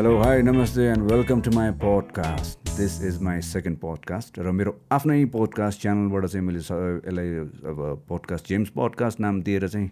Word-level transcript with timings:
Hello 0.00 0.16
hi 0.18 0.42
नमस्ते 0.42 0.84
and 0.88 1.10
welcome 1.10 1.40
to 1.40 1.50
my 1.54 1.70
podcast 1.80 2.68
this 2.76 2.92
is 3.04 3.20
my 3.22 3.40
second 3.48 3.78
podcast 3.78 4.38
र 4.38 4.50
मेरो 4.50 4.72
आफ्नै 4.92 5.24
पोडकास्ट 5.34 5.80
च्यानलबाट 5.80 6.26
चाहिँ 6.26 6.46
मैले 6.46 6.58
यसलाई 6.58 7.34
अब 7.72 7.82
पोडकास्ट 8.08 8.48
जेम्स 8.48 8.68
पोडकास्ट 8.76 9.20
नाम 9.20 9.42
दिएर 9.42 9.66
चाहिँ 9.68 9.90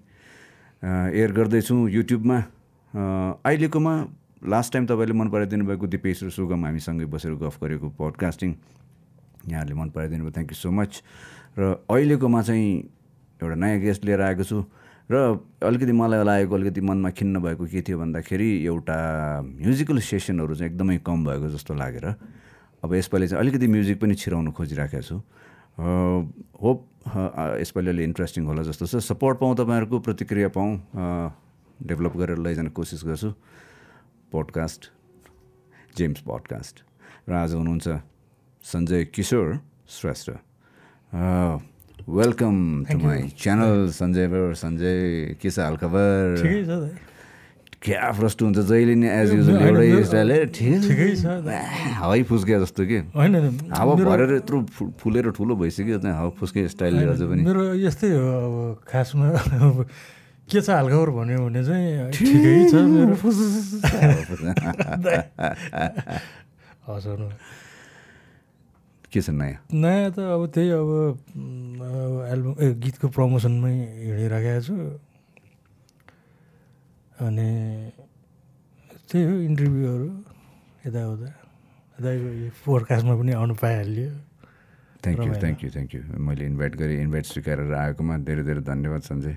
एयर 1.12 1.32
गर्दैछु 1.32 1.76
युट्युबमा 1.88 2.38
अहिलेकोमा 2.94 3.94
लास्ट 4.54 4.72
टाइम 4.72 4.86
तपाईँले 4.86 5.18
मन 5.20 5.28
पराइदिनु 5.28 5.66
भएको 5.66 5.86
दिपेश 5.96 6.24
र 6.24 6.30
सुगम 6.38 6.64
हामीसँगै 6.64 7.04
बसेर 7.12 7.34
गफ 7.44 7.60
गरेको 7.64 7.88
पोडकास्टिङ 8.00 8.54
यहाँहरूले 9.48 9.80
मन 9.80 9.90
पराइदिनु 9.92 10.24
भयो। 10.24 10.32
थ्याङ्क 10.32 10.50
यू 10.52 10.56
सो 10.56 10.70
मच 10.72 11.02
र 11.58 11.74
अहिलेकोमा 11.84 12.42
चाहिँ 12.48 12.72
एउटा 13.42 13.54
नयाँ 13.54 13.80
गेस्ट 13.80 14.04
लिएर 14.04 14.20
आएको 14.30 14.44
छु। 14.44 14.64
र 15.10 15.14
अलिकति 15.64 15.92
मलाई 15.92 16.24
लागेको 16.24 16.54
अलिकति 16.54 16.80
मनमा 16.80 17.10
खिन्न 17.16 17.40
भएको 17.40 17.64
के 17.64 17.80
थियो 17.80 17.98
भन्दाखेरि 17.98 18.48
एउटा 18.66 18.96
म्युजिकल 19.40 19.98
सेसनहरू 20.04 20.54
चाहिँ 20.54 20.72
एकदमै 20.72 20.98
कम 21.00 21.24
भएको 21.24 21.48
जस्तो 21.56 21.74
लागेर 21.74 22.06
अब 22.84 22.94
यसपालि 22.94 23.28
चाहिँ 23.28 23.40
अलिकति 23.40 23.66
म्युजिक 23.66 24.00
पनि 24.00 24.14
छिराउनु 24.14 24.52
खोजिराखेको 24.52 25.02
छु। 25.02 25.16
होप 26.60 26.78
यसपालि 27.56 27.88
अलि 27.88 28.04
इन्ट्रेस्टिङ 28.04 28.44
होला 28.44 28.62
जस्तो 28.68 28.86
छ। 28.86 29.00
सपोर्ट 29.00 29.38
पाउँ 29.40 29.56
तपाईँहरूको 29.56 29.98
प्रतिक्रिया 30.04 30.48
पाउँ 30.52 30.70
डेभलप 31.88 32.14
गरेर 32.16 32.38
लैजाने 32.44 32.70
कोसिस 32.76 33.04
गर्छु। 33.08 33.30
पोडकास्ट 34.32 34.90
जेम्स 35.96 36.20
पोडकास्ट 36.20 36.84
र 37.28 37.32
आज 37.32 37.54
हुनुहुन्छ 37.54 37.86
Sanjay 38.64 39.04
Kishor 39.14 39.58
Shrestha. 39.88 40.28
Welcome 42.06 42.54
to 42.90 42.98
my 42.98 43.22
channel 43.42 43.90
Sanjay 43.92 44.26
बर 44.30 44.54
सञ्जय 44.54 45.34
के 45.42 45.50
छ 45.50 45.58
हालखबर 45.58 46.94
क्या 47.82 48.10
प्रष्ट 48.18 48.38
हुन्छ 48.42 48.58
जहिले 48.58 48.94
नि 49.02 49.08
एज 49.08 49.28
युजल 49.34 49.56
एउटै 49.66 50.02
स्टाइल 50.06 50.30
ठिकै 50.54 51.10
छ 51.18 51.26
हावै 51.98 52.22
फुस्किया 52.30 52.58
जस्तो 52.62 52.82
के। 52.90 52.98
होइन 53.18 53.34
हावा 53.74 53.94
भरेर 54.08 54.30
यत्रो 54.34 54.58
फुलेर 54.98 55.30
ठुलो 55.36 55.54
भइसक्यो 55.62 55.98
त्यहाँ 55.98 56.16
हावा 56.16 56.30
फुस्के 56.38 56.68
स्टाइलले 56.74 57.04
अझ 57.12 57.22
पनि 57.22 57.42
मेरो 57.44 57.62
यस्तै 57.82 58.10
हो 58.14 58.22
अब 58.46 58.54
खासमा 58.88 59.26
के 60.48 60.60
छ 60.60 60.68
हालखबर 60.70 61.10
भन्यो 61.18 61.38
भने 61.44 61.62
चाहिँ 61.66 62.10
ठिकै 62.14 62.54
छ 62.72 62.74
मेरो 62.88 63.14
हँसाउनु 66.88 67.26
के 69.12 69.20
छ 69.20 69.30
नयाँ? 69.32 69.58
नयाँ 69.72 70.10
त 70.12 70.18
अब 70.20 70.42
त्यही 70.52 70.68
अब 70.68 70.90
एल्बम 72.32 72.54
ए 72.60 72.66
गीतको 72.82 73.06
प्रमोसनमै 73.08 73.74
हिँडिराखेको 74.04 74.60
छु। 74.66 74.74
अनि 77.26 77.48
त्यही 79.08 79.24
हो 79.24 79.34
इन्टरभ्यूहरू 79.48 80.08
यताउता। 80.86 81.30
दाइको 81.98 82.28
यो 82.28 82.48
फोरकास्टमा 82.62 83.14
पनि 83.18 83.32
आउनु 83.34 83.54
पाइहाल्यो। 83.58 84.10
Thank 85.02 85.18
you. 85.26 85.32
Thank 85.42 85.58
you 85.64 85.70
thank 85.74 85.90
you 85.94 86.02
मैले 86.20 86.44
इन्भाइट 86.46 86.72
गरेँ 86.76 87.00
इन्भाइट 87.02 87.24
स्वीकारेर 87.32 87.72
आएकोमा 87.74 88.14
धेरै 88.28 88.42
धेरै 88.44 88.62
धन्यवाद 88.70 89.02
सञ्जय। 89.08 89.36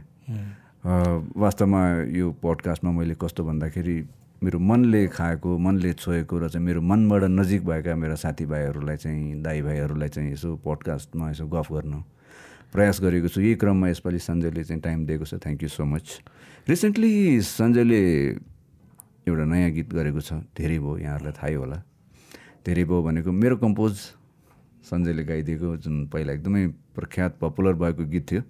वास्तवमा 0.82 1.82
यो 2.18 2.26
पोडकास्टमा 2.42 2.92
मैले 2.92 3.16
कस्तो 3.22 3.42
भन्दाखेरि 3.46 3.96
मेरो 4.42 4.60
मनले 4.60 5.06
खाएको 5.14 5.58
मनले 5.58 5.92
छोएको 5.94 6.38
र 6.42 6.48
चाहिँ 6.50 6.66
मेरो 6.66 6.82
मनबाट 6.82 7.24
नजिक 7.30 7.62
भएका 7.62 7.94
मेरा 7.94 8.16
साथीभाइहरूलाई 8.18 8.98
चाहिँ 8.98 9.42
दाईभाइहरूलाई 9.42 10.10
चाहिँ 10.10 10.32
यसो 10.34 10.56
पोडकास्टमा 10.66 11.30
यसो 11.30 11.46
गफ 11.46 11.70
गर्न 11.70 12.02
प्रयास 12.74 13.02
गरेको 13.06 13.28
छु। 13.30 13.42
यही 13.42 13.56
क्रममा 13.62 13.88
यसपालि 13.94 14.18
सञ्जयले 14.18 14.64
चाहिँ 14.66 14.82
टाइम 14.82 15.06
दिएको 15.06 15.26
छ। 15.30 15.38
Thank 15.46 15.62
you 15.62 15.70
so 15.70 15.86
much 15.86 16.26
recently 16.66 17.14
सञ्जयले 17.38 18.02
एउटा 19.30 19.46
नयाँ 19.46 19.70
गीत 19.78 19.94
गरेको 19.94 20.22
छ। 20.26 20.42
धेरै 20.58 20.78
भयो 20.82 20.98
यहाँहरूलाई 21.06 21.34
थाहै 21.38 21.56
होला। 21.62 21.78
धेरै 22.66 22.84
भयो 22.90 23.02
भनेको 23.06 23.30
मेरो 23.30 23.56
कम्पोज 23.62 23.94
सञ्जयले 24.90 25.24
गाइदिएको 25.24 25.70
जुन 25.86 26.10
पहिला 26.10 26.34
एकदमै 26.34 26.66
प्रख्यात 26.98 27.38
पपुलर 27.38 27.78
भएको 27.78 28.10
गीत 28.10 28.26
थियो। 28.26 28.42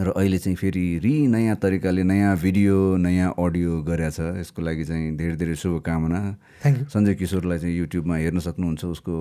र 0.00 0.12
अहिले 0.16 0.38
चाहिँ 0.40 0.56
फेरि 0.56 0.84
रि 1.04 1.14
नयाँ 1.28 1.56
तरिकाले 1.60 2.02
नयाँ 2.08 2.36
भिडियो 2.40 2.96
नयाँ 2.96 3.34
अडियो 3.36 3.72
गरेछ। 3.84 4.18
यसको 4.40 4.60
लागि 4.64 4.84
चाहिँ 4.88 5.16
धेरै 5.16 5.36
धेरै 5.36 5.54
शुभकामना। 5.60 6.20
सञ्जय 6.88 7.14
किशोरलाई 7.20 7.58
चाहिँ 7.60 7.76
युट्युबमा 7.76 8.16
हेर्न 8.16 8.38
सक्नुहुन्छ। 8.40 8.84
उसको 8.96 9.14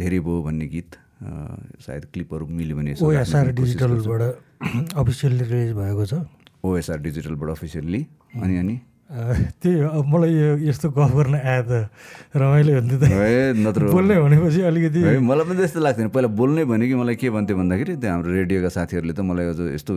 धेरै 0.00 0.18
भयो 0.24 0.42
भन्ने 0.42 0.66
गीत। 0.72 0.90
सायद 1.84 2.04
क्लिपहरू 2.12 2.46
मिल्यो 2.48 2.76
भने 2.76 2.92
ओएसआर। 2.96 3.52
डिजिटलबाट 3.60 4.22
अफिसियल्ली 4.96 5.44
रिलिज 5.52 5.72
भएको 5.76 6.04
छ। 6.08 6.14
ओएसआर 6.64 6.98
डिजिटलबाट 6.98 7.48
अफिसियल्ली 7.50 8.02
अनि 8.40 8.56
अनि? 8.56 8.76
त्यही 9.12 9.80
हो 9.80 9.88
अब 9.92 10.04
मलाई 10.08 10.32
यो 10.32 10.50
यस्तो 10.68 10.88
गफ 10.96 11.12
गर्न 11.12 11.34
आयो 11.36 11.62
त 11.68 11.72
रमाइलो 12.32 12.72
हुन्थ्यो 12.80 12.98
त 12.98 13.04
है 13.12 13.52
नत्र 13.60 13.92
बोल्ने 13.92 14.16
भनेपछि 14.24 14.60
अलिकति 14.72 15.00
मलाई 15.20 15.44
पनि 15.44 15.56
त्यस्तो 15.60 15.80
लाग्थेन 15.84 16.08
पहिला 16.16 16.28
बोल्नै 16.32 16.64
भने 16.64 16.88
कि 16.88 16.94
मलाई 16.96 17.16
के 17.20 17.28
भन्थ्यो 17.28 17.56
भन्दाखेरि 17.60 17.96
त्यो 18.00 18.10
हाम्रो 18.10 18.32
रेडियोका 18.32 18.70
साथीहरूले 18.72 19.12
त 19.12 19.20
मलाई 19.20 19.46
अझ 19.52 19.60
यस्तो 19.76 19.92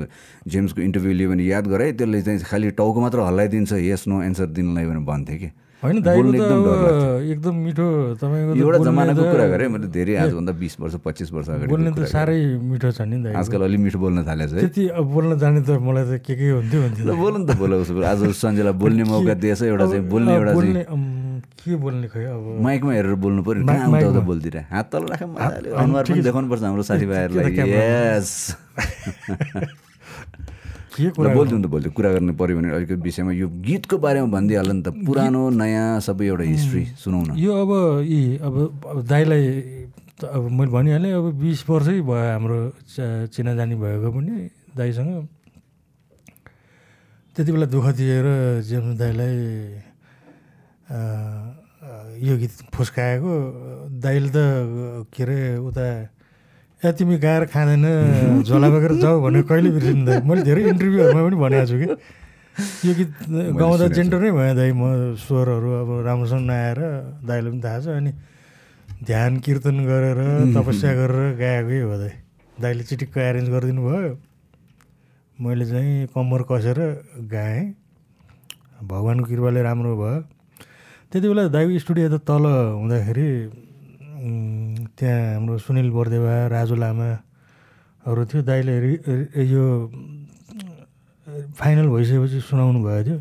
जेम्सको 0.52 0.82
इन्टरभ्यू 0.88 1.14
लियो 1.16 1.30
भने 1.32 1.44
याद 1.48 1.66
गराए 1.72 1.92
त्यसले 1.96 2.22
चाहिँ 2.28 2.40
खालि 2.44 2.72
टाउको 2.76 3.00
मात्र 3.08 3.20
हल्लाइदिन्छ 3.24 3.72
यस 3.88 4.08
नो 4.12 4.22
एन्सर 4.28 4.48
दिनलाई 4.52 4.86
भने 4.92 5.02
भन्थेँ 5.08 5.38
कि 5.40 5.50
होइन 5.84 5.98
एकदम 6.02 7.56
मिठो 7.66 7.86
तपाईँको 8.18 8.52
एउटा 8.58 8.78
जमानाको 8.86 9.24
कुरा 9.32 9.46
गरेँ 9.54 9.68
मैले 9.70 9.88
धेरै 9.92 10.14
आजभन्दा 10.24 10.54
बिस 10.62 10.74
वर्ष 10.82 10.96
पच्चिस 11.06 11.30
वर्ष 11.36 11.48
अगाडि 11.56 11.70
बोल्ने 11.70 11.92
त 11.94 12.08
साह्रै 12.10 12.38
मिठो 12.72 12.90
छ 12.96 13.02
नि 13.06 13.16
आजकल 13.36 13.62
अलि 13.68 13.78
मिठो 13.86 13.98
बोल्न 14.00 14.18
थालेछ 14.26 14.52
है। 14.56 14.60
त्यति 14.66 14.84
अब 14.98 15.06
बोल्न 15.14 15.32
जाने 15.38 15.62
त 15.68 15.70
मलाई 15.78 16.06
त 16.10 16.12
के 16.26 16.34
के 16.40 16.46
हुन्थ्यो 16.58 16.80
हुन्थ्यो 16.82 17.14
बोल्नु 17.22 17.46
त 17.46 17.52
बोल 17.60 17.72
उसो 17.86 17.94
भए। 17.94 18.06
आज 18.08 18.20
सञ्जयलाई 18.42 18.76
बोल्ने 18.82 19.04
मौका 19.14 19.34
दिएछ 19.46 19.62
एउटा 19.62 19.86
चाहिँ 19.92 20.04
बोल्ने 20.10 20.32
एउटा 20.36 20.52
के 21.66 21.76
बोल्ने 21.76 22.08
खै 22.08 22.24
अब? 22.34 22.44
माइकमा 22.66 22.92
हेरेर 22.96 23.16
बोल्नु 23.22 23.42
पऱ्यो 23.46 23.62
उता। 23.62 24.20
बोल्दिरह 24.26 24.64
हात 24.74 24.86
तल 24.92 25.04
राख 25.12 25.22
मजाले 25.24 25.70
होइन, 25.70 25.82
अनुहार 25.86 26.04
पनि 26.08 26.22
छ। 26.22 26.24
देखाउनुपर्छ 26.26 26.64
हाम्रो 26.64 26.84
साथीभाइहरूलाई? 26.90 27.52
यस 27.70 28.30
कुरा 30.96 31.34
बोल्थ्यौँ 31.36 31.62
त 31.64 31.68
बोल्थ्यो 31.74 31.92
कुरा 31.98 32.10
गर्नु 32.16 32.34
पऱ्यो 32.40 32.56
भने 32.58 32.70
अलिकति 32.76 32.96
विषयमा 33.08 33.32
यो 33.42 33.48
गीतको 33.68 33.96
बारेमा 34.00 34.28
भनिदिइहाल्नु 34.36 34.74
नि 34.80 34.82
त। 34.86 34.88
पुरानो 35.06 35.42
नयाँ 35.60 36.00
सबै 36.08 36.26
एउटा 36.32 36.44
हिस्ट्री 36.56 36.84
सुनाउन 37.04 37.28
यो 37.36 37.52
अब 37.64 37.72
यी 38.08 38.22
अब 38.48 38.56
त 40.16 40.32
अब 40.32 40.44
मैले 40.58 40.72
भनिहालेँ 40.72 41.12
अब 41.20 41.26
बिस 41.44 41.60
वर्षै 41.70 42.00
भयो 42.08 42.16
हाम्रो 42.32 42.60
चिनाजानी 43.36 43.76
भएको 43.76 44.10
पनि 44.16 44.34
दाइसँग 44.80 45.12
त्यति 47.36 47.52
बेला 47.52 47.66
दुःख 47.68 47.86
दिएर 48.00 48.26
जेम्स 48.64 48.96
अ, 50.88 50.98
यो 52.24 52.34
गीत 52.40 52.52
फुस्काएको। 52.74 53.34
दाइले 54.00 54.30
त 54.32 54.38
के 55.12 55.22
अरे 55.24 55.40
उता 55.68 55.86
ए 56.86 56.92
तिमी 56.98 57.18
गाएर 57.18 57.44
खाँदैन 57.54 57.86
झोला 58.46 58.68
बोकेर 58.70 58.94
जाऊ 59.04 59.16
भनेर 59.26 59.44
कहिले 59.50 59.70
बिर्सिनु 59.76 60.06
दाइ? 60.06 60.18
मैले 60.30 60.42
धेरै 60.46 60.62
इन्टरभ्यूहरूमा 60.70 61.22
पनि 61.26 61.38
भनेको 61.44 61.66
छु 61.66 61.78
कि। 61.82 61.88
यो 62.88 62.94
गीत 62.96 63.12
गाउँदा। 63.58 63.86
जेन्टर 63.98 64.20
नै 64.22 64.32
भयो 64.38 64.54
दाइ 64.56 64.72
म 64.72 64.84
स्वरहरू 65.18 65.70
अब 65.82 65.90
राम्रोसँग 66.08 66.44
नआएर 66.46 66.80
दाइले 67.26 67.50
पनि 67.52 67.62
थाहा 67.66 67.80
छ 67.82 67.88
अनि 68.00 68.12
ध्यान 69.10 69.32
कीर्तन 69.46 69.78
गरेर 69.90 70.20
तपस्या 70.56 70.92
गरेर 71.00 71.36
गाएकै 71.42 71.80
हो 71.82 71.96
दाइ। 71.98 72.14
दाइले 72.62 72.84
चिटिक्क 72.90 73.18
एरेन्ज 73.18 73.50
गरिदिनु 73.50 73.82
भयो। 73.84 74.12
मैले 75.38 75.66
चाहिँ 75.66 76.08
कम्मर 76.16 76.42
कसेर 76.52 76.80
गाएँ। 77.34 77.64
भगवान्को 78.86 79.26
कृपाले 79.26 79.62
राम्रो 79.68 79.92
भयो। 79.98 80.20
त्यति 81.12 81.28
बेला 81.28 81.44
दाइको 81.52 81.80
स्टुडियो 81.80 82.08
त 82.14 82.16
तल 82.24 82.44
हुँदाखेरि 82.80 83.28
त्यहाँ 84.26 85.22
हाम्रो 85.34 85.58
सुनिल 85.62 85.90
बर्देवा 85.94 86.34
राजु 86.50 86.76
लामाहरू 86.76 88.22
थियो। 88.26 88.42
दाइले 88.42 88.74
यो 89.54 89.64
फाइनल 91.58 91.88
भइसकेपछि 91.94 92.40
सुनाउनु 92.50 92.80
भएको 92.86 93.04
थियो। 93.06 93.18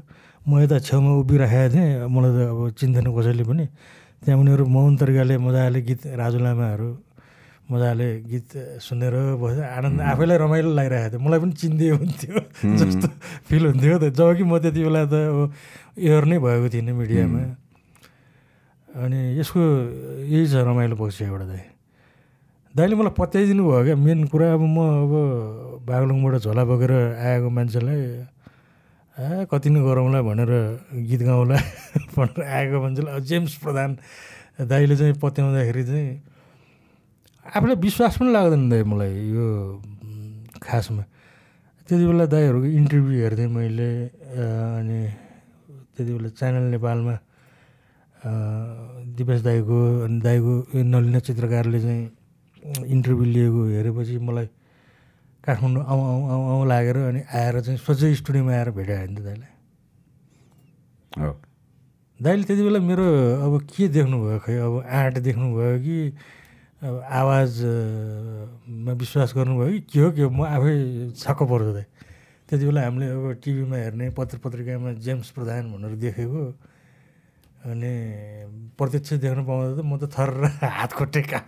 म 0.49 0.61
यता 0.61 0.77
छेउमा 0.81 1.11
उभिराखेको 1.25 1.69
थिएँ। 1.73 2.09
मलाई 2.09 2.33
त 2.33 2.39
अब 2.53 2.61
चिन्थेन 2.79 3.07
कसैले 3.17 3.45
पनि। 3.49 3.65
त्यहाँ 4.25 4.41
उनीहरू 4.41 4.65
मौन 4.65 4.97
तरिकाले 5.01 5.35
मजाले 5.41 5.81
गीत 5.89 6.01
राजु 6.21 6.39
लामाहरू 6.41 6.89
मजाले 7.65 8.09
गीत 8.29 8.81
सुनेर 8.85 9.41
बस्यो। 9.41 9.63
आनन्द 9.65 10.01
आफैलाई 10.05 10.37
रमाइलो 10.37 10.71
लागिरहेको 10.73 11.17
थियो। 11.17 11.21
मलाई 11.25 11.39
पनि 11.41 11.53
चिन्दियो 11.65 11.95
हुन्थ्यो 11.97 12.37
जस्तो 12.81 13.09
फिल 13.49 13.63
हुन्थ्यो। 13.73 13.97
त 14.01 14.13
जब 14.13 14.29
कि 14.37 14.45
म 14.45 14.53
त्यति 14.61 14.81
बेला 14.85 15.03
त 15.09 15.15
अब 15.33 15.39
एयर 15.97 16.25
नै 16.29 16.37
भएको 16.45 16.69
थिइनँ 16.73 16.93
मिडियामा। 16.93 17.41
अनि 18.95 19.19
यसको 19.39 19.61
यही 20.31 20.47
छ 20.47 20.63
रमाइलो 20.63 20.97
पक्ष 20.97 21.23
एउटा 21.23 21.47
दाइ 21.51 21.63
दाइले 22.75 22.95
मलाई 22.95 23.15
पत्याइदिनु 23.19 23.63
भयो 23.67 23.83
क्या। 23.85 23.97
मेन 23.99 24.25
कुरा 24.31 24.47
अब 24.55 24.63
म 24.63 24.79
अब 25.03 25.13
बागलुङबाट 25.83 26.35
झोला 26.47 26.63
बोकेर 26.63 26.93
आएको 27.19 27.49
मान्छेलाई 27.51 28.01
ए 29.19 29.47
कति 29.51 29.69
नै 29.71 29.81
गरौँला 29.83 30.21
भनेर 30.23 30.53
गीत 31.11 31.23
गाउँला 31.27 31.57
भनेर 32.19 32.43
आएको 32.43 32.77
मान्छेलाई 32.83 33.21
जेम्स 33.27 33.55
प्रधान 33.63 33.91
दाइले 34.63 34.95
चाहिँ 34.97 35.15
पत्याउँदाखेरि 35.23 35.85
चाहिँ 35.91 36.11
आफूलाई 37.47 37.77
विश्वास 37.83 38.15
पनि 38.19 38.31
लाग्दैन 38.31 38.63
दाइ 38.71 38.83
मलाई 38.87 39.13
यो 39.35 39.47
खासमा। 40.63 41.03
त्यति 41.89 42.05
बेला 42.07 42.27
दाइहरूको 42.31 42.67
इन्टरभ्यू 42.79 43.19
हेर्थेँ 43.23 43.49
मैले 43.51 43.91
अनि 44.79 44.99
त्यति 45.95 46.11
बेला 46.15 46.29
च्यानल 46.39 46.65
नेपालमा 46.75 47.15
दिपेश 48.25 49.41
दाईको 49.45 49.79
अनि 50.05 50.21
दाईको 50.21 50.53
नलिना 50.75 51.19
चित्रकारले 51.29 51.81
चाहिँ 51.81 52.05
इन्टरभ्यू 52.89 53.25
लिएको 53.25 53.61
हेरेपछि 53.77 54.19
मलाई 54.19 54.49
काठमाडौँ 55.45 55.85
आउँ 55.85 56.03
आउँ 56.09 56.23
आउँ 56.33 56.45
आउँ 56.51 56.67
लागेर 56.69 56.97
अनि 56.97 57.21
आएर 57.29 57.61
चाहिँ 57.61 57.79
सोझै 57.85 58.15
स्टुडियोमा 58.17 58.53
आएर 58.53 58.71
भेटायो 58.73 59.07
नि 59.13 59.21
त 59.21 59.23
दाइले 59.29 59.49
हो। 61.21 61.33
दाइले 62.21 62.45
त्यति 62.49 62.63
बेला 62.65 62.81
मेरो 62.81 63.07
अब 63.45 63.53
के 63.69 63.89
देख्नुभयो 63.93 64.39
खै? 64.41 64.57
अब 64.57 64.75
आँट 64.89 65.15
देख्नुभयो 65.21 65.79
कि 65.85 65.97
अब 66.81 66.95
आवाजमा 67.05 68.93
विश्वास 68.93 69.33
गर्नुभयो 69.37 69.69
कि 69.69 69.81
के 69.93 70.01
हो 70.01 70.11
के 70.17 70.23
हो? 70.23 70.31
म 70.33 70.49
आफै 70.49 70.73
छक्क 71.13 71.41
पर्छु 71.45 71.73
दाइ 71.77 71.87
त्यति 72.49 72.65
बेला 72.65 72.81
हामीले 72.89 73.07
अब 73.13 73.25
टिभीमा 73.45 73.77
हेर्ने 73.77 74.11
पत्र 74.17 74.39
पत्रिकामा 74.41 74.93
जेम्स 75.05 75.31
प्रधान 75.37 75.73
भनेर 75.73 75.95
देखेको। 76.01 76.43
अनि 77.64 77.94
प्रत्यक्ष 78.80 79.14
देख्न 79.20 79.44
पाउँदा 79.44 79.72
त 79.76 79.82
म 79.84 79.92
त 80.00 80.08
थर 80.08 80.30
हात 80.64 80.92
खुट्टे 80.96 81.22
काम 81.28 81.48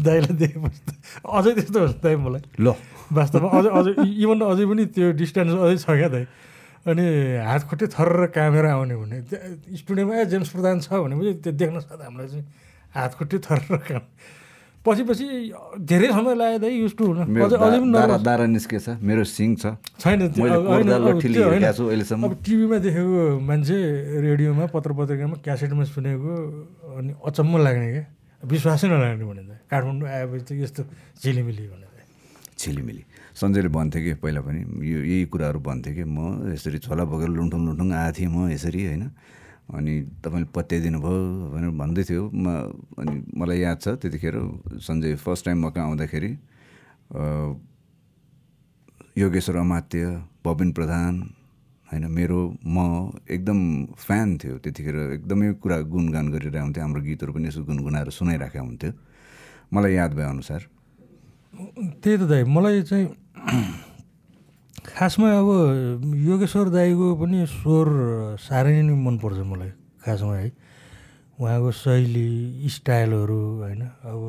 दाइलाई 0.00 0.34
देखेपछि 0.34 0.80
त 0.80 0.90
अझै 1.22 1.52
त्यस्तो 1.54 1.78
हुन्छ 1.78 1.96
दाइ 2.00 2.16
मलाई 2.16 2.42
ल 2.56 2.72
वास्तवमा 3.12 3.48
अझै 3.52 3.70
अझै 3.78 3.92
इभन 4.00 4.38
अझै 4.48 4.64
पनि 4.64 4.84
त्यो 4.96 5.06
डिस्टेन्स 5.20 5.52
अझै 5.60 5.76
छ 5.84 5.86
क्या 5.92 6.08
दाइ 6.08 6.24
अनि 6.88 7.04
हात 7.44 7.62
खुट्टे 7.68 7.86
थर 7.92 8.32
कामेर 8.32 8.64
आउने 8.72 8.96
भने 8.96 9.16
त्यो 9.28 9.76
स्टुडियोमा 9.76 10.12
ए 10.16 10.24
जेम्स 10.32 10.48
प्रधान 10.56 10.80
छ 10.80 10.88
भनेपछि 11.04 11.32
त्यो 11.44 11.52
देख्न 11.52 11.76
साथ 11.84 12.00
हामीलाई 12.00 12.28
चाहिँ 12.32 12.44
हात 12.96 13.12
खुट्टे 13.20 13.38
थर 13.44 13.60
काम 13.68 14.04
पछि 14.85 15.03
पछि 15.09 15.25
धेरै 15.89 16.07
समय 16.13 16.33
लाग्यो 16.37 16.69
युज 16.69 16.93
टु 16.97 17.03
हुन 17.09 17.17
अझै 17.25 17.57
पनि 17.57 18.21
दारा 18.21 18.45
निस्केछ। 18.55 19.01
मेरो 19.01 19.23
सिङ 19.25 19.49
छ। 19.61 19.81
छैन 19.97 20.29
अब 22.21 22.33
टिभीमा 22.45 22.77
देखेको 22.85 23.39
मान्छे 23.49 23.77
रेडियोमा 24.25 24.65
पत्र 24.75 24.91
पत्रिकामा 24.93 25.35
क्यासेटमा 25.45 25.83
सुनेको 25.89 26.31
अनि 27.01 27.11
अचम्म 27.17 27.53
लाग्ने 27.65 27.87
क्या 27.93 28.05
विश्वासै 28.45 28.87
नलाग्ने 28.93 29.25
भने 29.25 29.43
त 29.49 29.51
काठमाडौँ 29.73 30.05
आएपछि 30.05 30.43
त 30.45 30.51
यस्तो 30.61 30.81
झिलिमिली 31.23 31.65
भने 31.73 31.87
त 31.89 32.05
छिलिमिली 32.61 33.03
सञ्जयले 33.35 33.69
भन्थ्यो 33.73 34.01
कि 34.05 34.13
पहिला 34.23 34.41
पनि 34.47 34.59
यो 34.91 34.99
यही 35.01 35.25
कुराहरू 35.33 35.59
भन्थ्यो 35.59 35.91
कि? 35.97 36.03
म 36.05 36.53
यसरी 36.53 36.77
छोला 36.85 37.03
बोकेर 37.09 37.29
लुन्ठुङ 37.35 37.61
लुन्ठुङ 37.67 37.89
आएको 37.91 38.13
थिएँ 38.15 38.29
म 38.31 38.47
यसरी 38.53 38.81
होइन? 38.85 39.03
अनि 39.69 39.93
तपाईँले 40.21 40.49
पत्याइदिनु 40.53 40.99
भयो 41.01 41.21
भनेर 41.53 41.71
भन्दै 41.73 42.03
थियो। 42.05 42.23
म 42.29 42.45
अनि 43.01 43.13
मलाई 43.33 43.59
याद 43.65 43.77
छ 43.81 43.97
त्यतिखेर 43.97 44.35
सञ्जय 44.77 45.15
फर्स्ट 45.17 45.45
टाइम 45.45 45.57
म 45.65 45.69
कहाँ 45.73 45.85
आउँदाखेरि 45.89 46.31
योगेश्वर 49.17 49.55
अमात्य 49.55 50.03
बबिन 50.45 50.71
प्रधान 50.77 51.13
होइन 51.89 52.05
मेरो 52.11 52.39
म 52.65 52.77
एकदम 53.29 53.59
फ्यान 53.97 54.37
थियो। 54.37 54.57
त्यतिखेर 54.61 54.95
एकदमै 55.17 55.53
कुरा 55.61 55.77
गुनगान 55.89 56.25
गरिरहेको 56.33 56.65
हुन्थ्यो। 56.65 56.83
हाम्रो 56.83 57.01
गीतहरू 57.01 57.31
पनि 57.33 57.47
यसो 57.47 57.61
गुनगुनाएर 57.65 58.09
सुनाइराखेको 58.09 58.65
हुन्थ्यो। 58.65 58.91
मलाई 59.73 59.93
याद 59.93 60.11
भएअनुसार। 60.13 60.61
त्यही 62.01 62.17
त 62.17 62.23
दाइ 62.29 62.43
मलाई 62.43 62.81
चाहिँ 62.89 63.07
खासमा 64.85 65.29
अब 65.39 65.49
योगेश्वर 66.15 66.69
दाईको 66.69 67.07
पनि 67.21 67.45
स्वर 67.49 67.87
साह्रै 68.39 68.81
नै 68.81 68.93
मनपर्छ 68.93 69.39
मलाई 69.43 69.71
खासमा 70.05 70.35
है। 70.35 70.51
उहाँको 71.35 71.71
शैली 71.71 72.69
स्टाइलहरू 72.69 73.39
होइन। 73.59 73.81
अब 73.81 74.21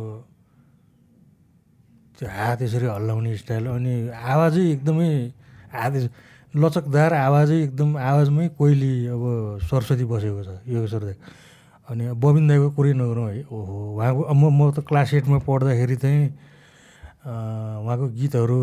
त्यो 2.18 2.28
हात 2.28 2.62
यसरी 2.62 2.86
हल्लाउने 2.86 3.36
स्टाइल 3.36 3.64
अनि 3.68 3.94
आवाजै 4.10 4.64
एकदमै 4.72 5.10
हात 5.76 5.94
लचकदार 6.56 7.12
आवाजै 7.12 7.58
एकदम 7.62 7.96
आवाजमै 8.00 8.48
कोइली 8.58 8.92
अब 9.12 9.22
सरस्वती 9.68 10.04
बसेको 10.08 10.42
छ 10.42 10.50
योगेश्वर 10.66 11.02
दाई। 11.04 11.16
अनि 11.88 12.04
बबिन 12.16 12.44
दाईको 12.48 12.68
कुरै 12.74 12.92
नगरौँ 12.96 13.28
है। 13.30 13.44
ओहो 13.52 13.76
उहाँको 13.94 14.22
म 14.34 14.42
म 14.50 14.60
त 14.72 14.80
क्लास 14.88 15.14
एटमा 15.14 15.38
पढ्दाखेरि 15.46 15.96
चाहिँ 16.02 16.24
उहाँको 17.22 18.06
गीतहरू 18.18 18.60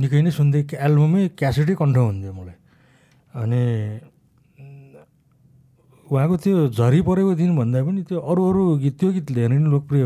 निकै 0.00 0.20
नै 0.22 0.30
सुन्दै 0.30 0.60
एल्बमै 0.86 1.22
क्यासेटै 1.38 1.74
कन्ठ 1.80 1.96
हुन्थ्यो 1.96 2.32
मलाई। 2.34 2.56
अनि 3.34 3.62
उहाँको 6.06 6.36
त्यो 6.44 6.56
झरी 6.76 7.00
परेको 7.08 7.32
दिन 7.40 7.50
भन्दा 7.56 7.78
पनि 7.86 8.00
त्यो 8.08 8.18
अरू 8.20 8.40
अरू 8.50 8.62
गीत 8.82 8.94
त्यो 9.00 9.08
गीत 9.16 9.26
धेरै 9.32 9.56
नै 9.58 9.68
लोकप्रिय। 9.74 10.04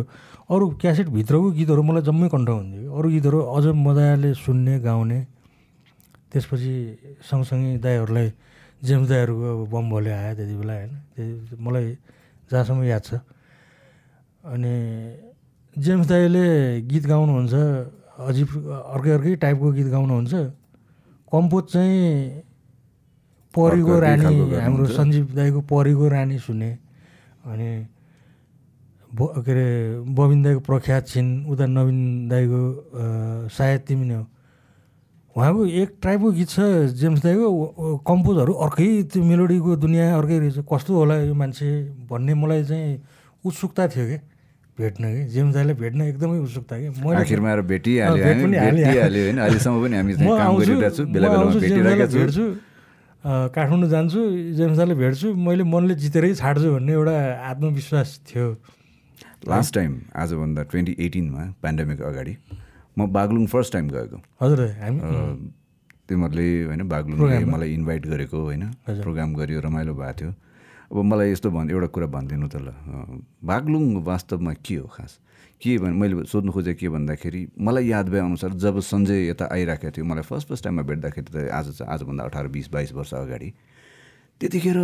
अरू 0.49 0.65
क्यासेटभित्रको 0.81 1.49
गीतहरू 1.59 1.83
मलाई 1.89 2.03
जम्मै 2.09 2.29
कन्ठ 2.35 2.49
हुन्थ्यो। 2.49 2.89
अरू 2.97 3.07
गीतहरू 3.15 3.39
अझ 3.57 3.65
मजाले 3.77 4.31
सुन्ने 4.45 4.75
गाउने। 4.87 5.19
त्यसपछि 6.31 6.75
सँगसँगै 7.29 7.73
दाईहरूलाई 7.85 8.29
जेम्स 8.85 9.07
दाईहरूको 9.09 9.47
अब 9.53 9.61
बम 9.73 9.85
भोले 9.91 10.11
आयो 10.13 10.33
त्यति 10.39 10.55
बेला 10.61 10.75
होइन? 10.79 10.93
त्यो 11.17 11.57
मलाई 11.59 11.87
जहाँसम्म 12.49 12.81
याद 12.85 13.03
छ। 13.05 13.11
अनि 14.45 14.75
जेम्स 15.77 16.07
दाईले 16.09 16.47
गीत 16.89 17.05
गाउनुहुन्छ। 17.11 17.55
अजिब 18.19 18.49
अर्कै 18.99 19.11
अर्कै 19.15 19.35
टाइपको 19.43 19.67
गीत 19.79 19.89
गाउनुहुन्छ। 19.95 20.35
कम्पोज 21.33 21.65
चाहिँ 21.73 22.43
परीको 23.55 23.95
रानी 24.01 24.35
हाम्रो। 24.59 24.87
सञ्जीव 24.91 25.27
दाईको 25.39 25.61
परीको 25.71 26.05
रानी 26.09 26.39
सुने 26.39 26.71
अनि 27.47 27.71
ब 29.09 29.21
के 29.41 29.51
अरे 29.51 29.69
बबिन 30.05 30.43
दाईको 30.43 30.61
प्रख्यात 30.67 31.03
छिन् 31.09 31.31
उता 31.49 31.67
नवीन 31.67 32.29
दाईको 32.29 32.61
सायद 33.49 33.81
तिमी 33.87 34.05
नै 34.05 34.15
हो। 34.15 34.27
उहाँको 35.37 35.61
एक 35.65 35.91
टाइपको 36.03 36.29
गीत 36.35 36.49
छ 36.51 36.59
जेम्स 36.99 37.21
दाईको 37.23 38.03
कम्पोजहरू 38.03 38.53
अर्कै 38.67 38.89
त्यो 39.15 39.23
मेलोडीको 39.23 39.71
दुनियाँ 39.79 40.19
अर्कै 40.19 40.39
रहेछ। 40.39 40.59
कस्तो 40.67 40.93
होला 40.93 41.15
यो 41.25 41.35
मान्छे 41.35 41.69
भन्ने 42.11 42.35
मलाई 42.35 42.63
चाहिँ 42.67 43.01
उत्सुकता 43.47 43.83
थियो 43.95 44.07
कि? 44.11 44.19
भेट्न 44.79 45.03
कि 45.15 45.23
जेम्स 45.35 45.55
दाईलाई 45.55 45.75
भेट्न 45.75 46.01
एकदमै 46.03 46.39
उत्सुकता 46.47 46.75
कि 46.79 46.89
मैले 47.03 47.21
आखिरमा 47.21 47.49
आएर 47.51 47.61
भेटिहाल्यो। 47.73 48.25
भेटिहाल्यो 48.25 49.23
होइन। 49.25 49.39
अहिलेसम्म 49.39 49.77
पनि 49.83 49.97
हामी 49.97 50.13
काम 50.43 50.57
गरिरहेको 50.59 50.91
छु। 50.97 51.03
बेला 51.15 51.29
बेलामा 51.29 51.51
भेटिरहेका 51.61 52.07
छु। 52.07 52.19
भेट्छु। 52.19 52.47
काठमाडौँ 53.55 53.89
जान्छु 53.91 54.21
जेम्स 54.59 54.77
दाईलाई 54.79 54.97
भेट्छु। 55.03 55.29
मैले 55.35 55.65
मनले 55.75 55.95
जितेरै 56.03 56.35
छाड्छु 56.41 56.69
भन्ने 56.75 56.93
एउटा 56.93 57.15
आत्मविश्वास 57.51 58.09
थियो। 58.31 58.47
लास्ट 59.49 59.75
टाइम 59.75 59.93
आजभन्दा 60.23 60.63
ट्वेन्टी 60.71 60.97
एटिनमा 61.07 61.43
पेन्डेमिक 61.63 62.01
अगाडि 62.03 62.35
म 62.99 63.07
बागलुङ 63.19 63.47
फर्स्ट 63.47 63.73
टाइम 63.73 63.89
गएको। 63.91 64.17
हजुर 64.43 64.61
हामी 64.83 64.99
तिमीहरूले 66.09 66.47
होइन 66.67 66.83
बागलुङले 66.89 67.19
प्रोग्राममा? 67.19 67.57
मलाई 67.57 67.71
इन्भाइट 67.75 68.07
गरेको 68.07 68.39
होइन। 68.45 68.63
प्रोग्राम 68.89 69.35
गरियो 69.35 69.61
रमाइलो 69.61 69.95
भएको 69.95 70.15
थियो। 70.21 70.31
अब 70.89 70.97
मलाई 71.05 71.31
यस्तो 71.33 71.51
भन् 71.53 71.71
एउटा 71.71 71.87
कुरा 71.93 72.07
भनिदिनु 72.09 72.49
त 72.49 72.57
ल 72.65 72.73
बागलुङ 73.45 73.85
वास्तवमा 74.09 74.53
के 74.65 74.77
हो 74.81 74.89
खास? 74.89 75.21
के 75.61 75.77
भन् 75.79 75.95
मैले 76.01 76.25
सोध्नु 76.25 76.53
खोजेको 76.53 76.79
के 76.81 76.89
भन्दाखेरि 76.89 77.41
मलाई 77.61 77.87
याद 77.93 78.09
भए 78.09 78.21
अनुसार 78.25 78.51
जब 78.57 78.81
सञ्जय 78.81 79.29
यता 79.29 79.45
आइराखेको 79.53 79.93
थियो 79.93 80.05
मलाई 80.09 80.25
फर्स्ट 80.25 80.49
फर्स्ट 80.49 80.65
टाइममा 80.65 80.83
भेट्दाखेरि 80.89 81.29
त 81.29 81.51
आज 81.53 81.83
आजभन्दा 81.85 82.25
अठार 82.25 82.47
बिस 82.49 82.69
बाइस 82.73 82.93
वर्ष 82.97 83.13
अगाडि 83.15 83.49
त्यतिखेर 84.41 84.79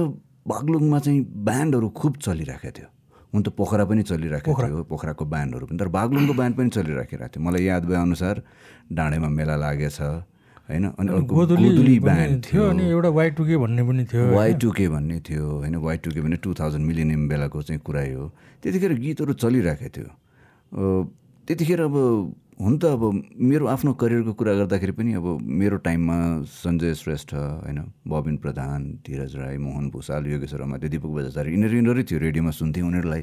बागलुङमा 0.44 0.98
चाहिँ 0.98 1.20
ब्यान्डहरू 1.24 1.88
खुब 1.88 2.12
चलिरहेको 2.20 2.70
थियो। 2.76 2.88
हुन 3.32 3.42
त 3.42 3.48
पोखरा 3.56 3.84
पनि 3.88 4.02
चलिरहेको 4.04 4.50
थियो 4.60 4.84
पोखराको 4.84 5.24
ब्यान्डहरू 5.24 5.64
पनि 5.72 5.78
तर 5.80 5.88
बागलुङको 5.88 6.34
ब्यान्ड 6.36 6.54
पनि 6.58 6.68
चलिराखेको 6.68 7.26
थियो। 7.32 7.40
मलाई 7.40 7.64
याद 7.64 7.82
भए 7.88 7.96
अनुसार 7.96 8.42
डाँडेमा 8.92 9.28
मेला 9.40 9.56
लागेछ 9.56 9.98
होइन? 10.68 10.84
अनि 10.98 11.10
अर्को 11.12 11.34
गोधुली 11.34 11.98
ब्यान्ड 12.00 12.44
थियो 12.44 12.62
अनि 12.70 12.84
एउटा 12.90 13.08
वाइ 13.18 13.30
टुके 13.36 13.56
भन्ने 13.56 13.82
पनि 13.88 14.04
थियो 14.12 14.24
वाइ 14.34 14.54
टुके 14.62 14.88
भन्ने 14.88 15.20
थियो 15.20 15.44
होइन? 15.50 15.74
वाइ 15.76 15.96
टुके 16.04 16.20
भन्ने 16.20 16.36
टु 16.44 16.54
थाउजन्ड 16.60 16.86
मिलिनियम 16.86 17.28
बेलाको 17.28 17.62
चाहिँ 17.62 17.80
कुरै 17.84 18.12
हो। 18.12 18.24
त्यतिखेर 18.62 18.92
गीतहरू 19.04 19.32
चलिरहेको 19.44 19.88
थियो। 19.96 20.08
त्यतिखेर 21.48 21.80
अब 21.80 21.96
हुन 22.54 22.78
त 22.78 22.84
अब 22.86 23.02
मेरो 23.34 23.66
आफ्नो 23.66 23.92
करियरको 23.98 24.32
कुरा 24.38 24.52
गर्दाखेरि 24.54 24.92
पनि 24.94 25.12
अब 25.18 25.26
मेरो 25.42 25.76
टाइममा 25.82 26.16
सञ्जय 26.46 26.94
श्रेष्ठ 26.94 27.34
होइन? 27.34 27.78
बबिन 28.06 28.36
प्रधान 28.38 28.80
धीरज 29.02 29.36
राई 29.36 29.56
मोहन 29.58 29.90
भूषाल 29.90 30.26
योगेश्वर 30.32 30.60
अमात्य 30.62 30.88
दिपक 30.88 31.10
बजाचार्य 31.18 31.50
यिनीहरू 31.50 31.76
यिनीहरू 31.76 32.02
थियो 32.08 32.18
रेडियोमा 32.20 32.50
सुन्थेँ 32.54 32.82
उनीहरूलाई 32.82 33.22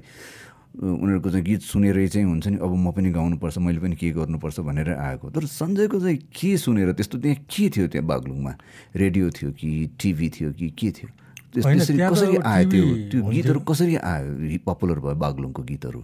उनीहरूको 0.72 1.30
चाहिँ 1.30 1.46
गीत 1.46 1.62
सुनेरै 1.68 2.08
चाहिँ 2.08 2.28
हुन्छ 2.28 2.48
नि 2.48 2.58
अब 2.63 2.72
म 2.72 2.92
पनि 2.96 3.12
गाउनुपर्छ 3.12 3.58
मैले 3.60 3.80
पनि 3.84 3.96
के 4.00 4.10
गर्नुपर्छ 4.16 4.60
भनेर 4.63 4.90
आएको। 4.96 5.30
तर 5.36 5.44
सञ्जयको 5.46 6.00
चाहिँ 6.00 6.18
के 6.32 6.58
सुनेर 6.58 6.92
त्यस्तो 6.96 7.18
त्यहाँ 7.20 7.38
के 7.44 7.70
थियो 7.75 7.88
त्यहाँ 7.92 8.08
बागलुङमा? 8.08 8.54
रेडियो 8.96 9.30
थियो 9.36 9.51
कि 9.51 9.70
टिभी 10.00 10.28
थियो 10.32 10.50
कि 10.56 10.70
के 10.72 10.90
थियो? 10.96 11.10
त्यसरी 11.51 12.00
कसरी 12.00 12.38
आयो 12.40 12.70
त्यो 12.72 12.86
त्यो। 13.12 13.20
गीतहरू 13.20 13.60
कसरी 13.68 13.96
आयो 14.00 14.60
पपुलर 14.63 15.00
भयो 15.04 15.16
बागलुङको 15.20 15.62
गीतहरू? 15.68 16.01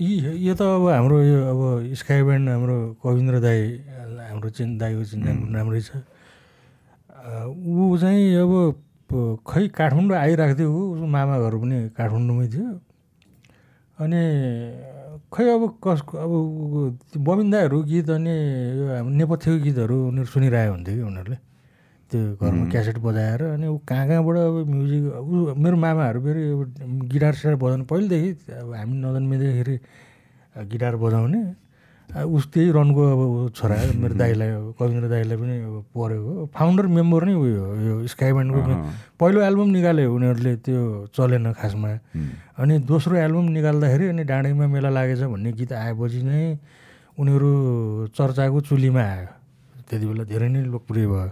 यी 0.00 0.44
यो 0.48 0.54
त 0.56 0.62
अब 0.64 0.88
हाम्रो 0.96 1.16
यो 1.20 1.38
अब 1.52 1.60
स्काई 2.00 2.22
ब्यान्ड 2.24 2.48
हाम्रो 2.48 2.76
कविन्द्र 3.04 3.40
दाई 3.44 3.60
हाम्रो 4.24 4.48
चिन 4.56 4.76
दाईको 4.80 5.04
चिन्जान 5.04 5.36
राम्रै 5.52 5.80
छ। 5.84 6.00
ऊ 7.52 7.96
चाहिँ 8.00 8.24
अब 8.40 8.52
खै 9.44 9.68
काठमाडौँ 9.68 10.16
आइरहेको 10.16 10.54
थियो 10.56 10.68
ऊ 10.72 10.80
उसको 10.96 11.06
मामा 11.06 11.36
घर 11.44 11.54
पनि 11.60 11.76
काठमाडौँमै 11.92 12.48
थियो। 12.48 12.68
अनि 13.98 14.20
खै 15.32 15.44
अब 15.48 15.62
कसको 15.80 16.14
अब 16.20 17.38
दाईहरू 17.50 17.82
गीत 17.82 18.10
अनि 18.10 18.34
यो 18.78 18.84
हाम्रो 18.92 19.12
नेपथ्यको 19.16 19.58
गीतहरू 19.64 19.96
उनीहरू 20.08 20.28
सुनिरहेको 20.28 20.72
हुन्थ्यो 20.72 20.94
कि 20.96 21.02
उनीहरूले 21.02 21.38
त्यो 22.10 22.20
घरमा 22.36 22.64
क्यासेट 22.70 22.98
बजाएर 23.00 23.42
अनि 23.56 23.66
ऊ 23.66 23.76
कहाँ 23.82 24.04
कहाँबाट 24.08 24.36
अब 24.38 24.56
म्युजिक 24.68 25.04
ऊ 25.16 25.54
मेरो 25.56 25.76
मामाहरू 25.76 26.18
फेरि 26.22 26.42
गिटार 27.08 27.34
सिटार 27.34 27.56
बजाउनु 27.56 27.84
पहिलेदेखि 27.84 28.52
अब 28.52 28.68
हामी 28.74 28.94
नजन्मिँदाखेरि 29.00 29.76
गिटार 30.70 30.94
बजाउने 30.96 31.40
अब 32.14 32.34
उस 32.34 32.44
त्यही 32.52 32.70
रनको 32.70 33.02
अब 33.12 33.50
छोरा 33.56 33.76
मेरो 34.02 34.14
दाइलाई 34.14 34.48
अब 34.48 34.74
कविन्द्र 34.78 35.08
दाइलाई 35.10 35.36
पनि 35.36 35.54
अब 35.66 35.74
परेको 35.90 36.30
हो। 36.34 36.46
फाउन्डर 36.54 36.86
मेम्बर 36.86 37.24
नै 37.26 37.34
उयो 37.34 37.62
हो 37.66 37.74
यो 37.76 37.94
स्काई 38.12 38.32
ब्यान्डको 38.32 38.60
पहिलो 39.18 39.40
एल्बम 39.42 39.68
निकाल्यो 39.76 40.14
उनीहरूले 40.14 40.52
त्यो 40.64 40.80
चलेन 41.16 41.52
खासमा। 41.58 41.90
अनि 42.62 42.74
दोस्रो 42.86 43.16
एल्बम 43.16 43.46
निकाल्दाखेरि 43.58 44.06
अनि 44.14 44.22
डाँडैमा 44.22 44.66
मेला 44.70 44.90
लागेछ 44.96 45.22
भन्ने 45.34 45.52
गीत 45.58 45.72
आएपछि 45.72 46.22
नै 46.22 46.58
उनीहरू 47.18 47.50
चर्चाको 48.16 48.60
चुलीमा 48.70 49.02
आयो। 49.02 49.28
त्यति 49.88 50.06
बेला 50.06 50.24
धेरै 50.30 50.48
नै 50.48 50.60
लोकप्रिय 50.72 51.06
भयो। 51.06 51.30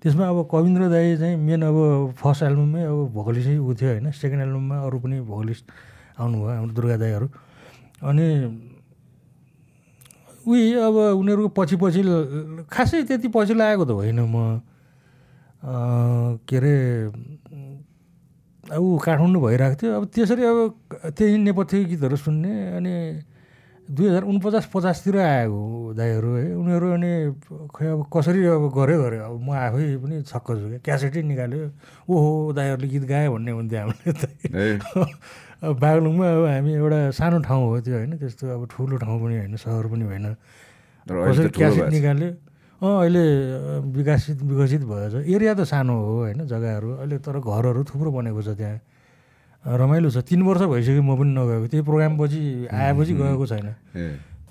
त्यसमा 0.00 0.24
अब 0.28 0.38
कविन्द्र 0.52 0.82
दाई 0.94 1.16
चाहिँ 1.16 1.36
मेन 1.36 1.62
अब 1.64 1.76
फर्स्ट 2.20 2.42
एल्बममै 2.48 2.82
अब 2.86 2.98
भोकलिस्टै 3.16 3.56
ऊ 3.56 3.72
थियो 3.72 3.90
होइन। 3.90 4.10
सेकेन्ड 4.12 4.42
एल्बममा 4.46 4.76
अरू 4.84 4.96
पनि 5.00 5.16
भोकलिस्ट 5.24 5.64
आउनुभयो 6.20 6.52
हाम्रो 6.54 6.72
दुर्गा 6.76 6.96
दाईहरू। 7.02 7.26
अनि 8.04 8.26
उही 10.46 10.64
अब 10.86 10.94
उनीहरूको 11.20 11.48
पछि 11.58 11.76
पछि 11.82 12.00
खासै 12.70 13.02
त्यति 13.08 13.28
पछि 13.34 13.54
लागेको 13.54 13.84
त 13.84 13.90
होइन 13.90 14.20
म 14.20 14.60
के 16.44 16.56
अरे 16.56 16.74
ऊ 18.76 18.96
काठमाडौँ 19.04 19.42
भइरहेको 19.44 19.76
थियो। 19.80 19.92
अब 19.92 20.04
त्यसरी 20.14 20.42
अब 20.44 20.58
त्यही 21.16 21.36
नेपथ्य 21.44 21.84
गीतहरू 21.84 22.16
सुन्ने 22.16 22.52
अनि 22.76 22.94
दुई 23.84 24.06
हजार 24.08 24.24
उनपचास 24.24 24.64
पचासतिर 24.72 25.16
आएको 25.20 25.92
दाईहरू 25.92 26.30
है। 26.34 26.44
उनीहरू 26.56 26.86
अनि 26.96 27.12
खै 27.76 27.86
अब 27.92 28.00
कसरी 28.08 28.40
अब 28.56 28.64
गऱ्यो 28.72 28.98
गऱ्यो 29.04 29.20
अब 29.28 29.36
म 29.44 29.48
आफै 29.52 29.84
पनि 30.00 30.22
छक्क 30.24 30.48
छु 30.56 30.66
क्या। 30.68 30.80
क्यासेटै 30.84 31.22
निकाल्यो। 31.28 31.64
ओहो 32.08 32.52
दाईहरूले 32.56 32.88
गीत 32.88 33.04
गायो 33.04 33.28
भन्ने 33.36 33.52
हुन्थ्यो 33.52 33.80
हामीले 33.80 34.12
त। 34.16 34.24
अब 35.64 35.74
बागलुङमा 35.80 36.26
अब 36.28 36.44
हामी 36.44 36.72
एउटा 36.76 36.98
सानो 37.16 37.38
ठाउँ 37.48 37.62
हो 37.64 37.80
त्यो 37.80 37.94
होइन 37.96 38.12
त्यस्तो 38.20 38.44
अब 38.54 38.62
ठुलो 38.70 38.96
ठाउँ 39.00 39.18
पनि 39.22 39.34
होइन 39.40 39.56
सहर 39.56 39.86
पनि 39.88 40.04
होइन। 40.04 40.26
कसरी 41.06 41.48
क्यासेट। 41.56 41.88
निकाल्यो? 41.90 42.30
अँ 42.80 42.94
अहिले 43.00 43.24
विकसित 43.96 44.38
विकसित 44.44 44.82
भएछ। 44.84 45.14
एरिया 45.24 45.52
त 45.54 45.60
सानो 45.64 45.94
हो 45.94 46.12
होइन 46.28 46.44
जग्गाहरू। 46.44 46.88
अहिले 47.00 47.16
तर 47.24 47.36
घरहरू 47.40 47.80
थुप्रो 47.88 48.10
बनेको 48.12 48.42
छ 48.42 48.48
त्यहाँ। 48.60 48.78
रमाइलो 49.64 50.08
छ। 50.12 50.20
तिन 50.28 50.42
वर्ष 50.44 50.62
भइसक्यो 50.68 51.02
म 51.02 51.16
पनि 51.16 51.32
नगएको। 51.32 51.66
त्यही 51.72 51.82
प्रोग्रामपछि 51.88 52.40
आएपछि 52.68 53.12
गएको 53.16 53.44
छैन। 53.48 53.68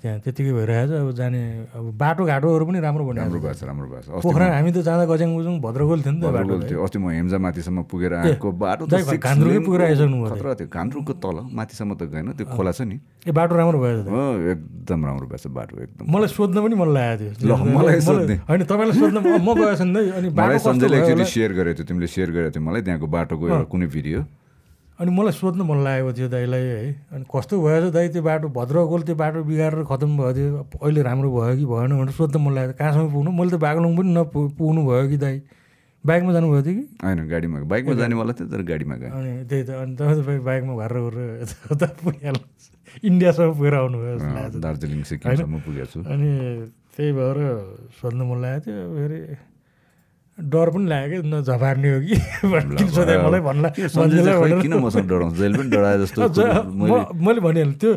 त्यहाँ 0.04 0.18
त्यत्तिकै 0.20 0.52
भइरहेछ। 0.52 0.90
अब 1.00 1.10
जाने 1.16 1.40
अब 1.72 1.84
बाटोघाटोहरू 1.96 2.64
पनि 2.68 2.78
राम्रो 2.84 2.92
राम्रो 2.94 3.04
बनिरहेको 3.04 3.40
भएको 3.40 3.54
छ 3.58 3.64
राम्रो 3.64 3.86
भएको 3.90 4.20
छ 4.20 4.22
पोखरा 4.22 4.46
हामी 4.54 4.70
त 4.70 4.78
जाँदा 4.86 5.04
गज्याङ 5.10 5.30
गुजुङ 5.34 5.54
भद्रगोल 5.60 6.00
थियो 6.04 6.12
नि 6.14 6.20
त 6.20 6.26
बाटो 6.30 6.54
थियो। 6.68 6.78
अस्ति 6.84 6.98
म 6.98 7.10
हेम्जा 7.10 7.38
माथिसम्म 7.38 7.82
पुगेर 7.90 8.12
आएको 8.14 8.48
बाटो 8.54 8.82
घान्द्रुकै 8.86 9.60
पुगेर 9.66 9.82
आइसक्नु 9.82 10.16
भयो 10.22 10.34
खतरा 10.34 10.54
थियो। 10.54 10.68
घान्द्रुकको 10.70 11.12
तल 11.24 11.36
माथिसम्म 11.50 11.90
त 11.94 12.02
गएन। 12.12 12.28
त्यो 12.38 12.46
खोला 12.54 12.72
छ 12.72 12.80
नि। 12.86 12.96
ए 13.26 13.32
बाटो 13.34 13.52
राम्रो 13.56 13.78
भयो 13.82 14.02
त। 14.04 14.08
हो 14.08 14.22
एकदम 14.54 15.00
राम्रो 15.04 15.26
भएको 15.26 15.42
छ 15.42 15.46
बाटो 15.50 15.74
एकदम। 15.82 16.04
मलाई 16.06 16.30
सोध्न 16.30 16.56
पनि 16.64 16.74
मन 16.78 16.88
लागेको 16.94 17.34
थियो। 17.40 17.56
मलाई 17.74 18.00
सोध्ने। 18.00 18.34
होइन 18.48 18.62
तपाईँलाई 18.64 18.96
सोध्न 19.00 19.16
म 19.24 19.48
छैन 19.74 19.88
दाइ 19.92 20.04
अनि 20.18 20.28
बाटो 20.30 20.72
भयो? 20.78 21.24
सेयर 21.24 21.50
गरेको 21.58 21.76
थियो। 21.82 21.86
तिमीले 21.88 22.08
सेयर 22.14 22.28
गरेको 22.30 22.52
थियो 22.54 22.64
मलाई। 22.64 22.82
त्यहाँको 22.86 23.06
बाटोको 23.08 23.44
एउटा 23.48 23.66
कुनै 23.72 23.86
भिडियो 23.90 24.20
अनि 24.94 25.10
मलाई 25.10 25.32
सोध्न 25.34 25.62
मन 25.66 25.78
लागेको 25.84 26.12
थियो 26.14 26.28
दाइलाई 26.30 26.62
है। 26.62 26.82
अनि 27.12 27.24
कस्तो 27.26 27.54
भएछ 27.62 27.84
दाइ 27.94 28.08
त्यो 28.14 28.22
बाटो 28.22 28.48
भद्रगोल 28.54 29.02
त्यो 29.02 29.14
बाटो 29.18 29.42
बिगारेर 29.42 29.82
खतम 29.90 30.10
भयो 30.18 30.32
त्यो 30.38 30.46
अहिले 30.82 31.02
राम्रो 31.02 31.28
भयो 31.34 31.54
कि 31.58 31.66
भएन 31.66 31.90
भनेर 31.98 32.14
सोध्न 32.14 32.38
मन 32.38 32.52
लागेको। 32.54 32.78
कहाँसम्म 32.78 33.08
पुग्नु? 33.10 33.30
मैले 33.34 33.50
त 33.50 33.58
बागलुङ 33.58 33.92
पनि 33.98 34.10
नपु 34.14 34.38
पुग्नु 34.54 34.80
भयो 34.86 35.08
कि 35.10 35.18
दाइ 35.18 35.36
बाइकमा 36.04 36.32
जानुभएको 36.32 36.62
थियो 36.62 36.74
कि? 36.78 36.84
होइन 37.02 37.18
गाडीमा। 37.26 37.58
बाइकमा 37.74 37.94
जानेवाला 37.98 38.32
थियो 38.38 38.46
तर 38.54 38.62
गाडीमा 38.70 38.94
गएँ 39.02 39.10
अनि 39.10 39.32
त्यही 39.50 39.62
त 39.66 39.70
अनि 39.82 39.92
तपाईँ 39.98 40.40
बाइकमा 40.46 40.72
गरेर 40.78 41.16
यता 41.42 41.86
पुगिहाल्नु 41.98 42.42
इन्डियासम्म 43.08 43.50
पुगेर 43.58 43.74
आउनुभयो 43.74 44.60
दार्जिलिङ 44.62 45.02
सिक्किमसम्म 45.10 45.58
पुगेको 45.66 45.86
छु 45.90 45.98
अनि 46.06 46.30
त्यही 46.94 47.10
भएर 47.18 47.38
सोध्न 47.98 48.20
मन 48.30 48.38
लागेको 48.44 48.62
थियो 48.62 48.84
फेरि 48.94 49.18
डर 50.38 50.70
पनि 50.74 50.86
लाग्यो 50.90 51.22
न 51.22 51.42
झपार्ने 51.46 51.88
हो 51.94 52.00
कि? 52.02 52.16
सोधे 52.94 53.14
मलाई 53.22 53.40
भन्ला 53.40 53.68
के 53.70 53.88
सञ्जय 53.88 54.02
भन्दैलाई 54.02 54.24
चाहिँ 54.24 54.40
खोइ 54.40 54.50
भनेर। 54.50 54.62
किन 54.62 54.74
मसँग 54.84 55.06
डराउँछ? 55.08 55.34
जहिले 55.38 55.56
पनि 55.58 55.70
डराए 55.70 55.96
जस्तो 56.02 56.20
मैले 57.22 57.40
भनिहालेँ 57.40 57.74
त्यो 57.78 57.92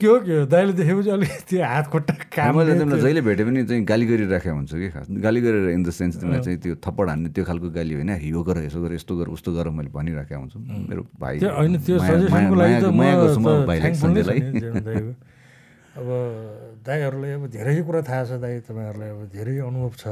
के 0.00 0.06
हो 0.06 0.18
के 0.26 0.32
हो? 0.36 0.44
दाइले 0.52 0.72
देखेपछि 0.72 1.10
अलिक 1.16 1.30
त्यो 1.48 1.62
हात 1.64 1.86
खुट्टा 1.92 2.14
काम 2.36 2.56
मैले 2.58 2.72
तिमीलाई 2.78 3.00
जहिले 3.00 3.20
भेटे 3.22 3.42
पनि 3.48 3.60
चाहिँ 3.64 3.82
गाली 3.88 4.04
गरिराखेको 4.06 4.54
हुन्छ 4.56 4.72
कि 4.74 4.88
खास। 4.92 5.06
गाली 5.24 5.40
गरेर 5.40 5.68
इन 5.72 5.82
द 5.82 5.90
सेन्स 5.96 6.14
तिमीलाई 6.20 6.40
चाहिँ 6.42 6.58
त्यो 6.60 6.74
थप्पड 6.84 7.06
हान्ने 7.08 7.28
त्यो 7.32 7.44
खालको 7.48 7.68
गाली 7.72 7.94
होइन। 7.94 8.10
यो 8.20 8.40
गर 8.42 8.56
यसो 8.68 8.78
गर 8.82 8.92
यस्तो 8.98 9.12
गर 9.16 9.26
उस्तो 9.32 9.50
गर 9.56 9.68
मैले 9.72 9.90
भनिराखेको 9.96 10.40
हुन्छु। 10.42 10.58
मेरो 10.90 11.02
भाइ 11.22 11.34
होइन 11.40 11.72
त्यो 11.86 11.96
माया- 11.98 12.18
सजेसनको 12.20 12.54
गर्छु 12.60 13.40
म 13.40 13.48
भाइलाई। 13.64 14.40
अब 15.92 16.06
दाइहरूलाई 16.86 17.30
अब 17.38 17.44
धेरै 17.52 17.72
कुरा 17.86 18.00
थाहा 18.02 18.22
छ 18.28 18.30
दाइ 18.42 18.60
तपाईँहरूलाई 18.66 19.08
अब 19.14 19.20
धेरै 19.32 19.54
अनुभव 19.70 19.92
छ। 19.96 20.04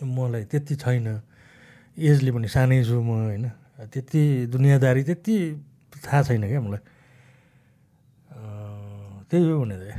मलाई 0.00 0.44
त्यति 0.50 0.74
छैन। 0.76 1.06
एजले 1.98 2.30
पनि 2.30 2.48
सानै 2.48 2.84
छु 2.84 2.96
म 3.02 3.10
होइन? 3.26 3.46
त्यति 3.90 4.20
दुनियाँदारी 4.52 5.02
त्यति 5.08 5.34
थाहा 6.04 6.22
छैन 6.26 6.42
क्या 6.46 6.60
मलाई। 6.60 6.82
त्यही 9.28 9.44
हो 9.44 9.60
भने 9.60 9.76
दाइ 9.76 9.92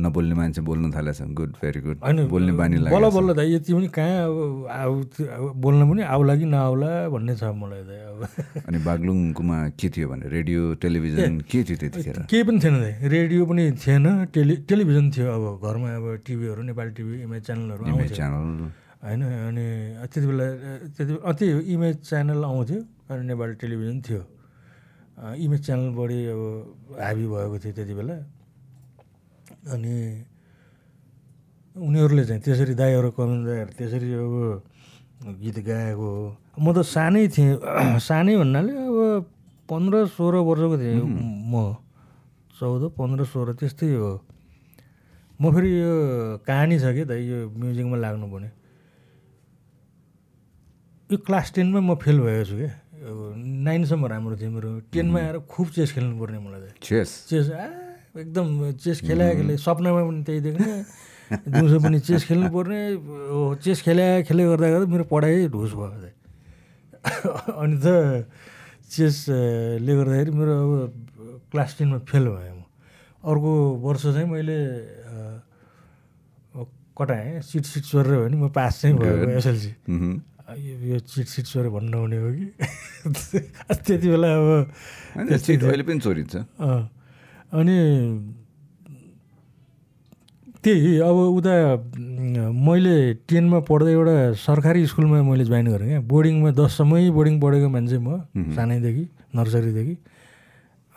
नबोल्ने 0.00 0.34
मान्छे 0.34 0.60
बोल्न 0.64 0.90
थालेछ। 0.96 1.20
गुड 1.38 1.52
भेरी 1.60 1.80
गुड 1.80 1.98
होइन 2.04 2.18
बोल्ने 2.28 2.52
बानी 2.56 2.76
बल्ल 2.76 2.90
लाग्यो 2.90 3.10
बल्ल 3.16 3.34
दाइ 3.36 3.48
यति 3.54 3.70
पनि 3.74 3.88
कहाँ 3.92 4.16
अब 4.24 4.66
आउ 4.72 4.92
बोल्न 5.60 5.80
पनि 5.90 6.02
आउला 6.08 6.34
कि 6.40 6.46
नआउला 6.48 6.90
भन्ने 7.12 7.34
छ 7.36 7.42
मलाई 7.60 7.82
दाइ 7.84 8.00
अब। 8.10 8.20
अनि 8.68 8.78
बागलुङकोमा 8.88 9.58
के 9.78 9.88
थियो 9.94 10.06
भने 10.08 10.26
रेडियो 10.28 10.60
टेलिभिजन 10.82 11.40
के 11.44 11.58
थियो 11.62 11.76
त्यतिखेर? 11.80 12.18
केही 12.30 12.42
पनि 12.48 12.58
थिएन 12.64 12.76
दाइ 12.80 12.92
रेडियो 13.08 13.46
पनि 13.46 13.64
थिएन 13.76 14.06
टेलि 14.34 14.54
टेलिभिजन 14.68 15.10
थियो 15.14 15.26
अब 15.36 15.44
घरमा 15.62 15.88
अब 15.96 16.06
टिभीहरू 16.26 16.62
नेपाली 16.68 16.90
टिभी 16.96 17.14
इमेज 17.22 17.42
च्यानलहरू 17.46 17.84
च्यानल। 18.16 18.70
होइन 19.00 19.22
अनि 19.22 19.66
त्यति 20.12 20.26
बेला 20.26 20.46
त्यति 20.96 21.12
अँ, 21.24 21.32
त्यही 21.32 21.52
हो 21.52 21.60
इमेज 21.74 21.94
च्यानल 22.08 22.44
आउँथ्यो 22.44 22.80
अनि 23.10 23.22
नेपाली 23.26 23.54
टेलिभिजन 23.62 24.00
थियो। 24.08 24.22
इमेज 25.40 25.60
च्यानल 25.66 25.88
बढी 25.96 26.18
अब 26.32 26.40
हाबी 27.00 27.24
भएको 27.32 27.56
थियो 27.64 27.72
त्यति 27.76 27.94
बेला। 27.96 28.16
अनि 29.68 29.94
उनीहरूले 31.76 32.24
चाहिँ 32.24 32.42
त्यसरी 32.42 32.74
दाईहरू 32.74 33.10
कमेन्ट 33.12 33.42
दाईहरू 33.46 33.72
त्यसरी 33.76 34.08
अब 34.16 34.34
गीत 35.36 35.58
गाएको 35.68 36.08
हो। 36.16 36.26
म 36.56 36.66
त 36.72 36.80
सानै 36.80 37.28
थिएँ 37.28 37.60
सानै 38.08 38.36
भन्नाले 38.40 38.72
अब 38.72 38.96
पन्ध्र 39.68 40.06
सोह्र 40.16 40.34
वर्षको 40.48 40.76
थिएँ 40.80 41.04
म। 41.04 41.76
चौध 42.56 42.82
पन्ध्र 42.96 43.24
सोह्र 43.28 43.52
त्यस्तै 43.60 43.92
हो। 44.00 44.12
म 45.40 45.52
फेरि 45.52 45.70
यो 45.80 45.92
कहानी 46.44 46.76
छ 46.80 46.92
कि 46.96 47.04
दाइ 47.04 47.20
यो 47.28 47.38
म्युजिकमा 47.52 47.96
लाग्नु 47.96 48.26
पर्ने। 48.32 48.48
यो 51.10 51.16
क्लास 51.20 51.52
टेनमा 51.52 51.80
म 51.80 51.94
फेल 52.00 52.16
भएको 52.20 52.44
छु 52.48 52.56
क्या 52.56 52.72
अब 53.00 53.18
नाइनसम्म 53.36 54.04
राम्रो 54.08 54.36
थियो 54.40 54.50
मेरो। 54.56 54.68
टेनमा 54.92 55.18
आएर 55.20 55.36
खुब 55.48 55.66
चेस 55.76 55.92
खेल्नु 55.96 56.14
पर्ने 56.20 56.38
मलाई 56.44 56.60
त। 56.60 56.80
चेस? 56.80 57.08
चेस 57.28 57.46
आ 57.52 57.89
एकदम 58.16 58.46
चेस 58.82 58.98
खेला 59.06 59.24
खेले 59.38 59.54
सपनामा 59.56 60.02
पनि 60.08 60.22
त्यही 60.26 60.40
देख्ने। 60.46 60.74
दिउँसो 61.30 61.78
पनि 61.78 61.98
चेस 62.02 62.22
खेल्नु 62.26 62.48
पर्ने 62.50 62.80
हो 63.30 63.54
चेस 63.62 63.78
खेला 63.86 64.06
खेले 64.26 64.42
गर्दा 64.50 64.68
गर्दा 64.70 64.86
मेरो 64.90 65.04
पढाइ 65.06 65.46
ढुस 65.54 65.72
भयो 65.78 66.10
अनि 67.54 67.76
त 67.78 67.86
चेसले 68.90 69.92
गर्दाखेरि 69.94 70.30
मेरो 70.34 70.52
अब 70.58 70.70
क्लास 71.54 71.70
टेनमा 71.78 71.98
फेल 72.10 72.24
भएँ 72.34 72.50
म। 72.50 72.66
अर्को 73.22 73.50
वर्ष 73.84 74.02
चाहिँ 74.02 74.26
मैले 74.26 74.58
कटाएँ 76.98 77.40
सिट 77.46 77.64
सिट 77.64 77.84
सोरेर 77.94 78.10
भयो 78.10 78.28
नि 78.28 78.36
म 78.36 78.48
पास 78.50 78.80
चाहिँ 78.82 78.96
भयो 78.98 79.38
एसएलसी। 79.38 79.72
यो 80.50 80.98
चिट 80.98 81.26
सिट 81.30 81.46
सोरे 81.46 81.68
भन्नु 81.70 81.94
नहुने 81.94 82.18
हो 82.18 82.28
कि? 82.34 82.46
त्यति 83.86 84.08
बेला 84.10 84.28
अब 84.34 84.48
अहिले 85.14 85.82
पनि 85.86 86.00
चोरिन्छ। 86.02 86.36
अँ, 86.36 86.82
अनि 87.52 87.76
त्यही 90.64 90.92
अब 91.00 91.16
उता 91.40 91.54
मैले 92.52 92.96
टेनमा 93.28 93.58
पढ्दै 93.64 93.92
एउटा 93.92 94.14
सरकारी 94.44 94.86
स्कुलमा 94.86 95.22
मैले 95.24 95.44
जोइन 95.44 95.66
गरेँ 95.72 95.88
क्या। 95.88 96.00
बोर्डिङमा 96.04 96.50
दससम्मै 96.52 97.10
बोर्डिङ 97.16 97.34
पढेको 97.40 97.68
मान्छे 97.74 97.98
म 97.98 98.28
सानैदेखि 98.54 99.04
नर्सरीदेखि। 99.34 99.94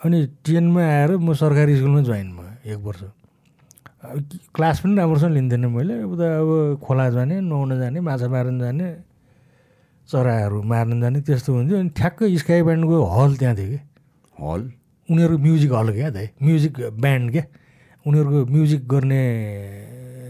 अनि 0.00 0.18
टेनमा 0.44 0.82
आएर 0.84 1.10
म 1.16 1.32
सरकारी 1.32 1.76
स्कुलमा 1.80 2.00
जोइन 2.04 2.28
भयो 2.36 2.72
एक 2.72 2.80
वर्ष। 2.84 3.02
क्लास 4.52 4.80
पनि 4.84 4.94
राम्रोसँग 5.00 5.32
लिन्थेन 5.32 5.64
मैले। 5.72 5.94
उता 6.12 6.26
अब 6.44 6.78
खोला 6.84 7.08
जाने 7.16 7.40
नुहाउन 7.40 7.72
जाने 7.80 7.98
माछा 8.04 8.28
मार्न 8.28 8.58
जाने 8.60 8.86
चराहरू 10.08 10.62
मार्न 10.62 11.00
जाने 11.00 11.18
त्यस्तो 11.24 11.50
हुन्थ्यो। 11.56 11.78
अनि 11.80 11.90
ठ्याक्कै 11.96 12.36
स्काई 12.36 12.62
ब्यान्डको 12.68 12.96
हल 13.16 13.30
त्यहाँ 13.40 13.56
थियो 13.56 13.68
कि। 13.72 13.80
हल? 14.36 14.62
उनीहरूको 15.08 15.42
म्युजिक 15.42 15.72
हल 15.72 15.92
क्या 15.92 16.10
दाइ 16.10 16.28
म्युजिक 16.42 16.72
ब्यान्ड 17.00 17.30
क्या? 17.32 17.44
उनीहरूको 18.06 18.38
म्युजिक 18.52 18.88
गर्ने 18.88 19.22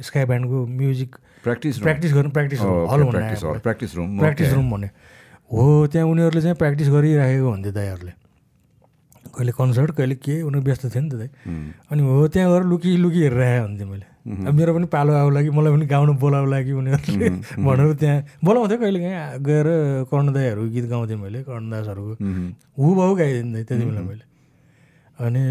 स्काई 0.07 0.25
ब्यान्डको 0.25 0.67
म्युजिक 0.67 1.11
प्र्याक्टिस 1.45 1.79
प्र्याक्टिस 1.85 2.13
गर्नु 2.15 2.31
प्र्याक्टिस 2.31 2.61
Oh, 2.65 2.87
हल 2.91 3.03
भन्ने 3.05 3.21
practice 3.21 3.43
hall, 3.45 3.59
practice 3.67 3.93
room, 3.97 4.19
practice. 4.19 4.53
Room 4.53 4.71
भन्ने 4.71 4.89
हो 5.53 5.87
त्यहाँ 5.93 6.07
उनीहरूले 6.09 6.41
चाहिँ 6.43 6.57
प्र्याक्टिस 6.57 6.89
गरिराखेको 6.89 7.49
हुन्थ्यो 7.51 7.73
दाईहरूले 7.73 8.13
कहिले 9.35 9.53
कन्सर्ट 9.59 9.91
कहिले 9.99 10.15
के 10.25 10.35
उनीहरू 10.43 10.65
व्यस्त 10.65 10.85
थियो 10.95 11.03
नि 11.03 11.11
त 11.11 11.15
दाइ 11.21 11.29
अनि 11.91 12.03
हो 12.03 12.27
त्यहाँ 12.33 12.51
गएर 12.53 12.63
लुकी 12.71 12.97
लुकी 13.05 13.21
हेरिरहेको 13.23 13.67
हुन्थेँ 13.67 13.87
मैले। 13.91 14.07
अब 14.49 14.55
मेरो 14.55 14.73
पनि 14.75 14.87
पालो 14.95 15.13
आउला 15.13 15.41
कि 15.43 15.51
मलाई 15.51 15.73
पनि 15.75 15.87
गाउनु 15.87 16.13
बोलाउला 16.23 16.59
कि 16.65 16.73
उनीहरूले। 16.73 17.29
भनेर 17.61 17.93
त्यहाँ 18.01 18.19
बोलाउँथ्यो 18.45 18.79
कहिले 18.79 18.99
काहीँ। 19.05 19.43
गएर 19.45 19.67
कर्ण 20.11 20.27
दाईहरू 20.33 20.63
गीत 20.75 20.87
गाउँथेँ 20.93 21.19
मैले 21.19 21.43
कर्ण 21.45 21.65
दासहरूको 21.71 22.15
हु 22.79 22.95
भाउ 22.95 23.15
गाइदिन्थेँ 23.21 23.65
त्यति 23.69 23.85
बेला 23.85 24.01
मैले। 24.01 24.25
अनि 25.25 25.43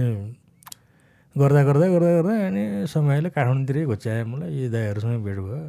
गर्दा 1.36 1.62
गर्दा 1.66 1.86
गर्दा 1.94 2.10
गर्दा 2.22 2.34
अनि 2.48 2.64
समयले 2.94 3.30
काठमाडौँतिरै 3.34 3.84
घोच्यायो 3.90 4.26
मलाई 4.30 4.50
यी 4.54 4.70
दाईहरूसँग 4.70 5.24
भेट 5.26 5.40
भयो। 5.42 5.62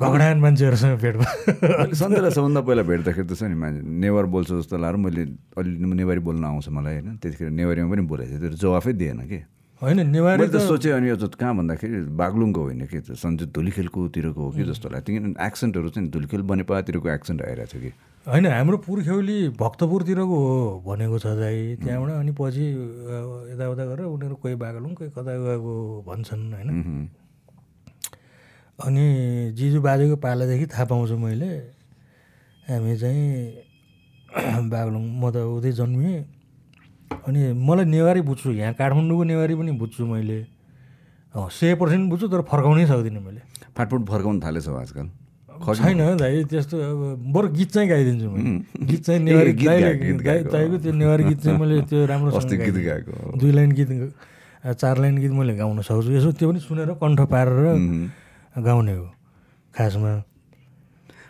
घगडान 0.00 0.40
मान्छेहरूसँग 0.40 0.96
भेट 0.96 1.16
भयो। 1.20 1.92
सन्ध्यालाई 1.92 2.32
सबभन्दा 2.32 2.60
पहिला 2.64 2.82
भेट्दाखेरि 2.88 3.26
त 3.28 3.36
छ 3.36 3.52
नि 3.52 3.56
मान्छे। 3.60 3.84
नेवार 3.84 4.24
बोल्छु 4.32 4.64
जस्तो 4.64 4.80
लाग्यो। 4.80 4.96
मैले 4.96 5.22
अलि 5.60 5.70
नेवारी 5.76 6.20
बोल्न 6.24 6.44
आउँछ 6.48 6.68
मलाई 6.72 6.94
होइन। 7.04 7.20
त्यतिखेर 7.20 7.52
नेवारीमा 7.52 7.88
पनि 7.92 8.02
बोलेको 8.08 8.32
थियो 8.32 8.48
त्यो 8.48 8.58
जवाफै 8.64 8.92
दिएन 8.96 9.20
कि? 9.28 9.40
होइन 9.84 9.98
नेवारी 10.08 10.48
त 10.48 10.56
सोचेँ 10.56 10.92
अनि 10.96 11.08
यो 11.12 11.16
त 11.20 11.36
कहाँ 11.36 11.52
भन्दाखेरि 11.60 12.08
बागलुङको 12.16 12.60
होइन 12.64 12.82
कि? 12.88 12.98
सन्जु 13.12 13.52
धुलीखेलकोतिरको 13.52 14.40
हो 14.40 14.50
कि 14.56 14.64
जस्तो 14.72 14.88
लाग्यो। 14.88 15.12
किनभने 15.20 15.36
एक्सेन्टहरू 15.36 15.88
चाहिँ 15.92 16.08
धुलीखेल 16.08 16.42
बनेपातिरको 16.48 17.08
एक्सेन्ट 17.12 17.40
आइरहेको 17.44 17.68
थियो 17.76 17.82
कि? 17.84 17.92
होइन 18.26 18.46
हाम्रो 18.46 18.76
पुर्ख्यौली 18.84 19.48
भक्तपुरतिरको 19.56 20.36
हो 20.44 20.84
भनेको 20.86 21.18
छ 21.18 21.26
दाइ। 21.40 21.76
त्यहाँबाट 21.80 22.10
अनि 22.20 22.32
पछि 22.36 22.64
यताउता 23.52 23.84
गरेर 23.90 24.06
उनीहरू 24.06 24.34
कोही 24.44 24.54
बागलुङ 24.60 24.92
कोही 24.94 25.10
कता 25.16 25.32
गएको 25.40 25.72
भन्छन् 26.04 26.52
होइन। 26.52 26.68
अनि 28.76 29.04
जिजु 29.56 29.80
बाजेको 29.80 30.16
पालादेखि 30.20 30.66
थाहा 30.68 30.84
पाउँछु 30.92 31.16
मैले 31.16 31.50
हामी 32.68 32.96
चाहिँ 33.00 33.24
बागलुङ 34.68 35.04
म 35.16 35.30
त 35.32 35.36
उतै 35.56 35.72
जन्मिएँ। 35.80 36.20
अनि 37.24 37.40
मलाई 37.56 37.84
नेवारी 37.88 38.20
बुझ्छु 38.20 38.52
यहाँ 38.52 38.74
काठमाडौँको 38.76 39.24
नेवारी 39.32 39.54
पनि 39.56 39.72
बुझ्छु 39.80 40.04
मैले। 40.06 40.38
सय 41.34 41.74
पर्सेन्ट 41.80 42.04
बुझ्छु 42.10 42.28
तर 42.28 42.40
फर्काउनै 42.44 42.84
सक्दिनँ 42.86 43.22
मैले। 43.24 43.40
फाटफुट 43.76 44.02
फर्काउन 44.12 44.36
थालेछ 44.44 44.68
आजकल। 44.68 45.08
छैन 45.60 46.16
दाइ 46.16 46.44
त्यस्तो 46.50 46.76
अब 46.76 47.00
बरु 47.32 47.48
गीत 47.52 47.70
चाहिँ 47.72 47.88
गाइदिन्छु 47.88 48.28
मैले 48.30 48.86
गीत 48.86 49.00
चाहिँ 49.04 49.20
नेवारी 49.20 49.52
गीत 49.52 50.20
गाएको। 50.22 50.50
दाइको 50.50 50.76
त्यो 50.82 50.92
नेवारी 50.92 51.24
गीत 51.24 51.38
चाहिँ 51.44 51.58
मैले 51.60 51.76
त्यो 51.90 52.06
अस्ति 52.36 52.56
गीत। 52.56 52.76
गाएको। 52.86 53.12
दुई 53.38 53.52
लाइन 53.52 53.70
गीत 53.72 53.90
चार 54.80 54.98
लाइन 54.98 55.18
गीत 55.18 55.32
मैले 55.32 55.54
गाउन 55.56 55.80
सक्छु 55.82 56.10
यसो 56.12 56.32
त्यो 56.32 56.48
पनि 56.50 56.60
सुनेर 56.60 56.90
कण्ठ 57.00 57.20
पारेर। 57.28 57.56
गाउने 58.56 58.94
हो 58.96 59.06
खासमा 59.74 60.12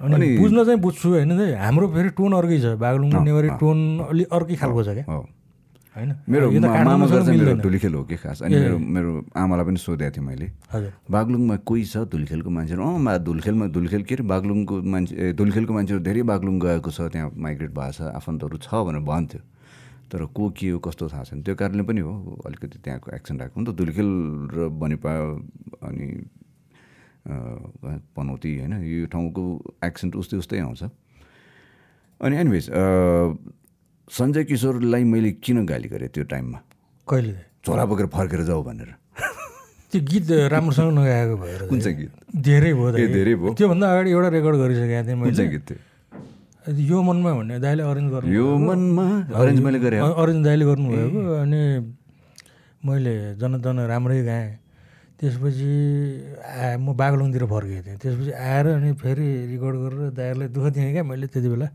अनि 0.00 0.26
बुझ्न 0.38 0.64
चाहिँ 0.64 0.80
बुझ्छु 0.80 1.08
होइन 1.08 1.30
हाम्रो 1.60 1.86
फेरि 1.92 2.08
टोन 2.16 2.32
अर्कै 2.32 2.58
छ 2.60 2.66
बागलुङको 2.80 3.18
नेवारी 3.20 3.48
टोन 3.60 3.78
अलि 4.08 4.24
अर्कै 4.32 4.56
खालको 4.56 4.82
छ 4.84 4.88
क्या 4.96 5.04
होइन? 5.96 6.10
मेरो 6.28 6.50
मामा 6.50 7.06
चाहिँ 7.06 7.38
मेरो। 7.38 7.54
धुलीखेल 7.60 7.94
हो 7.94 8.02
कि 8.06 8.16
खास? 8.16 8.42
अनि 8.42 8.54
मेरो 8.54 8.78
मेरो 8.78 9.10
आमालाई 9.34 9.64
पनि 9.66 9.76
सोधेको 9.76 10.14
थिएँ 10.16 10.26
मैले। 10.26 10.46
बागलुङमा 11.10 11.56
कोही 11.66 11.84
छ 11.84 12.06
धुलखेलको 12.06 12.50
मान्छेहरू? 12.50 12.82
अँ 12.82 12.98
मा 12.98 13.16
धुलखेलमा 13.18 13.66
धुलखेल 13.74 14.02
के 14.06 14.14
अरे? 14.14 14.24
बागलुङको 14.24 14.74
मान्छे 14.86 15.14
ए 15.18 15.32
धुलखेलको 15.34 15.72
मान्छेहरू 15.74 16.02
धेरै 16.04 16.22
बागलुङ 16.30 16.54
गएको 16.60 16.90
छ 16.90 17.10
त्यहाँ 17.10 17.30
माइग्रेट 17.34 17.70
भएको 17.74 17.92
छ 17.92 18.00
आफन्तहरू 18.14 18.56
छ 18.62 18.68
भनेर 18.86 19.02
भन्थ्यो। 19.02 19.42
तर 20.10 20.24
को 20.30 20.50
के 20.54 20.68
हो 20.70 20.78
कस्तो 20.78 21.08
थाहा 21.10 21.22
छैन। 21.26 21.42
त्यो 21.42 21.54
कारणले 21.54 21.82
पनि 21.86 22.00
हो 22.06 22.42
अलिकति 22.46 22.78
त्यहाँको 22.82 23.10
एक्सेन्ट 23.14 23.42
आएको 23.42 23.60
नि 23.60 23.66
त। 23.66 23.74
धुलखेल 23.74 24.10
र 24.54 24.68
बनेपा 24.70 25.12
अनि 25.90 26.06
पनौती 28.14 28.50
होइन 28.58 28.74
यो 28.82 29.06
ठाउँको 29.06 29.42
एक्सेन्ट 29.84 30.12
उस्तै 30.16 30.36
उस्तै 30.38 30.58
आउँछ। 30.66 30.82
अनि 32.20 32.34
एनिवेज 32.36 32.66
सञ्जय 34.10 34.44
किशोरलाई 34.50 35.04
मैले 35.04 35.30
किन 35.44 35.64
गाली 35.66 35.88
गरेँ 35.88 36.08
त्यो 36.14 36.24
टाइममा? 36.26 36.58
कहिले? 37.08 37.34
झोला 37.66 37.84
बोकेर 37.86 38.06
फर्केर 38.10 38.40
जाऊ 38.50 38.62
भनेर। 38.62 38.90
त्यो 39.90 40.00
गीत 40.10 40.30
राम्रोसँग 40.50 40.90
नगाएको 40.98 41.36
भएर 41.42 41.60
कुन। 41.70 41.78
चाहिँ 41.80 41.96
गीत? 41.98 42.12
धेरै 42.30 42.72
भयो 42.74 42.90
धेरै 42.90 43.34
भयो। 43.34 43.54
त्योभन्दा 43.54 43.86
अगाडि 43.92 44.10
एउटा 44.10 44.28
रेकर्ड 44.34 44.56
गरिसकेको 44.62 45.02
थिएँ 45.06 45.18
मैले। 45.18 45.46
गीत 45.50 45.64
थियो 45.70 45.78
यो 46.90 47.02
मनमा 47.02 47.30
भन्ने 47.34 47.58
दाइले 47.58 47.82
अरेन्ज 47.82 48.10
गर्नु 48.12 48.30
यो 48.30 48.46
मनमा 48.58 49.06
अरेन्ज 49.34 49.60
मैले 49.64 49.78
गरेँ। 49.80 50.00
अरेन्ज 50.00 50.44
दाइले 50.44 50.64
गर्नुभएको 50.70 51.20
अनि 51.42 51.60
मैले 52.86 53.14
जन 53.40 53.52
जन 53.64 53.78
राम्रै 53.90 54.22
गाएँ। 54.22 54.50
त्यसपछि 55.18 55.70
आ 56.40 56.76
म 56.78 56.92
बागलुङतिर 56.96 57.44
फर्केको 57.46 57.82
थिएँ। 57.86 57.98
त्यसपछि 58.02 58.32
आएर 58.32 58.66
अनि 58.76 58.90
फेरि 59.02 59.28
रेकर्ड 59.52 59.76
गरेर 59.84 60.10
दाइहरूलाई 60.18 60.48
दुःख 60.54 60.66
दिएँ 60.74 60.92
क्या 60.92 61.02
मैले 61.04 61.26
त्यति 61.32 61.48
बेला। 61.48 61.68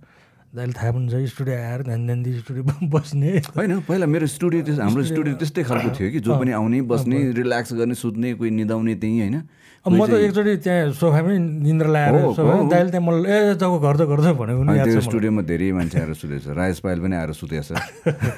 दाइले 0.55 0.73
थाहा 0.73 0.91
पनि 0.95 1.07
छ 1.11 1.13
स्टुडियो 1.35 1.55
आएर 1.55 1.81
ध्यान 1.83 2.05
ध्यान 2.05 2.19
दिई 2.23 2.33
स्टुडियो 2.39 2.63
बस्ने। 2.87 3.31
होइन 3.59 3.71
पहिला 3.83 4.05
मेरो 4.07 4.27
स्टुडियो 4.31 4.61
त्यस 4.63 4.79
हाम्रो 4.79 5.03
स्टुडियो 5.03 5.35
त्यस्तै 5.35 5.63
खालको 5.67 5.89
थियो 5.99 6.07
कि 6.15 6.19
जो 6.23 6.31
पनि 6.39 6.51
आउने 6.55 6.81
बस्ने 6.87 7.17
रिल्याक्स 7.35 7.73
गर्ने 7.75 7.95
सुत्ने 7.99 8.33
कोही 8.39 8.51
निदाउने 8.63 8.95
त्यहीँ 8.95 9.19
होइन? 9.19 9.37
म 9.85 10.01
त 10.07 10.17
एकचोटि 10.17 10.53
त्यहाँ 10.65 10.97
सोफामै 10.97 11.37
निन्द्रा 11.61 12.01
हो। 12.09 12.33
दाइले 12.71 12.89
त्यहाँ 12.89 13.05
मलाई 13.05 13.21
ए 13.29 13.53
जब 13.59 13.73
घर 13.83 13.95
त 13.99 14.01
गर्छ 14.09 14.27
भनेको 14.33 14.61
त्यो 14.65 14.97
छ। 14.97 15.03
स्टुडियोमा 15.05 15.41
धेरै 15.45 15.71
मान्छे 15.77 15.97
आएर 16.01 16.13
सुतेछ 16.17 16.47
राजेश 16.57 16.79
पायल 16.81 16.99
पनि 17.05 17.15
आएर 17.21 17.31
सुतेछ 17.37 17.69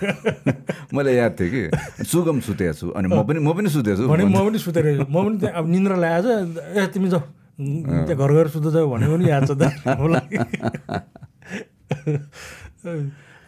मलाई 0.96 1.16
याद 1.16 1.32
थियो 1.40 1.48
कि 1.54 1.62
सुगम 2.04 2.40
सुतेको 2.44 2.74
छु। 2.76 2.88
अनि 2.98 3.08
म 3.08 3.24
पनि 3.24 3.40
म 3.40 3.54
पनि 3.56 3.70
सुतेको 3.72 3.96
छु 3.96 4.12
भने 4.12 4.26
म 4.28 4.44
पनि। 4.44 4.60
सुतेर 4.60 4.86
म 5.14 5.16
पनि 5.24 5.38
त्यहाँ 5.40 5.56
अब 5.56 5.66
निन्द्रा 5.72 5.96
लागेको 5.96 6.28
छ 6.28 6.68
ए 6.76 6.88
तिमी 6.92 7.08
जाऊ। 7.16 7.24
त्यहाँ 8.10 8.18
घर 8.20 8.32
गएर 8.36 8.48
सुत 8.52 8.66
जाऊ 8.74 8.86
भनेको 8.92 9.14
पनि 9.16 9.26
याद 9.30 9.44
छ 9.48 9.52
त। 9.56 9.64
मलाई। 10.04 10.28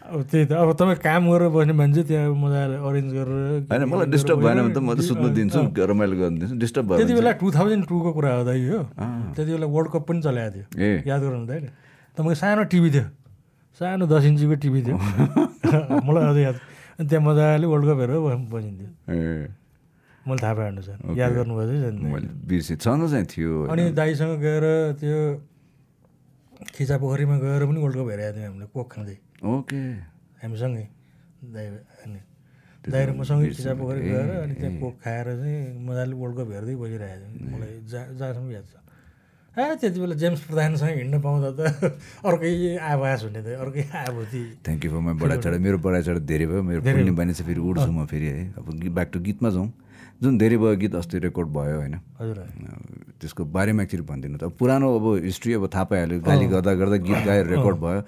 अब 0.10 0.24
त्यही 0.32 0.46
त 0.46 0.52
अब 0.54 0.72
तपाईँ 0.74 0.98
काम 0.98 1.24
गरेर 1.30 1.50
बस्ने 1.50 1.74
मान्छे 1.74 2.04
त्यहाँ 2.04 2.34
मजाले 2.34 2.76
अरेन्ज 2.82 3.12
गरेर 3.14 3.38
होइन 3.68 3.84
मलाई 3.84 4.08
डिस्टर्ब 4.10 4.40
भएन 4.42 4.58
भने 4.58 4.74
त 4.74 4.78
म 4.80 4.90
त 4.96 5.00
सुत्नु 5.06 5.28
दिन्छु 5.38 5.60
रमाइलो 5.76 6.16
गर्नु 6.18 6.38
दिन्छु 6.40 6.56
डिस्टर्ब 6.56 6.86
भयो 6.88 6.98
त्यति 6.98 7.14
बेला 7.14 7.32
टु 7.38 7.46
थाउजन्ड 7.52 7.84
टूको 7.86 8.10
कुरा 8.14 8.30
हो 8.34 8.44
दाइ 8.44 8.60
हो। 8.66 8.80
त्यति 9.36 9.52
बेला 9.52 9.68
वर्ल्ड 9.68 9.90
कप 9.92 10.04
पनि 10.08 10.22
चलाएको 10.22 10.52
थियो। 10.56 10.66
ए। 10.80 10.90
याद 11.08 11.22
गर्नु 11.22 11.46
दाइले 11.46 11.70
तपाईँको 12.18 12.36
सानो 12.36 12.64
टिभी 12.64 12.90
थियो। 12.92 13.06
सानो 13.82 14.04
दस 14.08 14.24
इन्चीको 14.26 14.56
टिभी 14.56 14.80
थियो। 14.82 14.96
मलाई 16.08 16.24
अझै 16.26 16.42
याद। 16.42 16.58
अनि 17.00 17.06
त्यहाँ 17.10 17.24
मजाले 17.26 17.66
वर्ल्ड 17.68 17.86
कप 17.86 17.98
हेरेर 18.00 18.20
बस- 18.20 18.48
बसिन्थ्यो। 18.50 18.90
ए। 19.14 19.48
मैले 20.26 20.42
थाहा 20.44 20.54
पाएँ 20.54 20.68
अनुसार 20.68 20.98
याद 21.18 21.32
बिर्सेँ 22.48 22.78
छन 22.78 23.08
चाहिँ 23.08 23.26
थियो 23.26 23.52
अनि 23.68 23.84
दाईसँग 23.92 24.34
गएर 24.40 24.66
त्यो 25.00 25.20
खिचा 26.60 26.96
पोखरीमा 27.00 27.36
गएर 27.40 27.64
पनि 27.66 27.80
वर्ल्ड 27.80 27.98
कप 27.98 28.10
हेरेको 28.10 28.36
थियौँ 28.36 28.48
हामीले 28.52 28.68
कोक 28.76 28.88
खाँदै 28.92 29.18
ओके। 29.48 29.80
हामीसँगै 30.44 30.86
अनि 32.04 32.20
दाइ 32.84 33.04
र 33.06 33.10
मसँगै 33.16 33.48
खिचा 33.56 33.74
पोखरी 33.80 34.02
गएर 34.02 34.30
अनि 34.44 34.54
त्यहाँ 34.60 34.76
कोक 34.80 34.96
खाएर 35.04 35.28
चाहिँ 35.40 35.58
मजाले 35.88 36.14
वर्ल्ड 36.20 36.36
कप 36.40 36.50
हेर्दै 36.52 36.76
बसिरहेको 36.76 37.28
थियौँ। 37.32 37.52
मलाई 37.54 37.72
जहाँ 37.88 38.06
जहाँसम्म 38.20 38.52
याद 38.52 38.66
छ। 38.68 38.76
ए 39.56 39.76
त्यति 39.80 40.00
बेला 40.00 40.16
जेम्स 40.16 40.42
प्रधानसँग 40.48 40.96
हिँड्न 41.00 41.16
पाउँदा 41.20 41.50
त 41.56 41.60
अर्कै 42.28 42.52
आवाज 42.80 43.20
हुने 43.24 43.42
त 43.44 43.48
अर्कै 43.60 43.84
आभूति। 44.08 44.44
थ्याङ्क 44.64 44.86
यू 44.86 44.90
फर 44.92 45.00
माई 45.00 45.16
बडा 45.20 45.36
चढा 45.44 45.58
मेरो 45.60 45.78
बडा 45.84 46.00
चढा 46.08 46.22
धेरै 46.24 46.46
भयो। 46.48 46.62
मेरो 46.64 46.80
पुण्य 46.84 47.12
बानी 47.20 47.34
चाहिँ 47.34 47.48
फेरि 47.48 47.60
उड्छु 47.60 47.92
म 47.92 48.06
फेरि 48.08 48.28
है। 48.28 48.44
अब 48.60 48.66
ब्याक 48.96 49.10
टु 49.12 49.20
गीतमा 49.20 49.50
जाउँ। 49.50 49.68
जुन 50.20 50.38
धेरै 50.38 50.58
भयो 50.60 50.76
गीत 50.76 50.96
अस्ति 51.00 51.18
रेकर्ड 51.32 51.48
भयो 51.48 51.76
होइन। 51.80 51.96
त्यसको 53.20 53.42
बारेमा 53.56 53.84
एकचोटि 53.84 54.04
भनिदिनु 54.04 54.38
त। 54.38 54.52
पुरानो 54.60 54.88
अब 55.00 55.06
हिस्ट्री 55.24 55.54
अब 55.56 55.64
थाहा 55.72 55.84
पाइहाल्यो 55.96 56.20
गाली 56.20 56.46
गर्दा 56.52 56.74
गर्दा 56.76 56.98
गीत 57.08 57.22
गाएर 57.24 57.46
रेकर्ड 57.56 57.78
भयो। 57.80 58.02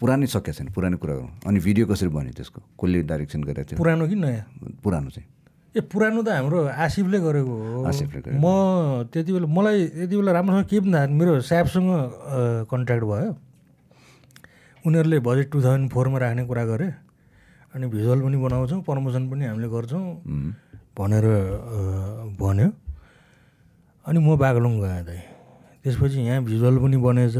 पुरानै 0.00 0.26
सकिएको 0.32 0.52
छैन 0.56 0.68
पुरानो 0.72 0.96
कुरा 0.96 1.14
गरौँ 1.14 1.30
अनि 1.44 1.58
भिडियो 1.60 1.84
कसरी 1.92 2.08
बन्यो 2.08 2.32
त्यसको? 2.40 2.60
कसले 2.80 3.02
डाइरेक्सन 3.04 3.40
गरेको 3.44 3.68
थियो? 3.68 3.78
पुरानो 3.80 4.04
कि 4.08 4.16
नयाँ? 4.16 4.44
पुरानो 4.80 5.08
चाहिँ। 5.12 5.28
ए 5.76 5.80
पुरानो 5.92 6.24
त 6.24 6.28
हाम्रो 6.40 6.58
आसिफले 6.72 7.18
गरेको 7.20 7.52
हो। 7.52 7.84
आसिफले 7.84 8.20
गरेको। 8.24 8.40
म 8.40 9.04
त्यति 9.12 9.30
बेला 9.36 9.44
मलाई 9.44 9.78
त्यति 9.92 10.14
बेला 10.16 10.32
राम्रोसँग 10.32 10.66
के 10.72 10.80
पनि। 10.80 11.12
मेरो 11.20 11.32
स्यापसँग 11.44 11.88
कन्ट्याक्ट 12.64 13.04
भयो। 13.04 13.30
उनीहरूले 14.88 15.18
बजेट 15.20 15.46
टु 15.52 15.58
थाउजन्ड 15.60 15.90
फोरमा 15.92 16.18
राख्ने 16.24 16.42
कुरा 16.48 16.64
गरे। 16.64 16.88
अनि 17.76 17.84
भिजुअल 17.92 18.24
पनि 18.24 18.36
बनाउँछौँ 18.40 18.80
प्रमोसन 18.88 19.28
पनि 19.28 19.44
हामीले 19.52 19.68
गर्छौँ। 19.68 20.04
भनेर 20.98 21.24
भन्यो। 22.40 22.68
अनि 24.06 24.18
म 24.18 24.36
बागलुङ 24.36 24.74
गएँ 24.80 25.02
दाइ 25.06 25.20
त्यसपछि 25.84 26.18
यहाँ 26.18 26.42
भिजुअल 26.42 26.76
पनि 26.82 26.96
बनेछ 26.98 27.34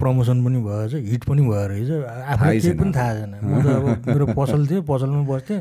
प्रमोसन 0.00 0.38
पनि 0.44 0.58
भएछ 0.64 0.92
हिट 1.10 1.22
पनि 1.28 1.42
भयो 1.44 1.66
रहेछ। 1.68 1.90
आफूलाई 2.32 2.60
केही 2.60 2.72
पनि 2.78 2.92
थाहा 2.96 3.12
छैन। 3.20 3.32
म 3.36 3.60
त 3.60 3.66
अब 3.68 3.86
मेरो 4.08 4.26
पसल 4.32 4.60
थियो 4.64 4.80
पसलमा 4.88 5.22
बस्थेँ। 5.28 5.60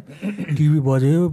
टिभी 0.56 0.80
बज्यो 0.80 1.24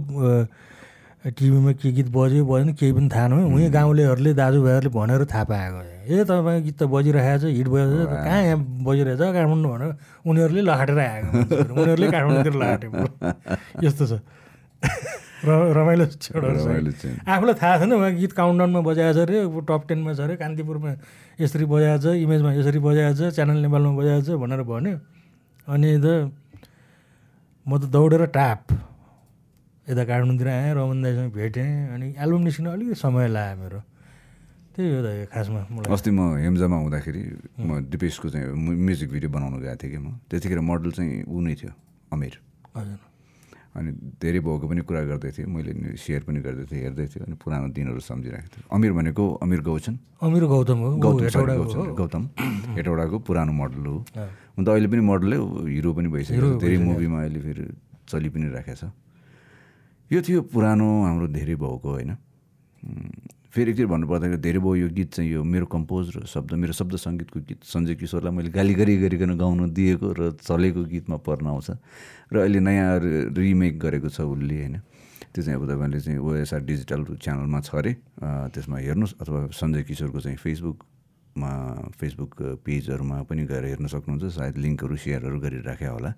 टिभीमा 1.27 1.71
के 1.79 1.91
गीत 1.91 2.09
बज्यो 2.11 2.43
बजेन 2.47 2.73
केही 2.79 2.91
पनि 2.95 3.07
थाहा 3.11 3.27
नभयो। 3.27 3.47
उहीँ 3.47 3.69
गाउँलेहरूले 3.71 4.31
दाजुभाइहरूले 4.33 4.91
भनेर 4.91 5.23
थाहा 5.31 5.43
पाएको 5.51 5.79
ए 6.07 6.23
तपाईँको 6.23 6.63
गीत 6.67 6.75
त 6.79 6.83
बजिरहेको 6.87 7.37
छ 7.43 7.51
हिट 7.51 7.67
भइरहेको 7.67 8.03
छ 8.03 8.11
कहाँ 8.27 8.41
यहाँ 8.43 8.59
बजिरहेछ 8.87 9.19
काठमाडौँ 9.19 9.71
भनेर 9.71 9.91
उनीहरूले 10.27 10.61
लखाटेर 10.67 10.99
आएको। 10.99 11.29
उनीहरूले 11.75 12.07
काठमाडौँतिर 12.11 12.55
लखाटे 12.59 12.87
यस्तो 13.87 14.03
छ। 14.07 14.13
रमाइलो 15.45 16.05
चाहिँ 16.05 17.19
आफूलाई 17.29 17.55
थाहा 17.61 17.77
छैन 17.77 17.93
उहाँ 17.93 18.11
गीत 18.17 18.31
काउन्टाउनमा 18.33 18.81
बजाएको 18.81 19.13
छ 19.13 19.19
अरे 19.21 19.37
टप 19.69 19.81
टेनमा 19.87 20.13
छ 20.17 20.19
अरे 20.25 20.35
कान्तिपुरमा 20.41 20.91
यसरी 21.37 21.65
बजाएको 21.69 22.01
छ 22.01 22.15
इमेजमा 22.25 22.53
यसरी 22.57 22.79
बजाएको 22.81 23.13
छ 23.17 23.35
च्यानल 23.37 23.57
नेपालमा 23.61 23.93
बजाएको 24.01 24.25
छ 24.25 24.29
भनेर 24.41 24.61
भन्यो। 24.65 24.97
अनि 25.67 25.89
त 26.01 26.33
म 27.65 27.71
त 27.77 27.83
दौडेर 27.93 28.25
टाप। 28.33 28.61
यता 29.87 30.03
काठमाडौँतिर 30.03 30.47
आएँ 30.47 30.73
रमन 30.73 30.97
दाईसँग 31.05 31.31
भेटेँ 31.31 31.69
अनि 31.93 32.05
एल्बम 32.17 32.41
निस्किन 32.43 32.65
अलिकति 32.73 32.95
समय 32.97 33.27
लाग्यो 33.27 33.61
मेरो। 33.61 33.79
त्यही 34.73 34.89
हो 34.89 34.99
त 35.05 35.07
खासमा 35.31 35.61
मलाई। 35.69 35.93
अस्ति 35.93 36.11
म 36.11 36.19
हेम्जामा 36.43 36.77
हुँदाखेरि 36.81 37.21
म 37.61 37.85
दिपेशको 37.93 38.27
चाहिँ 38.33 38.57
म्युजिक 38.57 39.09
भिडियो 39.13 39.29
बनाउनु 39.31 39.57
गएको 39.61 39.77
थिएँ 39.79 39.91
कि 39.91 39.99
म। 40.01 40.17
त्यतिखेर 40.27 40.59
मोडल 40.59 40.91
चाहिँ 40.97 41.23
ऊ 41.29 41.37
नै 41.45 41.55
थियो 41.55 41.71
अमिर। 42.13 42.33
हजुर। 42.73 42.99
अनि 43.77 43.89
धेरै 44.17 44.39
भाउको 44.41 44.65
पनि 44.67 44.81
कुरा 44.81 45.01
गर्दै 45.05 45.31
थिएँ। 45.37 45.45
मैले 45.45 45.71
सेयर 46.01 46.21
पनि 46.25 46.39
गर्दै 46.41 46.65
थिएँ 46.65 46.81
हेर्दै 46.81 47.05
थिएँ 47.13 47.23
अनि 47.29 47.35
पुरानो 47.37 47.67
दिनहरू 47.77 48.01
सम्झिरहेको 48.01 48.49
थिएँ। 48.49 48.65
अमिर 48.73 48.91
भनेको 48.97 49.23
अमिर 49.45 49.61
गौछन् 49.69 49.97
अमिर 50.25 50.43
गौतम 50.49 50.77
हो। 50.81 50.89
गौतम 50.97 51.93
गौतम 51.93 52.23
हेटौडाको 52.77 53.17
पुरानो 53.21 53.51
मोडल 53.53 53.85
हो। 53.85 53.97
हुन 54.57 54.61
त 54.65 54.67
अहिले 54.73 54.87
पनि 54.89 55.03
मोडलै 55.05 55.37
हो, 55.37 55.47
हिरो 55.69 55.89
पनि 55.93 56.07
भइसक्यो 56.09 56.57
धेरै 56.57 56.77
मुभीमा 56.81 57.17
अहिले 57.21 57.39
फेरि 57.45 57.65
चलि 58.09 58.29
पनि 58.33 58.45
राखेको 58.49 58.75
छ। 58.81 58.89
यो 60.11 60.19
थियो 60.25 60.39
पुरानो 60.49 60.87
हाम्रो 61.05 61.27
धेरै 61.37 61.55
भाउको 61.61 61.89
होइन? 61.93 62.11
फेरि 63.57 63.73
एकतिर 63.73 63.87
भन्नुपर्दाखेरि 63.89 64.37
धेरै 64.37 64.59
भाउ 64.61 64.73
यो 64.77 64.87
गीत 64.93 65.09
चाहिँ 65.17 65.31
यो 65.33 65.41
मेरो 65.41 65.65
कम्पोज 65.65 66.05
र 66.13 66.17
शब्द 66.29 66.53
मेरो 66.61 66.73
शब्द 66.77 66.93
सङ्गीतको 67.01 67.39
गीत 67.41 67.65
सञ्जय 67.65 67.95
किशोरलाई 67.97 68.33
मैले 68.37 68.49
गाली 68.53 68.73
गरी 68.77 68.93
गरिकन 69.01 69.33
गाउन 69.33 69.73
दिएको 69.73 70.07
र 70.13 70.37
चलेको 70.45 70.85
गीतमा 70.85 71.17
पर्न 71.25 71.45
आउँछ। 71.49 71.69
र 72.29 72.35
अहिले 72.37 72.59
नयाँ 72.61 73.33
रिमेक 73.33 73.73
गरेको 73.81 74.09
छ 74.13 74.29
उसले 74.29 74.57
होइन। 74.61 74.77
त्यो 75.33 75.41
चाहिँ 75.41 75.57
अब 75.57 75.65
तपाईँले 75.73 75.99
चाहिँ 76.05 76.19
ओएसआर 76.21 76.61
डिजिटल 76.69 77.01
च्यानलमा 77.17 77.59
छ 77.65 77.69
अरे। 77.81 77.91
त्यसमा 78.53 78.77
हेर्नुहोस् 78.77 79.17
अथवा 79.25 79.39
सञ्जय 79.49 79.81
किशोरको 79.89 80.19
चाहिँ 80.21 80.37
फेसबुकमा 80.37 81.51
फेसबुक 81.97 82.61
पेजहरूमा 82.61 83.17
पनि 83.25 83.43
गएर 83.49 83.65
हेर्न 83.73 83.89
सक्नुहुन्छ। 83.89 84.37
सायद 84.37 84.55
लिङ्कहरू 84.61 84.95
सेयरहरू 85.01 85.37
गरिराख्या 85.41 85.89
होला। 85.97 86.11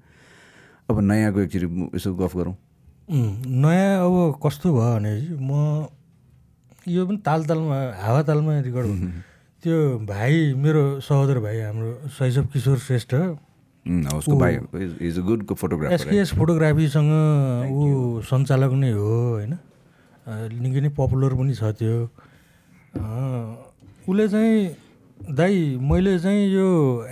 अब 0.92 0.96
नयाँको 1.08 1.40
एकचोटि 1.48 1.68
यसो 1.96 2.10
गफ 2.20 2.36
गरौँ। 2.36 2.56
नयाँ 3.64 3.96
अब 4.04 4.16
कस्तो 4.44 4.68
भयो 4.76 4.92
भने 5.00 5.14
म 5.40 5.88
यो 6.96 7.06
पनि 7.06 7.18
ताल 7.26 7.42
तालमा 7.50 7.78
हावा 8.04 8.22
तालमा 8.30 8.52
रेकर्ड 8.68 8.88
भयो 8.88 9.10
त्यो 9.64 9.78
भाइ 10.08 10.34
मेरो 10.64 10.84
सहोदर 11.04 11.38
भाइ 11.46 11.58
हाम्रो 11.62 11.92
शैशव 12.18 12.44
किशोर 12.54 12.78
श्रेष्ठ। 12.88 13.14
एसकेएस 15.96 16.30
फोटोग्राफीसँग 16.40 17.12
ऊ 17.72 18.22
सञ्चालक 18.30 18.72
नै 18.82 18.92
हो 18.92 19.08
होइन? 19.36 19.54
निकै 20.64 20.82
नै 20.82 20.90
पपुलर 21.00 21.34
पनि 21.40 21.54
छ 21.56 21.64
त्यो। 21.80 21.98
उसले 24.10 24.26
चाहिँ 24.30 24.56
दाइ 25.20 25.56
मैले 25.90 26.14
चाहिँ 26.20 26.44
यो 26.54 26.68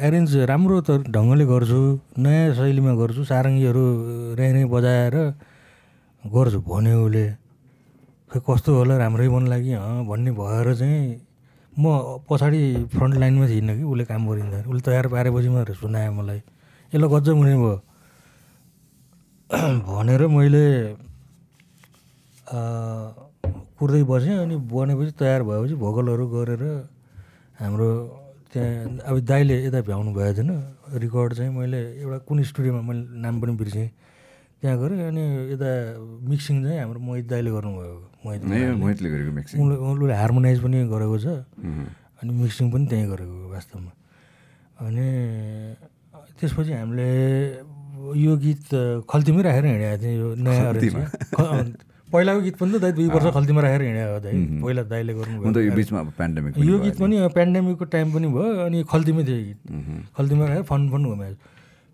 एरेन्ज 0.08 0.32
राम्रो 0.52 0.78
त 0.82 0.90
ढङ्गले 1.12 1.46
गर्छु 1.46 1.82
नयाँ 2.24 2.54
शैलीमा 2.56 2.94
गर्छु 3.02 3.22
सारङ्गीहरू 3.32 3.86
रै 4.40 4.66
बजाएर 4.66 5.16
गर्छु 6.24 6.60
भन्यो 6.70 6.98
उसले। 7.06 7.26
खै 8.32 8.40
कस्तो 8.44 8.70
होला 8.78 8.96
राम्रै 9.00 9.28
बन्नु 9.32 9.48
लागि 9.48 9.72
अँ 9.80 10.04
भन्ने 10.08 10.32
भएर 10.36 10.68
चाहिँ 10.76 11.04
म 11.74 11.86
पछाडि 12.28 12.60
फ्रन्ट 12.92 13.16
लाइनमा 13.22 13.46
थिइनँ 13.48 13.76
कि 13.78 13.84
उसले 13.88 14.04
काम 14.12 14.22
गरिँदा 14.30 14.58
उसले 14.68 14.82
तयार 14.84 15.06
पारेपछि 15.13 15.50
मात्रै 15.56 15.76
सुनायो 15.80 16.12
मलाई। 16.12 16.40
यसलाई 16.92 17.10
गजब 17.13 17.36
हुने 17.40 17.56
भयो। 17.56 17.76
भनेर 19.88 20.22
मैले 20.28 20.66
कुर्दै 23.80 24.04
बसेँ 24.12 24.36
अनि 24.44 24.56
बनेपछि 24.76 25.12
तयार 25.22 25.42
भएपछि 25.48 25.76
भोकलहरू 25.80 26.26
गरेर 26.36 26.63
हाम्रो 27.62 27.90
त्यहाँ 28.52 29.08
अब 29.08 29.16
दाइले 29.24 29.56
यता 29.66 29.80
भ्याउनु 29.88 30.12
भएको 30.18 30.34
थिएन 30.36 30.52
रेकर्ड 31.00 31.32
चाहिँ 31.38 31.52
मैले 31.56 31.80
एउटा 32.04 32.18
कुन 32.28 32.44
स्टुडियोमा 32.44 32.82
मैले 32.90 33.04
नाम 33.24 33.34
पनि 33.42 33.52
बिर्सेँ। 33.56 33.88
त्यहाँ 34.62 34.78
गरेँ 34.82 35.00
अनि 35.08 35.24
यता 35.54 35.70
मिक्सिङ 36.30 36.56
चाहिँ 36.66 36.80
हाम्रो 36.82 37.00
मोहित 37.00 37.26
दाइले 37.30 37.50
गर्नुभयो। 37.56 37.96
मोहितले 38.28 39.08
गरेको। 39.10 39.32
मिक्सिङ 39.40 39.58
उसले 39.58 40.13
हार्मोनाइज 40.22 40.58
पनि 40.63 40.78
गरेको 40.94 41.18
छ 41.24 41.28
अनि 42.20 42.32
मिक्सिङ 42.44 42.66
पनि 42.72 42.86
त्यहीँ 42.92 43.08
गरेको 43.12 43.36
वास्तवमा। 43.56 43.92
अनि 44.86 45.06
त्यसपछि 46.38 46.72
हामीले 46.74 47.10
यो 48.22 48.32
गीत 48.38 48.63
खल्तीमै 49.10 49.42
राखेर 49.44 49.66
हिँडेको 49.66 49.98
थियौँ 50.02 50.16
यो 50.22 50.28
नयाँ 50.46 50.74
पहिलाको 52.08 52.40
गीत 52.42 52.56
पनि 52.56 52.72
त 52.72 52.80
दाइ 52.82 52.92
दुई 52.98 53.08
वर्ष 53.12 53.28
खल्तीमा 53.36 53.62
राखेर 53.62 53.82
हिँडेको 53.82 54.13
हो 54.13 54.20
दाइ। 54.24 54.36
पहिला 54.63 54.84
दाइले 54.88 55.12
गर्नुभयो 55.18 55.52
त 55.52 55.58
यो 55.66 55.72
बिचमा 55.76 56.00
अब 56.00 56.10
पेन्डेमिक 56.18 56.52
यो 56.56 56.76
गीत 56.80 56.96
पनि 57.04 57.16
पेन्डेमिकको 57.36 57.86
टाइम 57.96 58.08
पनि 58.13 58.28
भयो 58.32 58.50
अनि 58.66 58.78
खल्तीमै 58.92 59.24
थियो 59.28 59.40
गीत। 59.44 59.60
खल्तीमा 60.18 60.44
राखेर 60.48 60.63
फन 60.72 60.82
फन 60.92 61.04
घुमायो 61.04 61.36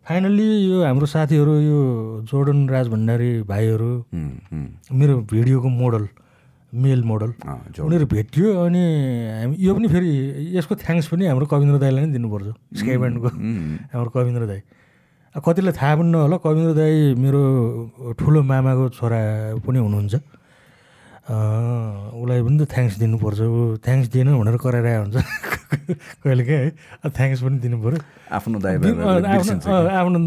फाइनल्ली 0.06 0.48
यो 0.70 0.78
हाम्रो 0.84 1.06
साथीहरू 1.08 1.54
यो 1.64 1.80
जोर्डन 2.30 2.60
राज 2.70 2.88
भण्डारी 2.94 3.32
भाइहरू 3.48 3.92
मेरो 5.00 5.14
भिडियोको 5.32 5.70
मोडल 5.82 6.04
मेल 6.74 7.02
मोडल। 7.06 7.32
उनीहरू 7.78 8.06
भेटियो 8.10 8.48
अनि 8.66 8.84
हामी 9.40 9.56
यो 9.62 9.72
पनि 9.78 9.88
फेरि 9.94 10.10
यसको 10.58 10.74
थ्याङ्क्स 10.82 11.08
पनि 11.14 11.24
हाम्रो 11.30 11.46
कविन्द्र 11.54 11.78
दाईलाई 11.80 12.06
नै 12.06 12.12
दिनुपर्छ। 12.18 12.48
स्काई 12.82 12.98
ब्यान्डको 12.98 13.30
हाम्रो 13.94 14.10
कविन्द्र 14.10 14.44
दाई। 14.50 14.62
कतिलाई 15.36 15.74
थाहा 15.78 15.94
पनि 15.98 16.10
नहोला 16.14 16.38
कविन्द्र 16.46 16.72
दाई 16.78 16.96
मेरो 17.18 17.42
ठुलो 18.18 18.40
मामाको 18.42 18.84
छोरा 18.98 19.20
पनि 19.66 19.80
हुनुहुन्छ। 19.86 20.16
उसलाई 21.24 22.42
पनि 22.46 22.58
त 22.58 22.64
थ्याङ्क्स 22.74 22.96
दिनुपर्छ। 23.02 23.40
ऊ 23.42 23.78
थ्याङ्क्स 23.86 24.08
दिएन 24.14 24.30
भनेर 24.34 24.58
कराइरहेको 24.58 25.02
हुन्छ। 25.04 25.18
कहिले 26.24 26.44
काहीँ 26.46 26.70
है। 26.70 27.10
थ्याङ्क्स 27.10 27.40
पनि 27.46 27.58
दिनु 27.64 27.78
पऱ्यो 27.82 28.00
आफ्नो 28.34 28.58
आफ्नो 28.62 30.20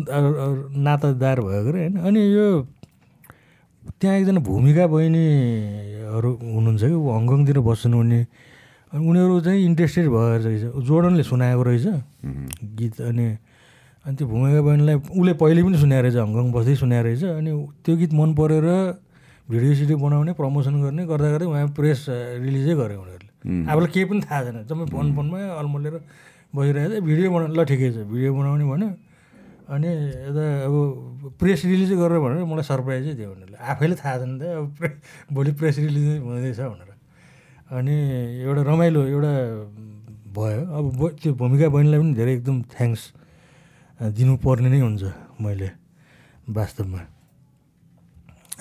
नातादार 0.86 1.38
भएको 1.42 1.68
अरे 1.70 1.80
होइन। 1.86 1.94
अनि 2.06 2.20
यो 2.34 2.46
त्यहाँ 4.00 4.14
एकजना 4.16 4.40
भूमिका 4.40 4.84
बहिनीहरू 4.86 6.30
हुनुहुन्छ 6.56 6.82
कि 6.82 6.96
ऊ 6.96 7.06
हङकङतिर 7.16 7.58
बस्छन् 7.62 7.94
उनी। 7.94 8.20
अनि 8.92 9.00
उनीहरू 9.02 9.34
चाहिँ 9.46 9.60
इन्ट्रेस्टेड 9.64 10.06
भएर 10.14 10.40
रहेछ। 10.46 10.62
जोर्डनले 10.86 11.22
सुनाएको 11.22 11.62
रहेछ 11.62 11.86
गीत 12.78 12.94
अनि 13.10 13.26
अनि 14.06 14.14
त्यो 14.16 14.26
भूमिका 14.26 14.60
बहिनीलाई 14.62 14.96
उसले 15.10 15.32
पहिले 15.42 15.60
पनि 15.66 15.76
सुनाएको 15.82 16.02
रहेछ 16.06 16.16
हङकङ 16.16 16.46
बस्दै 16.54 16.74
सुनाएको 16.82 17.04
रहेछ। 17.06 17.22
अनि 17.40 17.50
त्यो 17.82 17.94
गीत 17.96 18.12
मन 18.14 18.30
परेर 18.38 18.66
भिडियो 19.50 19.72
सिडियो 19.78 19.96
बनाउने 19.98 20.32
प्रमोसन 20.34 20.74
गर्ने 20.82 21.02
गर्दा 21.06 21.28
गर्दै 21.34 21.46
उहाँ 21.46 21.68
प्रेस 21.78 22.00
रिलिजै 22.42 22.74
गऱ्यो 22.74 22.98
उनीहरूले। 23.02 23.30
आफूलाई 23.70 23.90
केही 23.94 24.06
पनि 24.10 24.20
थाहा 24.26 24.40
छैन। 24.44 24.56
जम्मै 24.66 24.86
फोन 24.90 25.06
फोनमै 25.14 25.42
अल्मलेर 25.62 25.94
बसिरहेको 26.54 26.94
छ 26.94 27.02
भिडियो 27.06 27.28
बना 27.30 27.46
ल 27.54 27.60
ठिकै 27.62 27.88
छ 27.94 27.96
भिडियो 28.10 28.30
बनाउने 28.34 28.64
भन्यो। 28.66 28.88
अनि 29.66 29.88
यता 30.30 30.44
अब 30.66 30.74
प्रेस 31.42 31.60
रिलिज 31.66 31.92
गरेर 31.98 32.18
भनेर 32.22 32.44
मलाई 32.46 32.64
सरप्राइजै 32.70 33.12
दियो 33.18 33.30
उनीहरूले। 33.34 33.58
आफैले 33.58 33.94
थाहा 33.98 34.16
छैन 34.22 34.32
त 34.38 34.42
अब 34.46 34.66
प्रे 34.78 34.88
भोलि 35.34 35.52
प्रेस 35.58 35.76
रिलिज 35.82 36.22
हुँदैछ 36.22 36.60
भनेर। 36.60 36.90
अनि 37.74 37.94
एउटा 38.46 38.62
रमाइलो 38.62 39.00
एउटा 39.10 39.32
भयो। 40.36 40.62
अब 40.70 40.84
त्यो 41.18 41.34
भूमिका 41.34 41.66
बहिनीलाई 41.74 41.98
पनि 41.98 42.12
धेरै 42.14 42.32
एकदम 42.38 42.56
थ्याङ्क्स 42.62 43.02
दिनुपर्ने 44.16 44.68
नै 44.70 44.80
हुन्छ 44.86 45.02
मैले 45.42 45.68
वास्तवमा। 46.46 47.02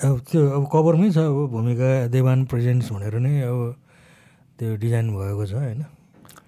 अब 0.02 0.14
त्यो 0.26 0.40
अब 0.58 0.64
कभरमै 0.74 1.08
छ 1.14 1.18
अब 1.22 1.38
भूमिका 1.54 1.88
देवान 2.10 2.38
प्रेजेन्ट्स 2.50 2.90
भनेर 2.92 3.14
नै 3.22 3.46
अब 3.46 3.58
त्यो 4.58 4.74
डिजाइन 4.82 5.06
भएको 5.14 5.44
छ 5.46 5.52
होइन? 5.54 5.82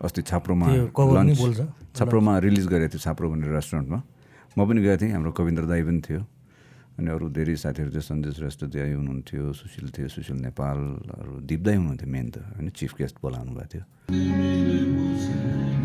अस्ति 0.02 0.20
छाप्रोमा 0.26 0.66
कभर 0.98 1.16
नै 1.22 1.34
बोल्छ। 1.38 1.60
छाप्रोमा 1.94 2.32
रिलिज 2.42 2.66
गरेको 2.66 2.90
थियो 2.98 3.02
छाप्रो 3.06 3.26
भन्ने 3.30 3.46
रेस्टुरेन्टमा। 3.54 3.98
म 4.58 4.66
पनि 4.66 4.82
गएको 4.82 4.98
थिएँ 4.98 5.14
हाम्रो 5.14 5.30
कविन्द्र 5.38 5.70
दाई 5.70 5.86
पनि 5.86 6.02
थियो 6.02 6.18
अनि 6.98 7.08
अरू 7.14 7.30
धेरै 7.30 7.54
साथीहरू 7.62 7.94
थियो 7.94 8.02
सन्जय 8.02 8.42
श्रेष्ठ 8.42 8.74
दाई 8.74 8.98
हुनुहुन्थ्यो 8.98 9.54
सुशील 9.54 9.86
थियो 9.94 10.10
सुशील 10.10 10.42
नेपाल 10.50 10.78
अरू 11.14 11.46
दिप 11.46 11.60
दाई 11.62 11.78
हुनुहुन्थ्यो 11.78 12.10
मेन 12.10 12.26
त 12.34 12.42
होइन 12.58 12.74
चिफ 12.74 12.98
गेस्ट 12.98 13.22
बोलाउनु 13.22 13.54
भएको 13.54 13.70
थियो। 13.70 15.77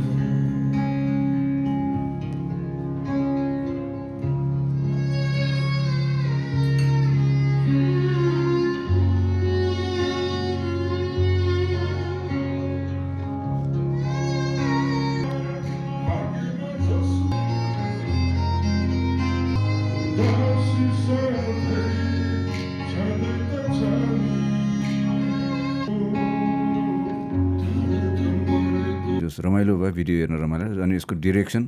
डिरेक्सन 31.24 31.64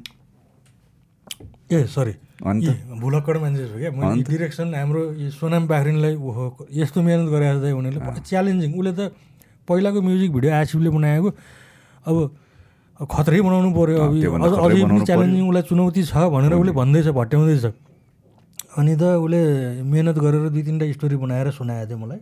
ए 1.71 1.83
सरी 1.95 2.13
अन्त? 2.45 2.65
भुलक्कड 3.01 3.37
मान्छे 3.43 3.63
छु 3.67 3.75
क्या 3.79 3.91
मैले 3.95 4.23
डिरेक्सन 4.29 4.67
हाम्रो 4.75 5.01
सोनाम 5.39 5.63
पाखरिनलाई 5.71 6.15
ओहो 6.15 6.45
यस्तो 6.79 6.99
मिहिनेत 7.01 7.29
गरेको 7.33 7.57
छ 7.63 7.73
उनीहरूले 7.79 8.21
च्यालेन्जिङ 8.29 8.71
उसले 8.79 8.91
त 8.91 9.15
पहिलाको 9.67 9.99
म्युजिक 10.07 10.29
भिडियो 10.35 10.51
आसिफले 10.61 10.89
बनाएको। 10.95 11.29
अब 12.05 12.17
खत्रै 12.95 13.39
बनाउनु 13.41 13.69
पऱ्यो 13.75 13.97
अब 14.03 14.13
अझ 14.45 14.73
पनि 14.85 15.01
च्यालेन्जिङ 15.09 15.43
उसलाई 15.49 15.63
चुनौती 15.69 16.01
छ 16.05 16.13
भनेर 16.35 16.53
उसले 16.53 16.71
भन्दैछ 16.79 17.07
भट्याउँदैछ 17.17 17.65
अनि 18.77 18.93
त 18.99 19.03
उसले 19.25 19.41
मिहिनेत 19.89 20.17
गरेर 20.19 20.45
दुई 20.53 20.63
तिनवटा 20.67 20.85
स्टोरी 20.95 21.15
बनाएर 21.23 21.47
सुनाएको 21.57 21.87
थियो 21.89 21.97
मलाई। 22.03 22.19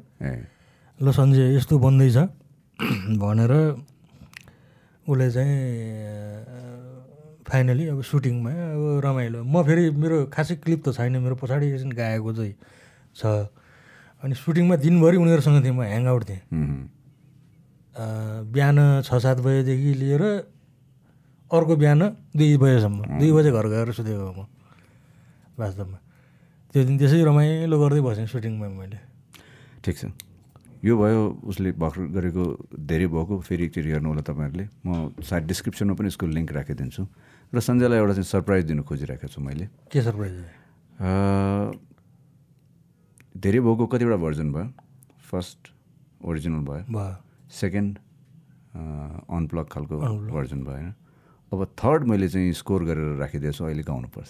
ल 1.01 1.07
सञ्जय 1.11 1.57
यस्तो 1.57 1.73
बन्दैछ 1.83 2.17
भनेर 3.21 3.51
उसले 5.05 5.27
चाहिँ 5.35 5.51
फाइनली 7.53 7.87
अब 7.87 8.01
सुटिङमा 8.01 8.49
अब 8.49 9.01
रमाइलो। 9.05 9.43
म 9.43 9.63
फेरि 9.63 9.89
मेरो 9.89 10.25
खासै 10.25 10.55
क्लिप 10.55 10.89
त 10.89 10.93
छैन 10.93 11.17
मेरो 11.17 11.35
पछाडि 11.35 11.67
एकछिन 11.67 11.91
गाएको 11.91 12.33
चाहिँ 12.33 12.55
छ। 13.15 13.25
अनि 14.23 14.35
सुटिङमा 14.35 14.75
दिनभरि 14.75 15.17
उनीहरूसँग 15.17 15.63
थिएँ 15.63 15.73
म 15.73 15.81
ह्याङआउट 15.81 16.29
थिएँ। 16.29 16.41
उम्, 16.53 16.85
अ, 17.95 18.05
बिहान 18.41 19.01
छ 19.01 19.13
सात 19.13 19.37
बजेदेखि 19.37 19.93
लिएर 19.93 20.21
अर्को 21.53 21.75
बिहान 21.75 21.99
दुई 22.37 22.57
बजेसम्म। 22.57 23.19
दुई 23.19 23.31
बजे 23.31 23.51
घर 23.51 23.67
गएर 23.67 23.91
सुतेको 23.91 24.41
म 24.41 24.47
वास्तवमा। 25.59 25.99
त्यो 26.73 26.83
दिन 26.83 26.97
त्यसै 26.97 27.23
रमाइलो 27.23 27.79
गर्दै 27.79 28.01
बसेँ 28.01 28.27
सुटिङमा 28.27 28.67
मैले। 28.67 28.97
ठिक 29.85 29.97
छ। 29.97 30.05
यो 30.85 30.97
भयो 30.97 31.41
उसले 31.43 31.71
भर्खर 31.71 32.01
गरेको 32.01 32.67
धेरै 32.79 33.07
भएको 33.07 33.39
फेरि 33.39 33.65
एकचोटि 33.65 33.89
हेर्नु 33.89 34.09
होला 34.09 34.21
तपाईँहरूले। 34.21 34.67
म 34.85 35.13
सायद 35.23 35.43
डिस्क्रिप्सनमा 35.43 35.93
पनि 35.93 36.07
यसको 36.07 36.27
लिङ्क 36.27 36.51
राखिदिन्छु। 36.51 37.07
र 37.53 37.59
सञ्जयलाई 37.59 37.97
एउटा 37.99 38.13
चाहिँ 38.13 38.25
सरप्राइज 38.25 38.63
दिनु 38.65 38.83
खोजिरहेको 38.83 39.27
छु 39.29 39.41
मैले। 39.41 39.65
के 39.91 40.01
सरप्राइज 40.01 40.33
धेरै 43.37 43.59
भएको 43.59 43.85
कतिवटा 43.87 44.17
भर्जन 44.17 44.47
भयो। 44.53 44.67
फर्स्ट 45.29 45.61
ओरिजिनल 46.25 46.61
भयो। 46.65 46.83
भयो। 46.89 47.15
सेकेन्ड 47.53 47.97
अनप्लग 48.73 49.65
खालको 49.69 49.95
भर्जन 50.33 50.59
भयो 50.65 50.73
होइन? 50.73 50.93
अब 51.51 51.59
थर्ड 51.77 52.01
मैले 52.09 52.27
चाहिँ 52.29 52.53
स्कोर 52.57 52.83
गरेर 52.89 53.21
राखिदिएछु 53.21 53.63
अहिले 53.65 53.83
गाउनुपर्छ 53.85 54.29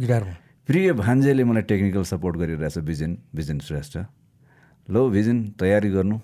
गिटारमा? 0.00 0.34
प्रिय 0.68 0.92
भान्जेले 0.96 1.44
मलाई 1.44 1.62
टेक्निकल 1.68 2.02
सपोर्ट 2.08 2.36
गरिरहेछ 2.36 2.78
भिजन 2.80 3.10
भिजन 3.36 3.58
श्रेष्ठ 3.60 3.96
लौ 4.88 5.08
भिजन 5.10 5.36
तयारी 5.60 5.90
गर्नु। 5.90 6.18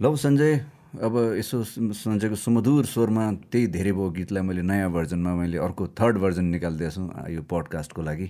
लौ 0.00 0.16
सञ्जय। 0.16 0.64
अब 0.92 1.40
यसो 1.40 1.56
सञ्जयको 1.64 2.36
सुमधुर 2.36 2.84
स्वरमा 2.84 3.24
त्यही 3.48 3.66
धेरै 3.72 3.92
भयो 3.96 4.10
गीतलाई 4.12 4.42
मैले 4.44 4.62
नयाँ 4.62 4.90
भर्जनमा 4.92 5.32
मैले 5.40 5.56
अर्को 5.56 5.96
थर्ड 5.96 6.16
भर्जन 6.20 6.44
निकालिदिएछु 6.52 7.02
यो 7.32 7.42
पडकास्टको 7.48 8.02
लागि। 8.02 8.28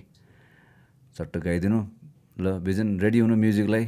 चट्ट 1.15 1.37
गाइदिनु। 1.43 1.79
ल 2.39 2.45
भिजन 2.63 2.87
रेडी 3.03 3.19
हुनु 3.19 3.35
म्युजिकलाई 3.35 3.83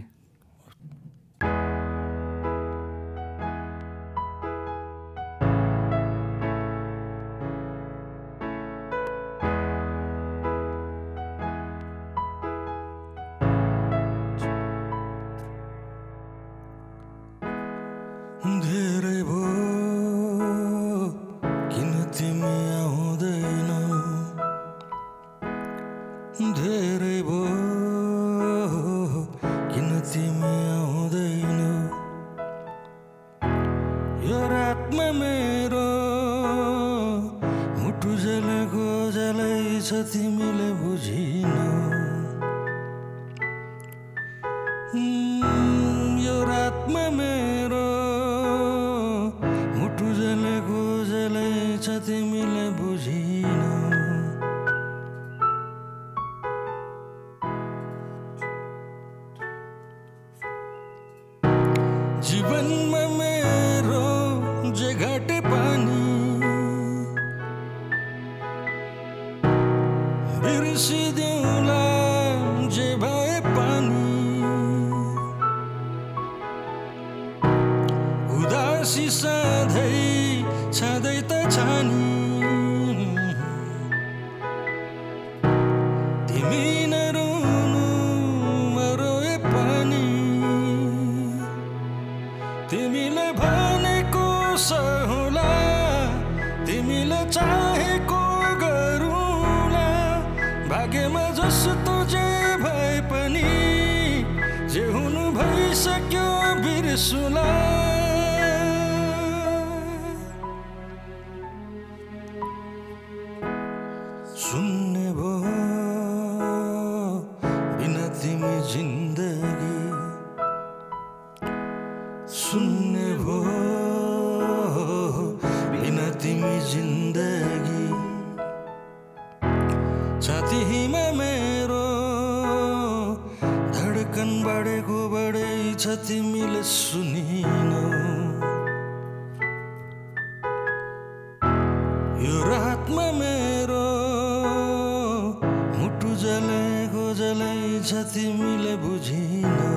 छ 147.15 148.03
तिमीले 148.11 148.75
बुझिनौ। 148.83 149.71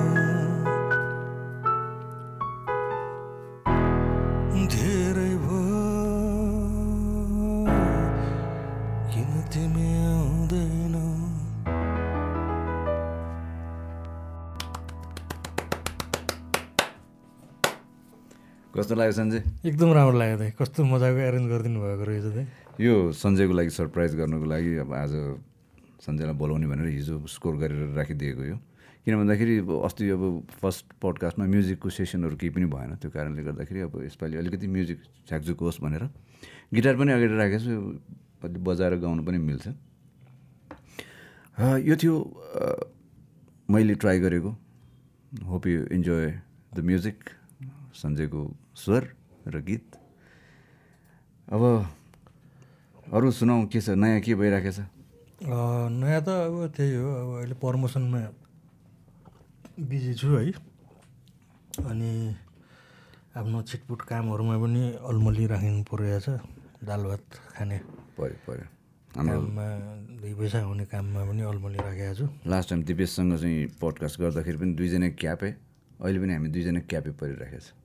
धेरै 4.69 5.31
भयो 5.39 5.71
किन 9.11 9.31
तिमी 9.55 9.87
आउँदैनौ? 10.03 11.05
कस्तो 18.75 18.95
लाग्यो 18.99 19.15
सञ्जय? 19.15 19.39
एकदम 19.63 19.89
राम्रो 19.95 20.17
लाग्यो 20.19 20.37
दाइ। 20.43 20.51
कस्तो 20.59 20.83
मजाको 20.91 21.19
एरेन्ज 21.23 21.47
गरिदिनु 21.51 21.79
भएको 21.79 22.03
रहेछ 22.03 22.27
दाइ। 22.35 22.45
यो 22.83 23.15
सञ्जयको 23.15 23.53
लागि 23.55 23.71
सरप्राइज 23.79 24.11
गर्नुको 24.19 24.45
लागि 24.51 24.71
अब 24.83 24.91
आज 24.93 25.13
सञ्जयलाई 25.99 26.35
बोलाउने 26.35 26.67
भनेर 26.67 26.87
हिजो 26.95 27.15
स्कोर 27.27 27.55
गरेर 27.61 27.93
राखिदिएको 27.95 28.43
यो। 28.43 28.57
किन 29.03 29.15
भन्दाखेरि 29.15 29.53
अब 29.63 29.69
अस्ति 29.87 30.09
अब 30.15 30.23
फर्स्ट 30.59 30.85
पडकास्टमा 31.01 31.45
म्युजिकको 31.45 31.89
सेसनहरू 31.89 32.35
केही 32.35 32.51
पनि 32.55 32.65
भएन 32.67 32.95
त्यो 32.99 33.09
कारणले 33.11 33.43
गर्दाखेरि 33.43 33.79
अब 33.87 33.93
यसपालि 34.05 34.35
अलिकति 34.37 34.67
म्युजिक 34.67 34.99
छ्याकझुक 35.27 35.59
होस् 35.59 35.81
भनेर 35.81 36.03
गिटार 36.73 36.95
पनि 36.99 37.11
अगाडि 37.15 37.35
राखेको 37.35 37.59
छु 37.63 37.73
बजाएर 38.43 38.93
गाउनु 39.03 39.23
पनि 39.23 39.37
मिल्छ। 39.39 39.65
यो 41.87 41.95
थियो 41.95 42.15
मैले 43.67 43.93
ट्राई 43.99 44.19
गरेको। 44.19 44.51
Hope 45.47 45.63
you 45.67 45.79
enjoy 45.95 46.27
the 46.75 46.79
music 46.79 47.17
सञ्जयको 47.95 48.41
स्वर 48.75 49.03
र 49.47 49.59
गीत। 49.63 49.87
अब 51.47 51.61
अरू 53.15 53.31
सुनाउ 53.31 53.67
के 53.67 53.79
छ 53.81 53.89
नयाँ 53.95 54.21
के 54.21 54.35
भइरहेको 54.35 54.71
छ? 54.71 54.79
नयाँ 55.39 56.21
त 56.21 56.29
अब 56.29 56.55
त्यही 56.75 56.95
हो 56.99 57.07
अब 57.15 57.29
अहिले 57.39 57.55
प्रमोसनमा 57.63 58.19
बिजी 59.79 60.13
छु 60.19 60.27
है। 60.35 60.51
अनि 61.79 62.11
आफ्नो 63.39 63.61
छिटपुट 63.63 64.01
कामहरूमा 64.03 64.55
पनि 64.59 64.83
अलमली 64.99 65.45
राखिनु 65.47 65.83
परिरहेछ 65.87 66.27
दाल 66.83 67.01
भात 67.07 67.23
खाने। 67.55 67.77
पऱ्यो 68.19 68.37
पऱ्यो 68.43 68.67
काममा 69.15 69.65
दुई 70.19 70.33
पैसा 70.35 70.59
हुने 70.67 70.85
काममा 70.91 71.21
पनि 71.23 71.41
अलमली 71.47 71.79
राखेको 71.87 72.13
छु। 72.19 72.25
लास्ट 72.43 72.69
टाइम 72.69 72.83
दिपेशसँग 72.83 73.31
चाहिँ 73.39 73.79
पडकास्ट 73.79 74.19
गर्दाखेरि 74.19 74.57
पनि 74.59 74.73
दुईजना 74.75 75.07
क्यापै 75.15 75.51
अहिले 76.03 76.19
पनि 76.19 76.33
हामी 76.35 76.49
दुईजना 76.51 76.79
क्यापै 76.83 77.11
परिरहेको 77.15 77.59
छ। 77.63 77.78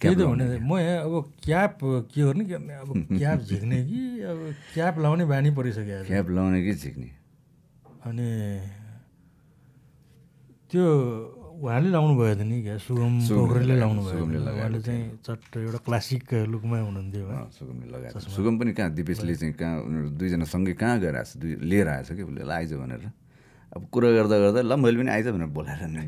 त्यही 0.00 0.14
त 0.14 0.20
भने 0.26 0.44
म 0.58 0.72
यहाँ 0.78 1.02
अब 1.06 1.14
क्याप 1.44 1.78
के 2.12 2.20
गर्ने 2.22 2.74
अब 2.82 2.90
क्याप 3.18 3.38
झिक्ने 3.48 3.78
कि 3.88 4.00
अब 4.30 4.38
क्याप 4.74 4.94
लाउने 5.04 5.24
बानी 5.32 5.50
परिसकेको 5.54 6.04
छ 6.04 6.06
क्याप 6.10 6.26
लाउने 6.36 6.58
कि 6.64 6.72
झिक्ने? 6.74 7.08
अनि 8.04 8.28
त्यो 10.70 10.84
उहाँले 11.54 11.88
लाउनु 11.94 12.12
भयो 12.18 12.34
त 12.34 12.42
नि 12.44 12.56
क्या? 12.66 12.76
सुगम 12.84 13.12
पोखरेलले 13.30 13.74
लाउनु 13.78 14.00
भयो 14.04 14.22
उहाँले 14.26 14.80
चाहिँ 14.82 15.02
चट्ट 15.24 15.56
एउटा 15.56 15.78
क्लासिक 15.86 16.22
लुकमा 16.52 16.76
हुनुहुन्थ्यो 16.84 17.24
सुगमले 17.58 17.86
लगाएको। 17.94 18.18
सुगम 18.34 18.54
पनि 18.58 18.72
कहाँ? 18.74 18.90
दिपेशले 18.98 19.34
चाहिँ 19.40 19.54
कहाँ? 19.54 19.76
उनीहरू 19.86 20.08
दुईजना 20.18 20.44
सँगै 20.50 20.74
कहाँ 20.82 20.98
गएर 21.00 21.16
आएको 21.16 21.30
छ 21.30 21.38
दुई 21.40 21.52
लिएर 21.70 21.88
आएछ 21.88 22.08
कि? 22.12 22.22
उसले 22.28 22.42
आइज 22.44 22.72
भनेर। 22.74 23.06
अब 23.74 23.82
कुरा 23.90 24.08
गर्दा 24.18 24.36
गर्दा 24.38 24.60
ल 24.66 24.72
मैले 24.82 24.98
पनि 25.00 25.10
आइज 25.14 25.26
भनेर 25.30 25.50
बोलाएर 25.54 25.82
नि। 25.94 26.06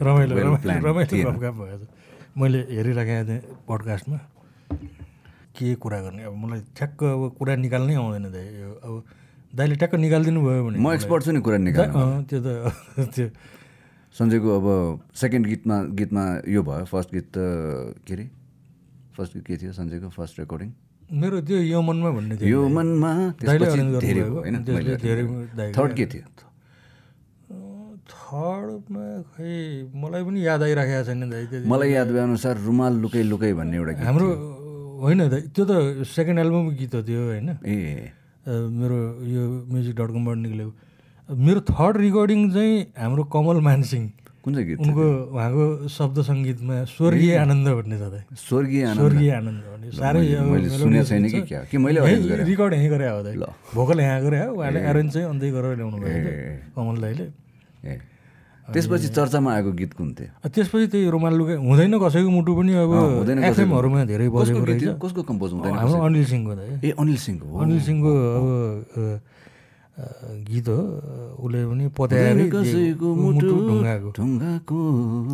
रमाइलो 0.00 0.34
रमाइलो 0.38 0.78
रमाइलो 0.86 1.50
भयो 1.60 1.99
मैले 2.38 2.58
हेरिराखेको 2.70 3.24
थिएँ 3.28 3.40
पडकास्टमा 3.68 4.18
के 5.56 5.74
कुरा 5.82 5.98
गर्ने? 6.00 6.22
अब 6.30 6.34
मलाई 6.42 6.60
ठ्याक्क 6.76 6.98
अब 7.04 7.22
कुरा 7.38 7.54
निकाल्नै 7.64 7.94
आउँदैन 8.00 8.26
दाइ। 8.32 8.46
यो 8.62 8.70
अब 8.86 8.94
दाइले 9.58 9.74
ट्याक्क 9.80 9.94
निकालिदिनु 10.04 10.40
भयो 10.46 10.62
भने 10.66 10.78
म 10.78 10.86
एक्सपर्ट 10.94 11.20
छु 11.24 11.30
नि 11.34 11.40
कुरा 11.46 11.58
निकाल्नु 11.66 12.04
त्यो 12.30 12.38
त 12.40 12.48
त्यो 13.14 13.26
सञ्जयको 14.14 14.48
अब 14.58 14.66
सेकेन्ड 15.22 15.44
गीतमा 15.46 15.76
गीतमा 15.98 16.24
यो 16.54 16.60
भयो 16.62 16.84
फर्स्ट 16.92 17.10
गीत 17.14 17.26
त 17.34 17.38
के 18.06 18.12
अरे? 18.14 18.24
फर्स्ट 19.16 19.32
गीत 19.36 19.44
के 19.46 19.56
थियो 19.62 19.72
सञ्जयको? 19.74 20.08
फर्स्ट 20.14 20.34
रेकर्डिङ 20.40 20.70
मेरो 21.20 21.40
त्यो 21.46 21.58
यो 21.66 21.78
मनमा 21.82 22.10
भन्ने 22.16 22.34
थियो 22.38 22.48
यो 22.48 22.60
मनमा 22.70 23.10
दाइले 23.42 23.66
त्यसपछि 23.66 23.80
arrange 23.80 24.00
धेरै 24.00 24.20
गर्नुभएको, 24.22 24.30
भयो 24.30 24.40
होइन 24.40 24.56
त्यसले 24.64 24.78
मैले 24.78 24.96
धेरै 25.02 25.22
arrange 25.22 25.56
दाइले 25.58 25.72
थर्ड 25.78 25.92
के 25.98 26.06
थियो 26.14 26.24
थर्डमा 28.30 29.04
खै 29.34 29.54
मलाई 30.02 30.22
पनि 30.28 30.38
याद 30.46 30.62
आइराखेको 30.62 31.02
छैन 31.08 31.22
दाइ 31.30 31.44
त्यो 31.50 31.58
मलाई 31.74 31.90
याद 31.92 32.08
भए 32.14 32.22
अनुसार 32.30 32.54
रुमाल 32.66 32.92
लुकै 33.02 33.22
लुकै 33.32 33.52
भन्ने 33.58 33.76
एउटा 33.82 33.92
गीत 33.98 34.06
हाम्रो 34.06 34.28
होइन 35.02 35.20
दाइ 35.34 35.42
त्यो 35.54 35.64
त 35.70 35.72
सेकेन्ड 36.14 36.38
एल्बमको 36.44 36.70
गीत 36.80 36.92
हो 36.94 37.00
त्यो 37.08 37.20
होइन? 37.26 37.48
ए। 37.66 37.76
मेरो 38.80 38.98
यो 39.34 39.42
म्युजिक 39.72 39.94
डट 39.98 40.10
कमबाट 40.16 40.36
निक्लेको। 40.44 40.72
मेरो 41.28 41.60
थर्ड 41.70 41.94
रेकर्डिङ 42.04 42.40
चाहिँ 42.54 42.74
हाम्रो 43.02 43.22
कमल 43.34 43.58
मानसिंह 43.68 44.04
कुन 44.44 44.50
चाहिँ 44.54 44.66
गीत 44.68 44.78
उनको 44.80 45.04
उहाँको 45.36 45.64
शब्द 45.96 46.16
सङ्गीतमा 46.28 46.76
स्वर्गीय 46.96 47.36
आनन्द 47.44 47.68
भन्ने 47.78 47.96
छ 48.00 48.04
दाइ। 48.14 48.22
स्वर्गीय 48.44 48.82
स्वर्गीय 49.00 49.30
आनन्द 49.40 49.62
भन्ने। 49.72 49.86
साह्रै 50.00 50.20
रेकर्ड 52.44 52.72
यहीँ 52.74 52.90
गरे? 52.90 53.08
हो 53.08 53.20
दाइ। 53.22 53.34
भोकल 53.74 54.00
यहाँ 54.00 54.20
गरे 54.24 54.38
हो 54.44 54.48
उहाँले 54.54 54.80
एरेन्ज 54.90 55.12
चाहिँ 55.12 55.26
अन्त्य 55.28 55.50
गरेर 55.56 55.76
ल्याउनु 55.76 55.98
भयो 56.00 56.20
कमल 56.76 56.96
दाइले 57.04 57.26
ए। 57.84 57.98
त्यसपछि 58.72 59.08
चर्चामा 59.10 59.50
आएको 59.54 59.70
गीत 59.80 59.92
कुन 59.98 60.08
थियो? 60.14 60.30
त्यसपछि 60.46 60.86
त्यही 60.92 61.10
रुमाल 61.10 61.34
लुगा 61.34 61.54
हुँदैन 61.60 61.94
कसैको 61.98 62.30
मुटु 62.30 62.52
पनि 62.56 62.72
अब 62.82 62.92
हुँदैन। 63.20 63.38
एफएमहरूमा 63.50 64.04
धेरै 64.06 64.28
बजेको 64.30 64.64
रहेछ। 64.64 64.84
कसको 65.02 65.22
कम्पोज 65.26 65.50
हुँदैन 65.52 65.74
हाम्रो 65.74 65.98
अनिल 66.06 66.24
सिंहको 66.30 66.52
दाइ 66.54 66.68
ए 66.84 66.90
अनिल 66.98 67.18
सिंहको 67.18 67.46
अनिल 67.50 67.80
सिंहको 67.80 68.10
अब 68.36 68.46
गीत 70.48 70.68
हो। 70.68 70.80
उसले 71.44 71.60
पनि 71.68 71.84
पत्याएर 71.92 72.36
ढुङ्गाको 74.16 74.78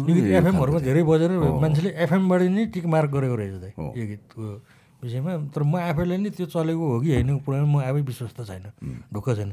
यो 0.07 0.13
गीत 0.17 0.27
एफएमहरूमा 0.43 0.81
धेरै 0.83 1.03
बजेर 1.07 1.31
मान्छेले 1.63 1.91
एफएमबाट 2.03 2.41
नै 2.51 2.65
टिक 2.75 2.85
मार्क 2.91 3.11
गरेको 3.15 3.37
रहेछ 3.37 3.55
दाइ 3.63 3.73
यो 3.79 4.05
गीतको 4.11 4.43
विषयमा। 5.07 5.33
तर 5.55 5.63
म 5.63 5.77
आफैले 5.77 6.17
नि 6.19 6.29
त्यो 6.35 6.47
चलेको 6.51 6.83
हो 6.83 6.97
कि 6.99 7.11
होइन 7.15 7.31
कुरामा 7.47 7.69
म 7.69 7.77
आफै 7.85 8.03
विश्वस्त 8.11 8.43
छैन 8.43 8.67
ढुक्क 9.15 9.29
छैन। 9.39 9.51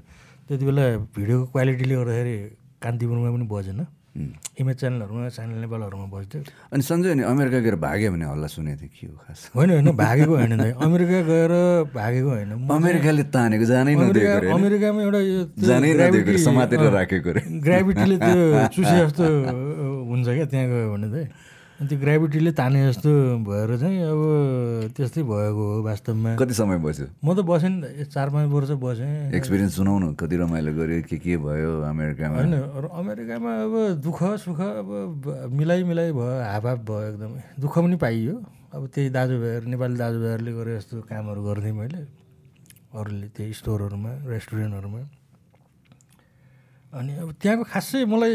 त्यति 0.50 0.64
बेला 0.66 0.84
भिडियोको 1.14 1.46
क्वालिटीले 1.52 1.96
गर्दाखेरि 1.96 2.36
कान्तिपुरमा 2.84 3.30
पनि 3.36 3.46
बजेन। 3.50 3.82
इमेज 4.14 4.76
च्यानलहरूमा 4.78 5.30
च्यानल 5.34 5.58
नेपालहरूमा 5.66 6.06
बज्थ्यो। 6.14 6.40
अनि 6.70 6.82
सञ्जय 6.86 7.10
अनि 7.18 7.24
अमेरिका 7.34 7.60
गएर 7.66 7.76
भाग्यो 7.82 8.10
भने 8.14 8.26
हल्ला 8.30 8.48
सुनेको 8.54 8.78
थिएँ 8.82 8.94
के 8.94 9.08
हो 9.10 9.18
खास। 9.26 9.40
होइन 9.58 9.70
होइन 9.74 9.90
भागेको 9.98 10.34
होइन 10.38 10.54
अमेरिका 10.70 11.20
गएर 11.26 11.54
भागेको 11.98 12.30
होइन। 12.30 12.52
अमेरिकाले 12.70 13.24
तानेको 13.34 13.66
जानै 13.74 13.94
नदिएको? 13.98 14.54
अमेरिकामा 14.54 15.00
एउटा 15.02 15.22
जानै 15.66 15.90
नदिएको 15.98 16.38
समातेर 16.46 16.82
राखेको 16.94 17.30
ग्राभिटीले 17.66 18.18
त्यो 18.22 18.38
चुसे 18.78 18.96
जस्तो 19.02 19.24
हुन्छ 20.14 20.28
क्या 20.30 20.46
त्यहाँ 20.46 20.68
गयो 20.70 20.88
भने 20.94 21.08
चाहिँ। 21.10 21.28
त्यो 21.84 21.98
ग्राभिटीले 22.00 22.52
ताने 22.56 22.80
जस्तो 22.88 23.12
भएर 23.44 23.70
चाहिँ 23.78 24.00
अब 24.04 24.22
त्यस्तै 24.96 25.22
भएको 25.24 25.64
हो 25.74 25.82
वास्तवमा। 25.84 26.36
कति 26.36 26.54
समय 26.54 26.78
बस्यो? 26.80 27.08
म 27.24 27.28
त 27.36 27.40
बसेँ 27.44 27.70
नि 27.70 27.78
त, 27.82 28.08
चार 28.10 28.28
पाँच 28.30 28.48
वर्ष 28.52 28.72
बसेँ। 28.80 29.36
एक्सपिरियन्स 29.36 29.74
सुनाउ 29.76 29.98
न 30.00 30.06
कति 30.16 30.36
रमाइलो 30.38 30.72
गऱ्यो 30.74 31.02
के 31.10 31.18
के 31.20 31.38
भयो 31.38 31.72
अमेरिकामा? 31.84 32.36
होइन 32.40 32.54
अमेरिकामा 32.88 33.52
अब 33.64 33.74
दुःख 34.00 34.20
सुख 34.44 34.60
अब 34.60 34.90
मिलाइ 35.52 35.84
मिलाइ 35.84 36.12
भयो 36.12 36.34
हाफ 36.52 36.66
हाफ 36.66 36.80
भयो 36.88 37.02
एकदमै। 37.10 37.42
दुःख 37.60 37.74
पनि 37.80 37.96
पाइयो। 38.00 38.36
अब 38.74 38.82
त्यही 38.90 39.10
दाजुभाइहरू 39.14 39.66
नेपाली 39.70 39.96
दाजुभाइहरूले 39.98 40.52
गरे 40.54 40.72
जस्तो 40.78 41.02
कामहरू 41.06 41.42
गर्थेँ 41.44 41.74
मैले। 41.74 42.02
अरूले 42.94 43.28
त्यही 43.36 43.54
स्टोरहरूमा 43.54 44.12
रेस्टुरेन्टहरूमा। 44.30 45.02
अनि 46.94 47.12
अब 47.22 47.30
त्यहाँको 47.42 47.64
खासै 47.66 48.06
मलाई 48.06 48.34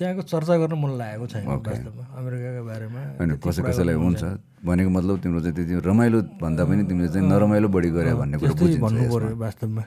त्यहाँको 0.00 0.22
चर्चा 0.32 0.54
गर्न 0.64 0.74
मन 0.80 0.90
लागेको 0.96 1.26
छैन 1.28 1.44
वास्तवमा 1.44 2.04
अमेरिकाको 2.16 2.62
बारेमा। 2.64 3.00
होइन 3.20 3.30
कसै 3.36 3.60
कसैलाई 3.68 3.96
हुन्छ। 4.00 4.22
भनेको 4.64 4.90
मतलब 4.96 5.16
तिम्रो 5.20 5.40
चाहिँ 5.44 5.54
त्यो 5.68 5.80
रमाइलो 5.84 6.18
भन्दा 6.40 6.62
पनि 6.64 6.82
तिमीले 6.88 7.08
चाहिँ 7.12 7.28
नरमाइलो 7.28 7.68
बढी 7.68 7.90
गरे 7.92 8.12
भन्ने 8.16 8.36
कुरो 8.40 8.54
भन्नु। 8.80 9.00
पऱ्यो 9.12 9.36
वास्तवमा। 9.44 9.84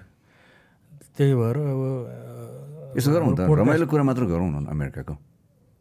त्यही 1.17 1.33
भएर 1.33 1.57
अब 1.57 1.81
यसो 2.97 3.09
गरौँ 3.09 3.33
त। 3.33 3.49
रमाइलो 3.49 3.85
कुरा 3.89 4.03
मात्र 4.05 4.23
गरौँ 4.29 4.49
न 4.53 4.69
अमेरिकाको। 4.69 5.13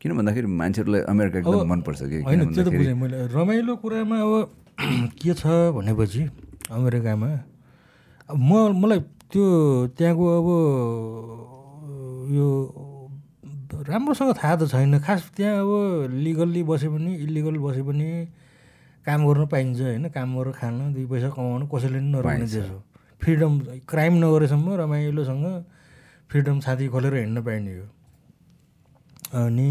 किन 0.00 0.10
भन्दाखेरि 0.16 0.48
मान्छेहरूलाई 0.48 1.02
अमेरिका 1.12 1.36
एकदम 1.44 1.68
मनपर्छ 1.68 2.00
कि? 2.08 2.18
होइन 2.24 2.40
त्यो 2.56 2.62
त 2.64 2.68
बुझेँ 2.72 2.96
मैले। 2.96 3.16
रमाइलो 3.36 3.72
कुरामा 3.84 4.16
अब 4.16 4.32
के 5.20 5.32
छ 5.36 5.44
भनेपछि 5.76 6.22
अमेरिकामा 6.72 7.30
म 8.32 8.50
मलाई 8.80 9.00
त्यो 9.28 9.44
त्यहाँको 9.92 10.24
अब 10.40 10.48
यो 12.32 12.48
राम्रोसँग 13.72 14.30
थाहा 14.36 14.54
त 14.56 14.68
छैन। 14.68 14.98
खास 15.00 15.32
त्यहाँ 15.36 15.64
अब 15.64 15.70
लिगल्ली 16.12 16.62
बसे 16.62 16.88
पनि 16.92 17.10
इलिगल 17.24 17.56
बसे 17.58 17.82
पनि 17.82 18.08
काम 19.06 19.20
गर्न 19.26 19.46
पाइन्छ 19.48 19.80
होइन। 19.80 20.04
काम 20.12 20.28
गरेर 20.38 20.52
खान 20.60 20.92
दुई 20.94 21.06
पैसा 21.08 21.28
कमाउन 21.32 21.62
कसैले 21.72 21.98
पनि 21.98 22.10
नरोक्ने 22.12 22.46
देश। 22.46 22.68
हो 22.70 22.78
फ्रिडम 23.22 23.52
क्राइम 23.88 24.14
नगरेसम्म 24.24 24.66
रमाइलोसँग 24.80 25.46
फ्रिडम 26.30 26.60
छाती 26.60 26.86
खोलेर 26.88 27.14
हिँड्न 27.16 27.38
पाइने 27.42 27.72
हो। 27.76 27.86
अनि 29.42 29.70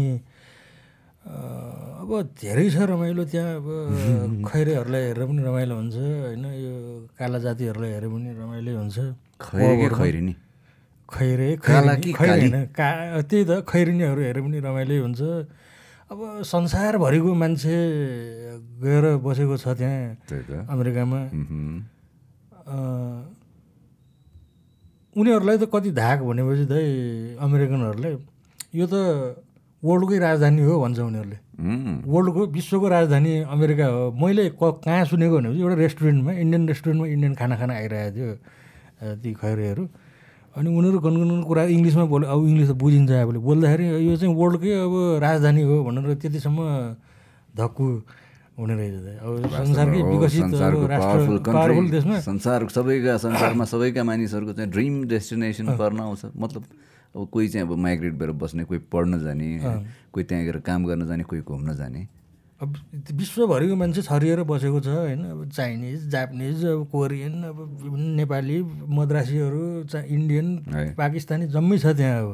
अब 1.22 2.10
धेरै 2.42 2.66
छ 2.70 2.76
रमाइलो 2.90 3.24
त्यहाँ। 3.30 3.54
अब 3.56 3.66
खैरेहरूलाई 4.50 5.02
हेरेर 5.06 5.24
पनि 5.26 5.42
रमाइलो 5.42 5.74
हुन्छ 5.74 5.94
होइन? 5.94 6.44
यो 6.44 6.72
काला 7.18 7.38
जातिहरूलाई 7.38 7.90
हेरेर 7.94 8.10
पनि 8.10 8.30
रमाइलो 8.34 8.70
हुन्छ। 8.78 8.98
खैरी 9.38 9.88
खैरी 9.94 10.20
नि। 10.20 10.34
खैरे 11.12 11.48
काला 11.60 11.94
खैरिनी 11.94 12.02
कि 12.02 12.12
खैरे 12.12 12.60
का 12.72 12.88
त्यही 13.28 13.44
त 13.44 13.52
खैरिनीहरू 13.68 14.20
हेरेर 14.22 14.40
पनि 14.42 14.58
रमाइलो 14.64 14.94
हुन्छ। 15.04 15.20
अब 16.12 16.18
संसारभरिको 16.44 17.30
मान्छे 17.32 17.76
गएर 18.80 19.04
बसेको 19.24 19.56
छ 19.56 19.76
त्यहाँ 19.76 20.16
त। 20.28 20.68
अमेरिकामा। 20.68 21.20
उनीहरूलाई 25.16 25.56
त 25.56 25.64
कति 25.72 25.90
धाक 25.92 26.18
भनेपछि 26.24 26.64
दाइ 26.72 26.86
अमेरिकनहरूलाई 27.40 28.12
यो 28.76 28.86
त 28.88 28.94
वर्ल्डकै 29.82 30.18
राजधानी 30.20 30.62
हो 30.62 30.74
भन्छ 30.80 30.98
उनीहरूले। 31.00 31.38
वर्ल्डको 32.08 32.42
विश्वको 32.56 32.86
राजधानी 32.88 33.32
अमेरिका 33.50 33.86
हो। 33.86 34.02
मैले 34.16 34.44
क 34.56 34.62
कहाँ 34.84 35.04
सुनेको 35.10 35.36
भनेपछि 35.36 35.60
एउटा 35.60 35.76
रेस्टुरेन्टमा 35.84 36.32
इन्डियन 36.32 36.62
रेस्टुरेन्टमा 36.68 37.06
इन्डियन 37.08 37.34
खाना 37.40 37.54
खान 37.56 37.70
आइरहेको 37.72 38.12
थियो 38.16 38.30
ती 39.22 39.30
खैरेहरू। 39.42 39.84
अनि 40.52 40.68
उनीहरू 40.68 40.98
गनगन 41.00 41.42
कुरा 41.48 41.62
इङ्ग्लिसमा 41.72 42.04
बोल्यो 42.12 42.28
अब 42.28 42.40
इङ्ग्लिस 42.48 42.68
त 42.68 42.74
बुझिन्छ 42.76 43.10
आफूले। 43.24 43.38
बोल्दाखेरि 43.40 43.84
यो 44.04 44.12
चाहिँ 44.20 44.34
वर्ल्डकै 44.36 44.72
अब 44.84 44.94
राजधानी 45.24 45.62
हो 45.64 45.76
भनेर 45.84 46.14
त्यतिसम्म 46.20 46.60
धक्कु 47.56 47.86
हुने 48.60 48.74
रहेछ। 48.76 48.96
अब 49.24 49.32
संसारकै 49.48 50.00
विकसित 50.12 50.52
अब 50.52 50.92
पावरफुल 50.92 51.88
देशमा। 51.88 52.20
संसार 52.20 52.68
सबैका 52.68 53.16
संसारमा 53.24 53.64
सबैका 53.64 54.02
मानिसहरूको 54.04 54.52
चाहिँ 54.52 54.70
ड्रिम 54.70 54.94
डेस्टिनेसन 55.08 55.66
पर्न 55.80 56.00
आउँछ। 56.04 56.36
मतलब 56.36 56.62
अब 57.16 57.28
कोही 57.32 57.48
चाहिँ 57.48 57.64
अब 57.66 57.72
माइग्रेट 57.72 58.14
भएर 58.20 58.30
बस्ने 58.36 58.64
कोही 58.68 58.80
पढ्न 58.92 59.24
जाने 59.24 59.48
कोही 60.12 60.24
त्यहाँ 60.28 60.44
गएर 60.44 60.58
काम 60.68 60.80
गर्न 60.84 61.08
जाने 61.08 61.24
कोही 61.24 61.40
घुम्न 61.48 61.76
जाने। 61.80 62.00
अब 62.62 62.74
विश्वभरिको 63.18 63.74
मान्छे 63.76 64.02
छरिएर 64.06 64.42
बसेको 64.46 64.80
छ 64.80 64.88
होइन 64.88 65.22
अब 65.26 65.50
चाइनिज 65.50 66.08
जापानिज 66.10 66.64
अब 66.64 66.86
कोरियन 66.92 67.42
अब 67.42 67.58
नेपाली 68.22 68.58
मद्रासीहरू 68.98 69.62
चा 69.90 69.98
इन्डियन। 70.06 70.46
पाकिस्तानी 70.94 71.46
जम्मै 71.50 71.78
छ 71.78 71.86
त्यहाँ 71.98 72.22
अब। 72.22 72.30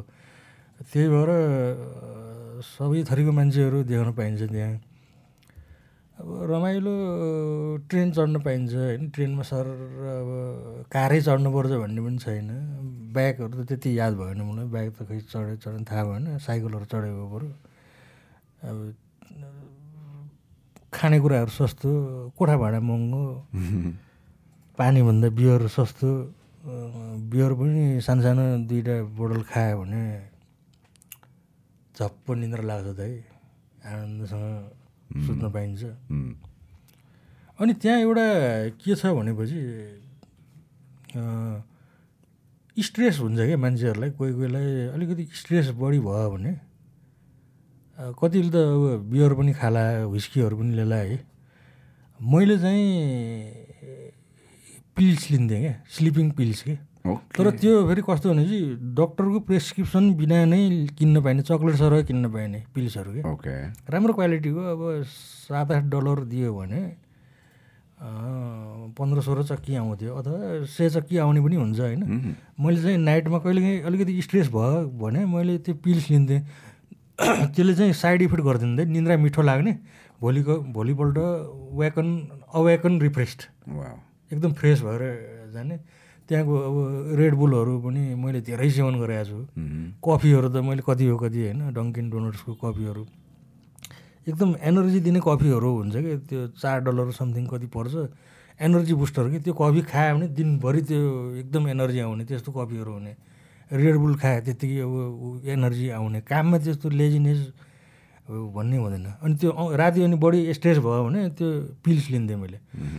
त्यही 0.92 1.08
भएर 1.08 1.30
सबै 2.60 3.02
थरीको 3.08 3.32
मान्छेहरू 3.32 3.82
देख्न 3.88 4.12
पाइन्छ 4.20 4.42
त्यहाँ। 4.52 4.74
अब 6.20 6.28
रमाइलो 6.50 6.94
ट्रेन 7.88 8.12
चढ्न 8.12 8.36
पाइन्छ 8.44 8.74
होइन 8.74 9.08
ट्रेनमा 9.16 9.42
सर 9.48 9.64
अब 9.64 10.28
कारै 10.92 11.20
चढ्नुपर्छ 11.24 11.72
भन्ने 11.72 12.00
पनि 12.04 12.18
छैन। 12.18 12.48
बाइकहरू 13.16 13.64
त 13.64 13.68
त्यति 13.68 13.98
याद 13.98 14.12
भएन 14.20 14.40
मलाई 14.44 14.66
बाइक 14.76 14.92
त 14.92 15.08
खै 15.08 15.20
चढे 15.32 15.56
चढ्ने 15.64 15.84
थाहा 15.88 16.04
भएन 16.04 16.38
साइकलहरू 16.38 16.84
चढेको 16.84 17.24
बरु। 17.32 17.48
अब 18.68 18.76
खानेकुराहरू 20.92 21.50
सस्तो 21.52 21.90
कोठा 22.38 22.56
भाडा 22.56 22.80
महँगो 22.80 23.22
पानीभन्दा 24.78 25.28
बियर 25.38 25.66
सस्तो 25.68 26.08
बियर 27.28 27.52
पनि 27.60 28.00
सानो 28.00 28.20
सानो 28.22 28.44
दुइटा 28.68 28.94
बोतल 29.16 29.42
खायो 29.50 29.74
भने 29.80 30.02
झप्प 31.96 32.26
निन्द्रा 32.40 32.62
लाग्छ 32.62 32.88
त 32.96 33.00
है। 33.00 33.10
आनन्दसँग 33.84 35.26
सुत्न 35.26 35.44
पाइन्छ। 35.50 35.82
अनि 37.58 37.72
त्यहाँ 37.82 37.98
एउटा 38.00 38.26
के 38.80 38.94
छ 38.94 39.02
भनेपछि 39.18 39.60
स्ट्रेस 42.76 43.18
हुन्छ 43.18 43.38
क्या 43.38 43.56
मान्छेहरूलाई 43.58 44.10
कोही 44.18 44.32
कोहीलाई 44.38 44.66
अलिकति 44.94 45.24
स्ट्रेस 45.34 45.66
बढी 45.74 45.98
भयो 45.98 46.28
भने 46.30 46.52
कतिले 47.98 48.50
त 48.50 48.56
अब 48.56 49.10
बियर 49.10 49.32
पनि 49.34 49.52
खाला 49.58 49.82
हुस्कीहरू 50.06 50.56
पनि 50.56 50.72
लिएला 50.74 50.96
है। 50.96 51.18
मैले 52.20 52.56
चाहिँ 52.58 52.86
पिल्स 54.96 55.30
लिन्थेँ 55.30 55.60
क्या 55.60 55.74
स्लिपिङ 55.90 56.30
पिल्स 56.38 56.62
के। 56.62 56.74
तर 57.08 57.50
त्यो 57.58 57.74
फेरि 57.88 58.02
कस्तो 58.04 58.30
भनेपछि 58.30 58.58
डक्टरको 58.94 59.38
प्रेसक्रिप्सन 59.48 60.04
बिना 60.14 60.44
नै 60.44 60.60
किन्न 60.98 61.22
पाइने 61.24 61.42
चक्लेट 61.42 61.74
सर 61.76 62.02
किन्न 62.04 62.30
पाइने 62.32 62.58
पिल्सहरू 62.74 63.10
ओके। 63.32 63.54
राम्रो 63.90 64.12
क्वालिटीको 64.14 64.60
अब 64.72 64.80
सात 65.48 65.70
आठ 65.72 65.84
डलर 65.88 66.18
दियो 66.30 66.54
भने 66.54 66.82
पन्ध्र 67.98 69.20
सोह्र 69.26 69.42
चक्की 69.42 69.74
आउँथ्यो 69.74 70.14
अथवा 70.14 70.66
सय 70.70 70.90
चक्की 70.90 71.16
आउने 71.18 71.40
पनि 71.40 71.56
हुन्छ 71.56 71.80
होइन। 71.80 72.02
मैले 72.60 72.82
चाहिँ 72.82 72.98
नाइटमा 72.98 73.38
कहिलेकाहीँ 73.42 73.80
अलिकति 73.82 74.22
स्ट्रेस 74.22 74.48
भयो 74.54 74.86
भने 75.00 75.24
मैले 75.26 75.58
त्यो 75.58 75.74
पिल्स 75.82 76.10
लिन्थेँ। 76.10 76.40
त्यसले 77.54 77.74
चाहिँ 77.74 77.92
साइड 77.98 78.22
इफेक्ट 78.22 78.42
गरिदिँदै 78.46 78.84
निन्द्रा 78.94 79.16
मिठो 79.18 79.42
लाग्ने 79.42 79.72
भोलिको 80.22 80.54
भोलिपल्ट 80.70 81.16
वेकन 81.74 82.08
अवेकन 82.54 83.00
रिफ्रेस्ड 83.00 83.40
एकदम 84.30 84.52
फ्रेस 84.54 84.82
भएर 84.82 85.02
जाने। 85.52 85.76
त्यहाँको 86.28 86.54
अब 86.68 86.76
रेड 87.18 87.34
बुलहरू 87.34 87.72
पनि 87.82 88.02
मैले 88.14 88.40
धेरै 88.46 88.70
सेवन 88.70 88.94
गरेको 89.02 89.24
छु। 89.24 89.38
कफीहरू 89.98 90.48
त 90.48 90.56
मैले 90.62 90.82
कति 90.86 91.04
हो 91.10 91.16
कति 91.18 91.40
होइन 91.42 91.60
डङ्किन 91.74 92.10
डोनट्सको 92.10 92.52
कफीहरू। 92.62 93.02
एकदम 94.28 94.50
एनर्जी 94.60 95.00
दिने 95.00 95.20
कफीहरू 95.24 95.70
हुन्छ 95.74 95.96
कि 95.96 96.16
त्यो 96.28 96.40
चार 96.60 96.76
डलर 96.86 97.10
समथिङ 97.18 97.46
कति 97.48 97.66
पर्छ। 97.66 97.94
एनर्जी 98.60 98.94
बुस्टर 98.94 99.24
कि 99.30 99.38
त्यो 99.40 99.54
कफी 99.58 99.80
खायो 99.90 100.14
भने 100.14 100.26
दिनभरि 100.38 100.80
त्यो 100.86 101.02
एकदम 101.42 101.68
एनर्जी 101.68 102.00
आउने 102.06 102.24
त्यस्तो 102.28 102.50
कफीहरू 102.52 102.92
हुने। 102.92 103.12
रेड 103.68 103.96
बुल 104.00 104.14
खायो 104.16 104.40
त्यत्तिकै 104.48 104.80
अब 104.80 105.44
एनर्जी 105.44 105.86
आउने। 105.92 106.20
काममा 106.24 106.56
त्यस्तो 106.64 106.88
लेजिनेस 106.88 107.40
भन्ने 108.28 108.76
हुँदैन। 108.76 109.06
अनि 109.24 109.34
त्यो 109.40 109.50
राति 109.76 110.00
अनि 110.04 110.16
बढी 110.16 110.40
स्ट्रेस 110.52 110.78
भयो 110.84 111.02
भने 111.04 111.20
त्यो 111.36 111.48
पिल्स 111.84 112.04
लिन्थेँ 112.12 112.36
मैले। 112.36 112.58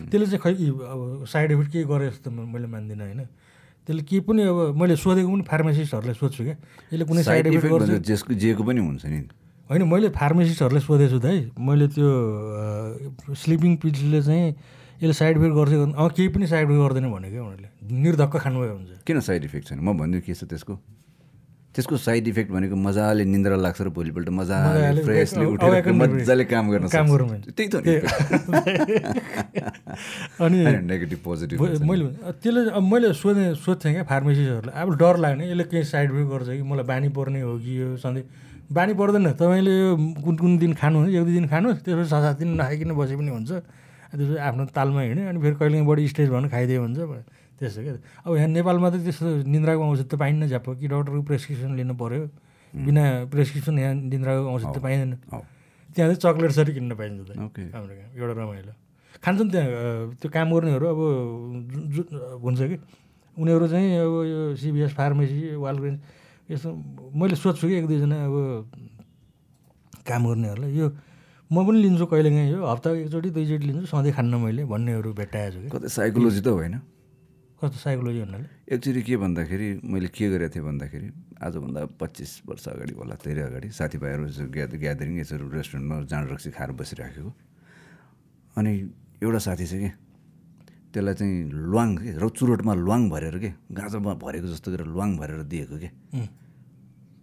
त्यसले 0.10 0.26
चाहिँ 0.26 0.42
खै 0.42 0.52
अब 0.94 1.26
साइड 1.30 1.52
इफेक्ट 1.54 1.72
केही 1.74 1.86
गरे 1.86 2.06
जस्तो 2.10 2.30
मैले 2.34 2.68
मान्दिनँ 2.70 3.04
होइन। 3.06 3.22
त्यसले 3.86 4.04
केही 4.10 4.22
पनि 4.26 4.42
अब 4.46 4.78
मैले 4.78 4.96
सोधेको 4.98 5.30
पनि 5.30 5.44
फार्मासिस्टहरूलाई 5.50 6.16
सोध्छु 6.18 6.42
क्या। 6.44 6.56
यसले 6.94 7.06
कुनै 7.06 7.24
साइड 7.26 7.46
इफेक्ट 7.50 7.74
गर्छ? 7.74 7.90
जेसको 8.10 8.34
जेको 8.34 8.62
पनि 8.66 8.80
हुन्छ 8.82 9.06
नि। 9.06 9.20
होइन 9.70 9.84
मैले 9.86 10.10
फार्मासिस्टहरूलाई 10.18 10.82
सोधेको 10.82 11.10
छु 11.14 11.20
त 11.22 11.26
है। 11.30 11.54
मैले 11.58 11.86
त्यो 11.94 12.10
स्लिपिङ 13.34 13.72
पिल्सले 13.82 14.22
चाहिँ 14.22 14.48
यसले 15.02 15.14
साइड 15.14 15.38
इफेक्ट 15.38 15.56
गर्छ? 15.56 15.72
अँ 15.96 16.10
केही 16.16 16.28
पनि 16.36 16.48
साइड 16.48 16.66
इफेक्ट 16.68 16.82
गर्दैन 16.84 17.12
भने 17.12 17.30
क्या 17.32 17.42
उनीहरूले। 17.44 17.70
निर्धक्क 18.04 18.38
खानुभयो 18.38 18.74
हुन्छ। 18.74 18.90
किन 19.08 19.20
साइड 19.20 19.44
इफेक्ट 19.44 19.68
छैन? 19.68 19.80
म 19.80 19.98
भन्छु 19.98 20.22
के 20.26 20.34
छ 20.34 20.44
त्यसको? 20.44 20.80
त्यसको 21.70 21.98
साइड 21.98 22.28
इफेक्ट 22.28 22.52
भनेको 22.52 22.76
मजाले 22.76 23.26
निन्द्रा 23.30 23.56
लाग्छ 23.56 23.82
र 23.82 23.90
भोलिपल्ट 23.94 24.30
मजाले 24.30 25.04
फ्रेसली 25.06 25.46
उठेर 25.46 25.92
मजाले 25.94 26.44
काम 26.50 26.70
गर्न 26.74 26.88
काम। 26.90 27.08
गर्नु। 27.08 27.54
त्यही 27.56 27.70
त 27.70 27.76
अनि 30.44 30.58
नेगेटिभ 30.90 31.20
पोजिटिभ 31.24 31.62
मैले 31.62 32.06
त्यसले 32.42 32.70
अब 32.74 32.84
मैले 32.84 33.14
सोधेँ 33.14 33.54
सोध्थेँ 33.56 33.94
क्या 33.94 34.04
फार्मेसिस्टहरूलाई 34.04 34.82
अब 34.82 34.90
डर 34.98 35.18
लाग्ने 35.24 35.46
यसले 35.52 35.64
केही 35.70 35.84
साइड 35.94 36.10
इफेक्ट 36.12 36.30
गर्छ 36.34 36.48
कि? 36.58 36.64
मलाई 36.66 36.86
बानी 36.90 37.10
पर्ने 37.14 37.42
हो 37.46 37.58
कि 37.62 37.72
यो 37.82 37.98
सधैँ? 38.02 38.24
बानी 38.74 38.94
पर्दैन। 38.94 39.32
तपाईँले 39.38 39.72
यो 39.72 39.96
कुन 40.26 40.36
कुन 40.42 40.58
दिन 40.58 40.74
खानुहुन्छ? 40.74 41.14
एक 41.14 41.24
दुई 41.24 41.34
दिन 41.34 41.48
खानुहोस्। 41.54 41.80
त्यसपछि 41.86 42.10
छ 42.10 42.12
सात 42.18 42.38
दिन 42.42 42.50
नखाइकन 42.58 42.92
बसे 42.98 43.16
पनि 43.18 43.30
हुन्छ। 43.30 43.52
त्यसपछि 44.12 44.38
आफ्नो 44.48 44.64
तालमा 44.78 45.02
हिँड्यो 45.02 45.26
अनि 45.30 45.40
फेरि 45.44 45.56
कहिले 45.60 45.82
बढी 45.90 46.08
स्टेज 46.08 46.28
भयो 46.30 46.38
भने 46.40 46.50
खाइदियो 46.50 46.80
हुन्छ 46.82 46.98
त्यस्तो 47.60 47.80
क्या 47.84 47.94
अब 48.26 48.32
यहाँ 48.36 48.48
नेपालमा 48.58 48.88
त 48.90 48.96
त्यस्तो 49.06 49.28
निन्द्राको 49.54 49.84
औषध 49.92 50.08
त 50.12 50.16
पाइन्न 50.16 50.48
झ्याप्प 50.48 50.68
कि 50.80 50.86
डक्टरको 50.88 51.22
प्रेसक्रिप्सन 51.30 51.72
लिनु 51.80 51.94
पऱ्यो 52.02 52.22
बिना 52.74 53.04
प्रेसक्रिप्सन 53.34 53.76
यहाँ 53.80 53.94
निन्द्राको 54.10 54.42
औषध 54.56 54.70
त 54.76 54.78
पाइँदैन। 54.80 55.12
त्यहाँ 55.96 56.08
चाहिँ 56.14 56.16
चक्लेट 56.24 56.52
सरी 56.58 56.72
किन्न 56.74 56.92
पाइन्छ 56.96 57.20
त। 57.28 57.32
हाम्रो 57.76 57.94
एउटा 58.16 58.34
रमाइलो। 58.40 58.74
खान्छन् 59.24 59.50
त्यहाँ 59.52 59.68
त्यो 60.22 60.30
काम 60.32 60.48
गर्नेहरू 60.56 60.86
अब 60.94 61.00
जु- 61.74 61.88
जु- 61.94 62.08
हुन्छ 62.44 62.60
कि? 62.72 62.78
उनीहरू 63.38 63.66
चाहिँ 63.68 63.88
अब 64.00 64.14
यो 64.32 64.40
सिबिएस 64.62 64.92
फार्मेसी 64.96 65.38
वालग्रेन्स 65.60 66.00
यस्तो 66.52 66.70
मैले 67.20 67.36
सोध्छु 67.36 67.66
कि 67.68 67.76
एक 67.82 67.86
दुईजना 67.88 68.16
अब 68.26 68.36
काम 70.08 70.22
गर्नेहरूलाई 70.30 70.72
यो 70.80 70.88
म 71.50 71.66
पनि 71.66 71.82
लिन्छु 71.82 72.06
कहिलेकाहीँ 72.06 72.52
यो 72.54 72.62
हप्ता 72.62 72.90
एकचोटि 73.10 73.30
दुईचोटि 73.34 73.66
लिन्छु 73.66 73.86
सधैँ 73.90 74.14
खान्न 74.14 74.34
मैले 74.38 74.70
भन्नेहरू 74.70 75.10
भेट्टाएको 75.18 75.50
छु 75.50 75.60
कि। 75.66 75.70
कतै 75.74 75.90
साइकोलोजी 75.90 76.42
त 76.46 76.48
होइन। 76.54 76.76
कस्तो 77.58 77.78
साइकोलोजी 77.90 78.20
भन्नाले? 78.22 78.48
एक्चुली 78.70 79.02
के 79.02 79.18
भन्दाखेरि 79.18 79.68
मैले 79.82 80.08
के 80.14 80.26
गरेको 80.30 80.54
थिएँ 80.54 80.66
भन्दाखेरि 80.70 81.08
आजभन्दा 81.42 81.82
पच्चिस 81.98 82.32
वर्ष 82.46 82.66
अगाडि 82.70 82.94
होला 82.94 83.16
धेरै 83.18 83.42
अगाडि 83.50 83.68
साथीभाइहरू 83.74 84.24
यसो 84.30 84.44
ग्या 84.54 84.66
ग्यादरिङ 84.78 85.16
यसरी 85.26 85.46
रेस्टुरेन्टमा 85.58 85.96
जाँड 86.06 86.26
रक्सी 86.38 86.50
खाएर 86.54 86.72
बसिराखेको। 86.78 87.32
अनि 88.56 88.72
एउटा 89.26 89.40
साथी 89.42 89.66
छ 89.66 89.74
कि 89.82 89.90
त्यसलाई 90.94 91.16
चाहिँ 91.18 91.34
ल्वाङ 91.50 91.90
के 91.98 92.10
र 92.14 92.30
चुरोटमा 92.30 92.74
ल्वाङ 92.78 93.02
भरेर 93.10 93.36
के 93.42 93.50
गाँजामा 93.74 94.14
भरेको 94.22 94.48
जस्तो 94.54 94.70
गरेर 94.70 94.88
ल्वाङ 94.94 95.10
भरेर 95.18 95.42
दिएको 95.50 95.76
के। 95.82 95.90
उम्, 96.14 96.30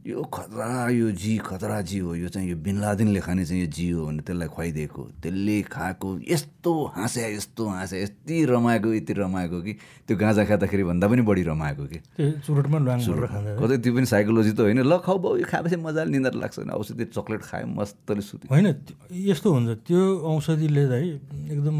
यो 0.07 0.23
खतरा 0.23 0.89
यो 0.95 1.11
जी 1.11 1.37
खतरा 1.43 1.81
जी 1.83 1.99
हो 1.99 2.15
यो 2.15 2.29
चाहिँ 2.31 2.49
यो 2.51 2.57
बिनलादिनले 2.63 3.21
खाने 3.21 3.45
चाहिँ 3.45 3.63
यो 3.63 3.69
जी 3.75 3.91
हो 3.91 4.07
भने 4.07 4.23
त्यसलाई 4.23 4.49
खुवाइदिएको। 4.49 5.03
त्यसले 5.19 5.57
खाएको 5.67 6.09
यस्तो 6.31 6.73
हाँस्या 6.95 7.27
यस्तो 7.27 7.67
हाँस्या 7.67 7.99
यति 8.01 8.45
रमाएको 8.47 8.93
यति 8.95 9.13
रमाएको 9.13 9.61
कि 9.67 9.73
त्यो 10.07 10.17
गाँजा 10.17 10.45
खाँदाखेरि 10.47 10.85
भन्दा 10.87 11.07
पनि 11.11 11.23
बढी 11.27 11.43
रमाएको 11.43 11.85
कि। 11.91 11.99
कतै 12.15 13.77
त्यो 13.83 13.95
पनि 13.95 14.07
साइकोलोजी 14.07 14.53
त 14.55 14.61
होइन। 14.63 14.87
ल 14.87 14.95
खाऊ 15.03 15.19
बाउ 15.19 15.37
यो 15.43 15.47
खाएपछि 15.51 15.77
मजाले 15.83 16.11
निन्द्रा 16.15 16.39
लाग्छ 16.39 16.55
भने 16.63 16.73
औषधि 16.79 17.05
चक्लेट 17.11 17.41
खायो 17.51 17.67
मस्तले 17.67 18.23
सुत्यो। 18.23 18.47
होइन 18.47 18.67
यस्तो 19.11 19.49
हुन्छ। 19.51 19.91
त्यो 19.91 20.01
औषधिले 20.23 20.87
चाहिँ 20.87 21.11
एकदम 21.51 21.77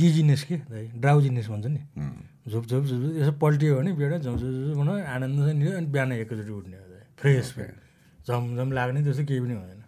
डिजिनेस 0.00 0.42
के 0.48 0.56
दाइ 0.72 0.84
ड्राउजिनेस 1.04 1.46
भन्छ 1.52 1.66
नि। 1.68 1.80
झुप 2.48 2.64
झुप 2.64 2.84
झुप 2.84 3.00
यसो 3.20 3.32
पल्टियो 3.36 3.76
भने 3.76 3.92
बेडा 3.92 4.16
झुप 4.24 4.36
झुप 4.40 4.50
झुप 4.50 4.76
भनौँ 4.80 4.96
आनन्द 5.04 5.36
अनि 5.76 5.86
बिहान 5.92 6.12
एकैचोटि 6.12 6.52
उठ्ने 6.52 6.76
हो 7.22 7.42
फ्रेस 7.52 7.70
झमझम 8.26 8.68
लाग्ने 8.72 9.02
त्यस्तो 9.02 9.24
केही 9.24 9.40
पनि 9.40 9.54
हुँदैन। 9.54 9.80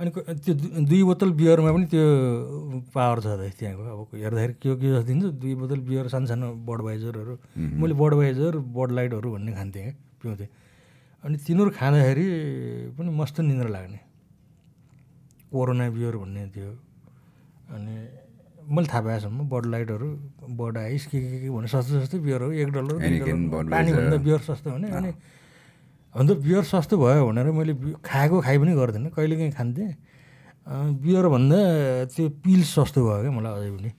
अनि 0.00 0.10
त्यो 0.44 0.52
दुई 0.90 1.02
बोतल 1.02 1.30
बियरमा 1.38 1.70
पनि 1.72 1.86
त्यो 1.92 2.04
पावर 2.94 3.18
छ 3.22 3.26
त 3.38 3.54
त्यहाँको। 3.58 3.82
अब 3.82 4.18
हेर्दाखेरि 4.18 4.54
के 4.62 4.68
हो 4.68 4.76
के 4.76 4.86
जस्तो 4.90 5.06
दिन्छ। 5.06 5.24
दुई 5.42 5.54
बोतल 5.62 5.80
बियर 5.86 6.08
सानो 6.10 6.26
सानो 6.26 6.46
बडवाइजरहरू 6.66 7.34
मैले 7.78 7.94
बडवाइजर 7.94 8.52
बड 8.74 8.88
लाइटहरू 8.98 9.28
भन्ने 9.32 9.52
खान्थेँ 9.52 9.82
क्या 9.82 9.94
पिउँथेँ। 10.22 10.48
अनि 11.24 11.36
तिनीहरू 11.46 11.70
खाँदाखेरि 11.70 12.26
पनि 12.98 13.10
मस्त 13.14 13.40
निन्द्रा 13.40 13.70
लाग्ने। 13.70 14.00
कोरोना 15.52 15.84
बियर 15.90 16.14
भन्ने 16.16 16.42
थियो 16.50 16.70
अनि 17.76 17.94
मैले 18.62 18.86
थाहा 18.90 19.00
पाएसम्म 19.06 19.38
बड 19.50 19.64
लाइटहरू 19.66 20.08
बड 20.58 20.74
आइस 20.78 21.06
के 21.06 21.18
के 21.20 21.38
के 21.42 21.48
भन्ने 21.50 21.68
सस्तो 21.68 22.00
सस्तो 22.00 22.18
बियरहरू 22.26 22.52
एक 22.52 22.68
डलर. 22.74 22.94
पानीभन्दा 23.70 24.16
बियर 24.16 24.40
सस्तो 24.48 24.70
भने 24.70 24.88
अनि 24.90 25.10
अन्त 26.12 26.30
बियर 26.44 26.62
सस्तो 26.68 26.94
भयो 27.00 27.24
भनेर 27.28 27.50
मैले 27.56 27.72
खाएको 28.04 28.36
खाइ 28.44 28.56
पनि 28.60 28.72
गर्दिनँ। 28.76 29.10
कहिलेकाहीँ 29.16 29.52
खान्थेँ। 29.56 29.90
बियरभन्दा 31.02 31.60
त्यो 32.12 32.28
पिल्स 32.44 32.68
सस्तो 32.76 33.00
भयो 33.00 33.20
क्या 33.24 33.32
मलाई 33.32 33.52
अझै 33.58 33.70
पनि। 33.76 33.90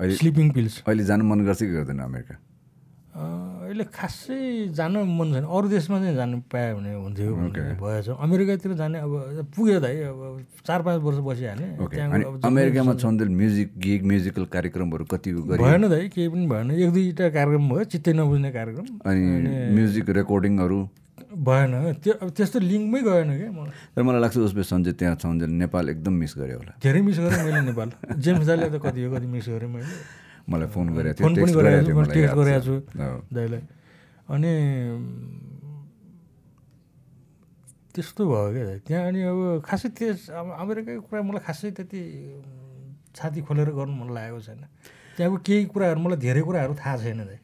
अहिले 0.00 0.14
स्लिपिङ 0.16 0.46
पिल्स। 0.56 0.74
अहिले 0.88 1.04
जानु 1.04 1.24
मन 1.28 1.44
गर्छ 1.44 1.60
कि 1.60 1.72
गर्दैन 1.76 2.00
अमेरिका? 2.08 2.34
अहिले 3.78 3.94
खासै 3.94 4.74
जान 4.74 5.06
मन 5.06 5.28
छैन। 5.38 5.44
अरू 5.46 5.66
देशमा 5.70 5.96
चाहिँ 6.02 6.14
जानु 6.18 6.36
पायो 6.50 6.76
भने 6.82 6.90
हुन्थ्यो 6.98 7.30
भएछ। 7.78 8.08
अमेरिकातिर 8.18 8.72
जाने 8.74 8.98
अब 8.98 9.46
पुग्यो 9.54 9.78
दाइ 9.78 9.96
अब 10.10 10.42
चार 10.66 10.82
पाँच 10.82 10.98
वर्ष 11.06 11.18
बसिहालेँ 11.22 11.78
ओके 11.78 11.94
त्यहाँ 11.94 12.10
अनि 12.10 12.24
अब 12.26 12.34
अमेरिकामा 12.42 12.92
छन्जेल 12.98 13.28
म्युजिक 13.30 13.68
गिग 13.78 14.02
म्युजिकल 14.10 14.44
कार्यक्रमहरू 14.50 15.04
कति 15.06 15.30
गरे 15.30 15.62
भएन 15.62 15.88
दाइ 15.88 16.08
केही 16.10 16.28
पनि 16.28 16.46
भएन। 16.50 16.70
एक 16.74 16.90
दुईवटा 16.90 17.28
कार्यक्रम 17.30 17.68
भयो 17.70 17.84
चित्तै 17.86 18.12
नबुझ्ने 18.18 18.50
कार्यक्रम। 18.50 18.86
अनि 19.06 19.22
म्युजिक 19.78 20.10
रेकर्डिङहरू? 20.18 20.78
भएन। 21.38 21.72
त्यो 22.02 22.12
अब 22.18 22.28
त्यस्तो 22.34 22.58
लिङ्कमै 22.58 23.00
गएन 23.06 23.30
क्या 23.38 23.50
मलाई 23.54 23.74
तर 23.94 24.02
मलाई 24.02 24.20
लाग्छ 24.20 24.36
उसले 24.42 24.62
सञ्जय 24.66 24.92
त्यहाँ 24.98 25.16
छन्जेल 25.22 25.50
नेपाल 25.62 25.84
एकदम 25.94 26.12
मिस 26.18 26.34
गऱ्यो 26.38 26.56
होला। 26.58 26.72
धेरै 26.82 27.00
मिस 27.06 27.18
गरेँ 27.22 27.42
मैले 27.46 27.60
नेपाल। 27.70 27.88
जेम्स 28.18 28.46
दाले 28.46 28.66
त 28.74 28.82
कति 28.82 29.00
हो 29.04 29.08
कति 29.14 29.26
मिस 29.26 29.46
गरेँ 29.54 29.70
मैले। 29.70 29.92
मलाई 30.48 30.68
फोन 30.72 30.86
गरेको 30.96 31.20
फोन 31.22 31.32
पनि 31.36 31.52
गरेको 31.52 31.92
छु 31.92 32.04
टेक्स्ट 32.16 32.64
छ। 32.64 32.70
दाइलाई। 33.36 33.62
अनि 34.32 34.52
त्यस्तो 37.92 38.22
भयो 38.24 38.48
क्या। 38.54 38.78
त्यहाँ 38.86 39.04
अनि 39.08 39.20
अब 39.28 39.38
खासै 39.64 39.88
त्यस 39.92 40.30
अब 40.30 40.46
अमेरिकाको 40.62 41.00
कुरा 41.08 41.20
मलाई 41.28 41.42
खासै 41.44 41.70
त्यति 41.76 42.00
छाती 43.16 43.40
खोलेर 43.44 43.70
गर्नु 43.76 43.94
मन 44.00 44.08
लागेको 44.14 44.40
छैन। 44.40 44.62
त्यहाँको 45.16 45.36
केही 45.42 45.64
कुराहरू 45.72 46.00
मलाई 46.00 46.18
धेरै 46.22 46.42
कुराहरू 46.46 46.74
थाहा 46.78 46.96
छैन 47.02 47.20
दाइ। 47.26 47.40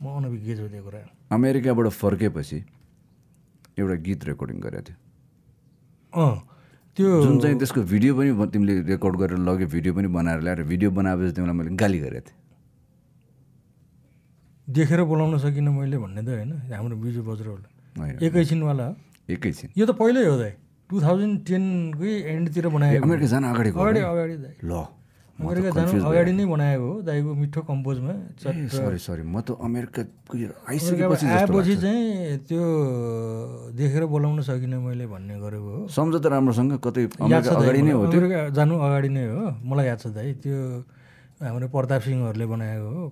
म 0.00 0.04
अनभिज्ञ 0.16 0.52
छु 0.56 0.66
त्यो 0.72 0.82
कुरा। 0.82 1.00
अमेरिकाबाट 1.30 1.86
फर्केपछि 1.92 2.58
एउटा 3.78 3.96
गीत 4.06 4.20
रेकर्डिङ 4.24 4.58
गरेको 4.64 4.82
थियो। 4.86 4.98
अँ। 6.12 6.55
त्यो 6.96 7.08
जुन 7.22 7.36
चाहिँ 7.40 7.56
त्यसको 7.60 7.80
भिडियो 7.92 8.12
पनि 8.16 8.30
तिमीले 8.52 8.74
रेकर्ड 8.88 9.14
गरेर 9.20 9.38
लग्यो 9.48 9.66
भिडियो 9.68 9.92
पनि 9.94 10.08
बनाएर 10.16 10.40
ल्याएर 10.40 10.60
भिडियो 10.64 10.90
बनाएपछि 10.96 11.32
तिमीलाई 11.36 11.56
मैले 11.56 11.70
गाली 11.76 11.98
गरेको 12.00 12.24
थिएँ। 12.26 12.36
देखेर 14.68 15.00
बोलाउन 15.04 15.36
सकिनँ 15.44 15.72
मैले 15.76 15.96
भन्ने 16.00 16.20
त 16.24 16.28
होइन 16.32 16.52
हाम्रो 16.72 16.96
बिजु 16.96 17.20
बज्रवाला। 17.22 17.68
एकैछिनवाला 18.26 18.84
हो। 18.88 18.92
एकैछिन 19.28 19.68
यो 19.76 19.84
त 19.86 19.92
पहिल्यै 19.92 20.26
हो 20.26 20.36
दाइ। 20.40 20.52
टु 20.90 20.96
थाउजन्ड 21.04 21.36
टेनकै 21.46 22.12
एन्डतिर 22.32 22.64
बनाएको। 22.72 23.04
अगाडि? 23.04 24.00
अगाडि 24.00 24.34
ल। 24.64 24.72
अमेरिका 25.36 25.70
जानु 25.76 26.00
अगाडि 26.08 26.32
नै 26.32 26.44
बनाएको 26.48 26.86
हो 26.88 26.94
दाइको 27.04 27.30
मिठो 27.36 27.60
कम्पोजमा 27.68 28.12
सरी 28.40 28.98
सरी 29.04 29.22
म 29.22 29.36
त 29.44 29.52
अमेरिका 29.60 30.02
आइसकेपछि 30.64 31.26
आएपछि। 31.28 31.74
चाहिँ 31.76 32.40
त्यो 32.48 32.62
देखेर 33.76 34.04
बोलाउन 34.08 34.40
सकिनँ 34.48 34.80
मैले 34.80 35.04
भन्ने 35.12 35.36
गरेको 35.36 35.70
हो। 35.76 35.80
सम्झ 35.92 36.14
त 36.16 36.26
राम्रोसँग 36.32 36.80
कतै 36.80 37.04
अगाडि 37.20 37.80
नै 37.84 37.92
हो 37.92 38.04
त्यो। 38.08 38.20
जानु 38.56 38.74
अगाडि 38.80 39.08
नै 39.12 39.24
हो। 39.28 39.60
मलाई 39.60 39.86
याद 39.92 39.98
छ 40.00 40.06
दाइ 40.16 40.40
त्यो 40.40 40.56
हाम्रो 41.44 41.68
प्रताप 41.68 42.00
सिंहहरूले 42.00 42.46
बनाएको 42.48 42.88
हो 42.96 43.04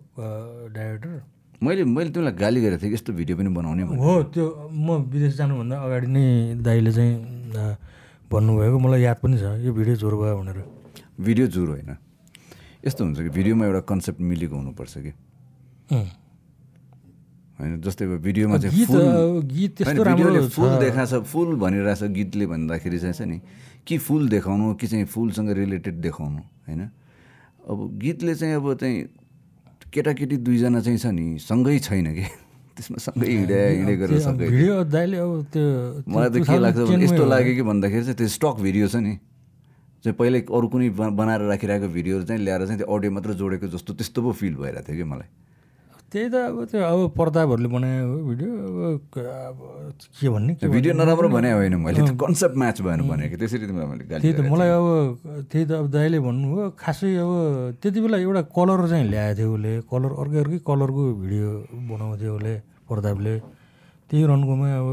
डाइरेक्टर 0.72 1.12
मैले 1.60 1.84
मैले 1.84 2.08
तिमीलाई 2.08 2.34
गाली 2.40 2.58
गरेको 2.64 2.80
थिएँ 2.82 2.92
यस्तो 2.96 3.12
भिडियो 3.20 3.36
पनि 3.36 3.50
बनाउने। 3.52 3.82
हो 4.00 4.12
त्यो 4.32 4.44
म 4.72 5.04
विदेश 5.12 5.32
जानुभन्दा 5.44 5.76
अगाडि 5.76 6.08
नै 6.08 6.24
दाइले 6.64 6.90
चाहिँ 6.96 7.12
भन्नुभएको। 8.32 8.76
मलाई 8.80 9.00
याद 9.04 9.16
पनि 9.20 9.36
छ 9.36 9.60
यो 9.60 9.70
भिडियो 9.76 9.96
जोर 10.00 10.14
भयो 10.16 10.34
भनेर। 10.40 10.58
भिडियो 11.20 11.46
जुर 11.52 11.68
होइन। 11.68 11.90
यस्तो 12.86 13.04
हुन्छ 13.04 13.18
कि 13.18 13.28
भिडियोमा 13.28 13.64
एउटा 13.66 13.80
कन्सेप्ट 13.88 14.20
मिलेको 14.20 14.56
हुनुपर्छ 14.56 14.94
कि। 14.98 15.12
होइन 17.54 17.80
जस्तै 17.80 18.04
अब 18.04 18.18
भिडियोमा 18.20 18.58
चाहिँ 18.58 18.86
फुल 18.86 19.40
गीत 19.46 19.82
भिडियोले 19.88 20.40
फुल 20.50 20.72
देखाएको 20.84 21.06
छ 21.06 21.22
फुल 21.22 21.54
भनिरहेछ 21.56 22.02
गीतले 22.18 22.46
भन्दाखेरि 22.46 22.98
चाहिँ 22.98 23.14
छ 23.14 23.22
नि 23.30 23.38
कि 23.86 23.98
फुल 23.98 24.28
देखाउनु 24.28 24.74
कि 24.74 24.86
चाहिँ 24.86 25.04
फुलसँग 25.06 25.50
रिलेटेड 25.54 25.94
देखाउनु 26.02 26.40
होइन? 26.68 26.82
अब 27.70 27.78
गीतले 28.02 28.34
चाहिँ 28.34 28.54
अब 28.54 28.74
चाहिँ 28.74 28.96
केटाकेटी 29.92 30.36
दुईजना 30.42 30.80
चाहिँ 30.80 30.98
छ 30.98 31.06
नि 31.14 31.38
सँगै 31.38 31.78
छैन 31.78 32.06
कि? 32.14 32.26
त्यसमा 32.74 32.98
सँगै 32.98 33.26
हिँडे 33.30 33.58
हिँडे 33.70 33.94
गरेर 33.96 34.20
सँगै। 34.20 34.48
भिडियो 34.50 34.74
दाइले 34.90 35.16
अब 35.22 35.32
त्यो 35.54 35.64
मलाई 36.10 36.28
त 36.30 36.36
के 36.42 36.58
लाग्छ 36.58 36.78
यस्तो 37.06 37.24
लाग्यो 37.24 37.54
कि 37.54 37.62
भन्दाखेरि 37.62 38.04
चाहिँ 38.04 38.18
त्यो 38.18 38.28
स्टक 38.34 38.56
भिडियो 38.66 38.86
छ 38.90 38.96
नि। 38.98 39.14
चाहिँ 40.04 40.16
पहिल्यै 40.16 40.40
अरू 40.52 40.66
कुनै 40.68 40.88
बनाएर 41.16 41.40
राखिरहेको 41.48 41.88
भिडियोहरू 41.88 42.24
चाहिँ 42.28 42.40
ल्याएर 42.44 42.66
चाहिँ 42.66 42.78
त्यो 42.78 42.88
अडियो 42.94 43.10
मात्र 43.12 43.32
जोडेको 43.40 43.66
जस्तो 43.72 43.90
त्यस्तो 43.94 44.18
पो 44.22 44.32
फिल 44.36 44.54
भइरहेको 44.54 44.86
थियो 44.86 44.96
कि 44.96 45.04
मलाई। 45.10 45.28
त्यही 46.12 46.28
त 46.30 46.34
अब 46.46 46.56
त्यो 46.70 46.78
अब 46.84 47.00
प्रतापहरूले 47.10 47.68
हो 47.68 48.14
भिडियो 48.28 48.50
अब 48.54 48.76
क- 49.10 49.18
अब 49.18 49.58
के 50.14 50.28
भन्ने 50.30 50.52
भिडियो 50.62 50.92
नराम्रो 50.94 51.28
भने 51.28 51.50
होइन 51.52 51.74
मैले 51.82 52.00
कन्सेप्ट 52.14 52.54
म्याच 52.54 52.78
भएन 52.86 53.00
भनेको 53.08 53.36
त्यसरी 53.36 53.66
मैले 53.66 54.04
त्यही 54.04 54.32
त 54.32 54.40
मलाई 54.46 54.70
अब 54.70 54.86
त्यही 55.50 55.64
त 55.66 55.70
अब 55.74 55.86
दाइले 55.90 56.18
भन्नुभयो 56.20 56.70
खासै 56.78 57.10
अब 57.18 57.30
त्यति 57.82 57.98
बेला 58.00 58.16
एउटा 58.20 58.42
कलर 58.54 58.80
चाहिँ 58.86 59.04
ल्याएको 59.10 59.34
थियो 59.34 59.50
उसले 59.54 59.72
कलर 59.90 60.10
अर्कै 60.22 60.38
अर्कै 60.38 60.58
कलरको 60.62 61.02
भिडियो 61.18 61.48
बनाउँथ्यो 61.90 62.30
उसले 62.36 62.54
प्रतापले 62.86 63.34
त्यही 64.10 64.22
रन्कोमा 64.22 64.68
अब 64.78 64.88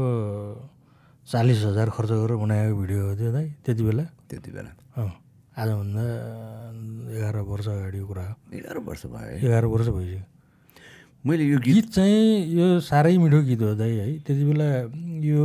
चालिस 1.28 1.58
हजार 1.64 1.88
खर्च 1.94 2.10
गरेर 2.12 2.36
बनाएको 2.36 2.74
भिडियो 2.82 3.00
हो 3.06 3.14
त्यो 3.14 3.30
दाइ 3.32 3.46
त्यति 3.62 3.82
बेला। 3.84 4.04
त्यति 4.26 4.50
बेला। 4.50 4.70
आजभन्दा 4.96 6.04
एघार 7.16 7.36
वर्ष 7.42 7.66
अगाडिको 7.68 8.06
कुरा 8.06 8.22
हो 8.22 8.56
एघार 8.56 8.78
वर्ष 8.78 9.06
भयो 9.06 9.46
एघार 9.46 9.64
वर्ष 9.66 9.88
भइसक्यो 9.88 10.20
मैले 11.24 11.44
यो 11.44 11.58
गीत 11.64 11.90
चाहिँ 11.90 12.56
यो 12.56 12.80
साह्रै 12.80 13.16
मिठो 13.18 13.40
गीत 13.42 13.62
हो 13.62 13.74
दाइ 13.74 13.96
है 13.96 14.06
त्यति 14.18 14.44
बेला 14.44 14.68
यो 15.26 15.44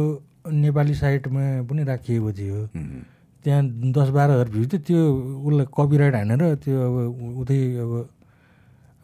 नेपाली 0.54 0.94
साइटमा 0.96 1.44
पनि 1.64 1.84
राखिएको 1.84 2.32
थियो 2.34 2.66
त्यहाँ 3.46 3.64
दस 3.92 4.10
बाह्र 4.10 4.32
हजार 4.32 4.50
भ्यू 4.50 4.66
थियो 4.66 4.80
त्यो 4.84 5.02
उसलाई 5.48 5.66
कपिराइट 5.72 6.16
हानेर 6.16 6.56
त्यो 6.64 6.76
अब 6.82 7.40
उतै 7.42 7.60
अब 7.78 7.92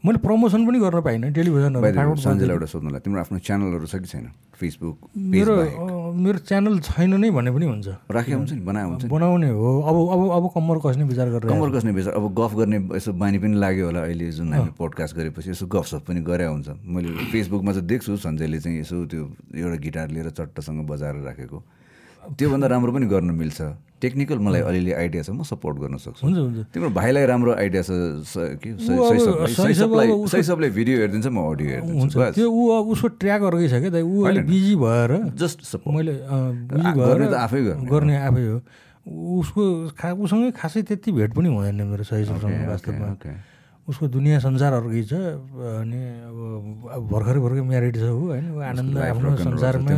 मैले 0.03 0.17
प्रमोसन 0.19 0.65
पनि 0.67 0.79
गर्न 0.79 1.01
पाइनँ 1.01 1.31
टेलिभिजनहरू 1.33 2.15
सोध्नुलाई 2.67 2.99
तिम्रो 2.99 3.21
आफ्नो 3.21 3.39
च्यानलहरू 3.39 3.85
छ 3.87 3.95
कि 3.95 4.07
छैन 4.07 4.25
फेसबुक 4.59 4.97
मेरो 5.27 5.53
मेरो 6.13 6.39
च्यानल 6.45 6.79
छैन 6.79 7.17
नै 7.19 7.29
भने 7.31 7.51
पनि 7.51 7.65
हुन्छ। 7.65 7.87
राखेको 8.11 8.37
हुन्छ 8.37 8.51
नि 8.53 8.61
बनाएको 8.61 8.89
हुन्छ 8.89 9.03
बनाउने 9.09 9.49
हो। 9.49 9.69
अब 9.81 9.95
अब 10.13 10.21
अब 10.37 10.43
कम्मर 10.53 10.77
कस्ने 10.85 11.03
विचार 11.09 11.27
गरेर 11.33 11.49
कमर 11.49 11.69
कस्ने 11.75 11.91
बेच 11.93 12.07
अब 12.07 12.25
गफ 12.33 12.53
गर्ने 12.59 12.77
यसो 12.97 13.13
बानी 13.13 13.37
पनि 13.39 13.55
लाग्यो 13.57 13.85
होला 13.85 14.01
अहिले 14.03 14.31
जुन 14.31 14.53
हामी 14.53 14.71
पोडकास्ट 14.77 15.15
गरेपछि 15.17 15.49
यसो 15.49 15.65
गफसफ 15.67 16.01
पनि 16.07 16.21
गरे 16.21 16.45
हुन्छ। 16.45 16.69
मैले 16.85 17.09
फेसबुकमा 17.31 17.71
चाहिँ 17.73 17.87
देख्छु 17.87 18.17
सञ्जयले 18.17 18.59
चाहिँ 18.59 18.79
यसो 18.79 19.05
त्यो 19.09 19.23
एउटा 19.55 19.77
गिटार 19.81 20.07
लिएर 20.13 20.29
चट्टसँग 20.29 20.85
बजाएर 20.87 21.15
राखेको। 21.25 21.57
त्योभन्दा 22.37 22.67
राम्रो 22.67 22.91
पनि 22.93 23.05
गर्न 23.11 23.31
मिल्छ। 23.35 23.61
टेक्निकल 24.03 24.37
मलाई 24.43 24.61
अलिअलि 24.67 24.91
आइडिया 24.91 25.23
छ 25.23 25.29
म 25.31 25.47
सपोर्ट 25.47 25.75
गर्न 25.79 25.95
सक्छु। 25.95 26.27
हुन्छ 26.27 26.37
हुन्छ। 26.37 26.75
तिम्रो 26.75 26.89
भाइलाई 26.91 27.23
राम्रो 27.23 27.51
आइडिया 27.55 27.81
छ 27.87 27.91
के 28.59 28.69
शैशवलाई 30.27 30.69
भिडियो 30.75 30.95
हेरिदिन्छ 30.99 31.27
म 31.31 31.39
अडियो 31.39 31.67
हेरिदिन्छु 31.71 32.19
हुन्छ। 32.19 32.35
त्यो 32.35 32.47
ऊ 32.51 32.61
अब 32.83 32.85
उसको 32.99 33.07
ट्र्याक 33.15 33.41
अर्कै 33.47 33.67
छ 33.71 33.79
क्या 33.79 34.03
ऊ 34.03 34.27
अहिले 34.27 34.41
बिजी 34.43 34.75
भएर 34.75 35.11
जस्ट 35.39 35.87
मैले 35.87 36.13
बिजी 36.67 36.91
भएर 36.99 37.31
आफै 37.31 37.59
गर्ने। 37.87 38.15
आफै 38.27 38.43
हो। 38.43 38.59
उसको 39.07 39.63
खा 39.99 40.07
उसँगै 40.15 40.51
खासै 40.51 40.81
त्यति 40.83 41.09
भेट 41.11 41.31
पनि 41.31 41.47
हुँदैन 41.51 41.79
मेरो 41.87 42.03
सहिसँग 42.03 42.43
वास्तवमा। 42.71 43.07
उसको 43.83 44.07
दुनियाँ 44.07 44.39
संसार 44.39 44.73
अर्कै 44.73 45.03
छ 45.11 45.13
अनि 45.13 45.99
अब 46.23 46.37
अब 46.95 47.01
भर्खरै 47.11 47.39
भर्खरै 47.43 47.63
म्यारिड 47.67 47.95
छ 47.99 48.07
ऊ 48.15 48.31
होइन 48.31 48.47
आनन्द 48.63 48.97
आफ्नो। 48.97 49.29
संसारमै 49.43 49.93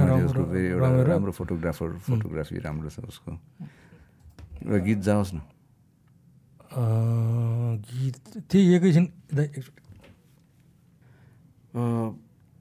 रमेर 0.82 1.32
फोटोग्राफर 1.32 1.90
फोटोग्राफी 2.08 2.56
राम्रो 2.66 2.90
छ 2.90 2.98
उसको। 3.06 3.32
एउटा 4.66 4.78
गीत 4.86 5.00
जाओस् 5.06 5.34
न। 5.38 5.40
गीत 7.86 8.18
त्यही 8.50 8.74
एकैछिन 8.76 9.06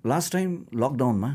लास्ट 0.04 0.28
टाइम 0.32 0.50
लकडाउनमा 0.76 1.30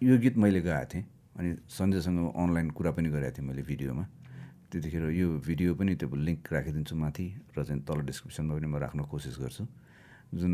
यो 0.00 0.14
गीत 0.22 0.36
मैले 0.38 0.60
गाएको 0.62 0.86
थिएँ 0.94 1.04
अनि 1.38 1.50
सञ्जयसँग 1.68 2.18
अनलाइन 2.38 2.70
कुरा 2.70 2.90
पनि 2.94 3.08
गरेको 3.10 3.34
थिएँ 3.36 3.46
मैले 3.48 3.62
भिडियोमा। 3.66 4.04
त्यतिखेर 4.72 5.04
यो 5.12 5.28
भिडियो 5.44 5.74
पनि 5.76 5.92
त्यो 6.00 6.08
लिङ्क 6.08 6.52
राखिदिन्छु 6.52 6.94
माथि 6.96 7.26
र 7.52 7.64
चाहिँ 7.64 7.80
तल 7.84 8.00
डिस्क्रिप्सनमा 8.08 8.52
पनि 8.56 8.66
म 8.66 8.76
राख्न 8.80 9.00
कोसिस 9.04 9.36
गर्छु। 9.38 9.64
जुन 10.32 10.52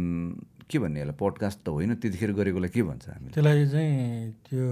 के 0.67 0.79
भन्ने 0.83 1.01
यसलाई 1.01 1.17
पडकास्ट 1.23 1.59
त 1.63 1.69
होइन 1.71 1.95
त्यतिखेर 2.03 2.31
गरेकोलाई 2.35 2.71
के 2.75 2.83
भन्छ 2.83 3.05
हामीले? 3.09 3.33
त्यसलाई 3.39 3.67
चाहिँ 3.71 4.33
त्यो 4.51 4.67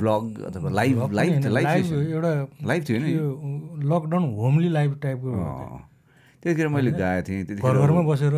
भ्लग 0.00 0.24
अथवा 0.48 0.68
लाइभ 0.80 1.12
लाइभ 1.12 1.32
लाइभ 1.44 1.46
लाइभ 1.46 1.84
थियो 1.86 2.00
एउटा 2.00 2.32
लाइभ 2.66 2.82
थियो 2.88 2.96
होइन 2.98 3.84
लकडाउन 3.92 4.24
होमली 4.34 4.68
लाइभ 4.68 4.92
टाइपको। 5.02 5.30
त्यतिखेर 6.42 6.68
मैले 6.68 6.90
गाएको 6.90 7.22
थिएँ 7.28 7.44
त्यतिखेर 7.44 7.76
घरमा 7.84 8.02
बसेर 8.08 8.34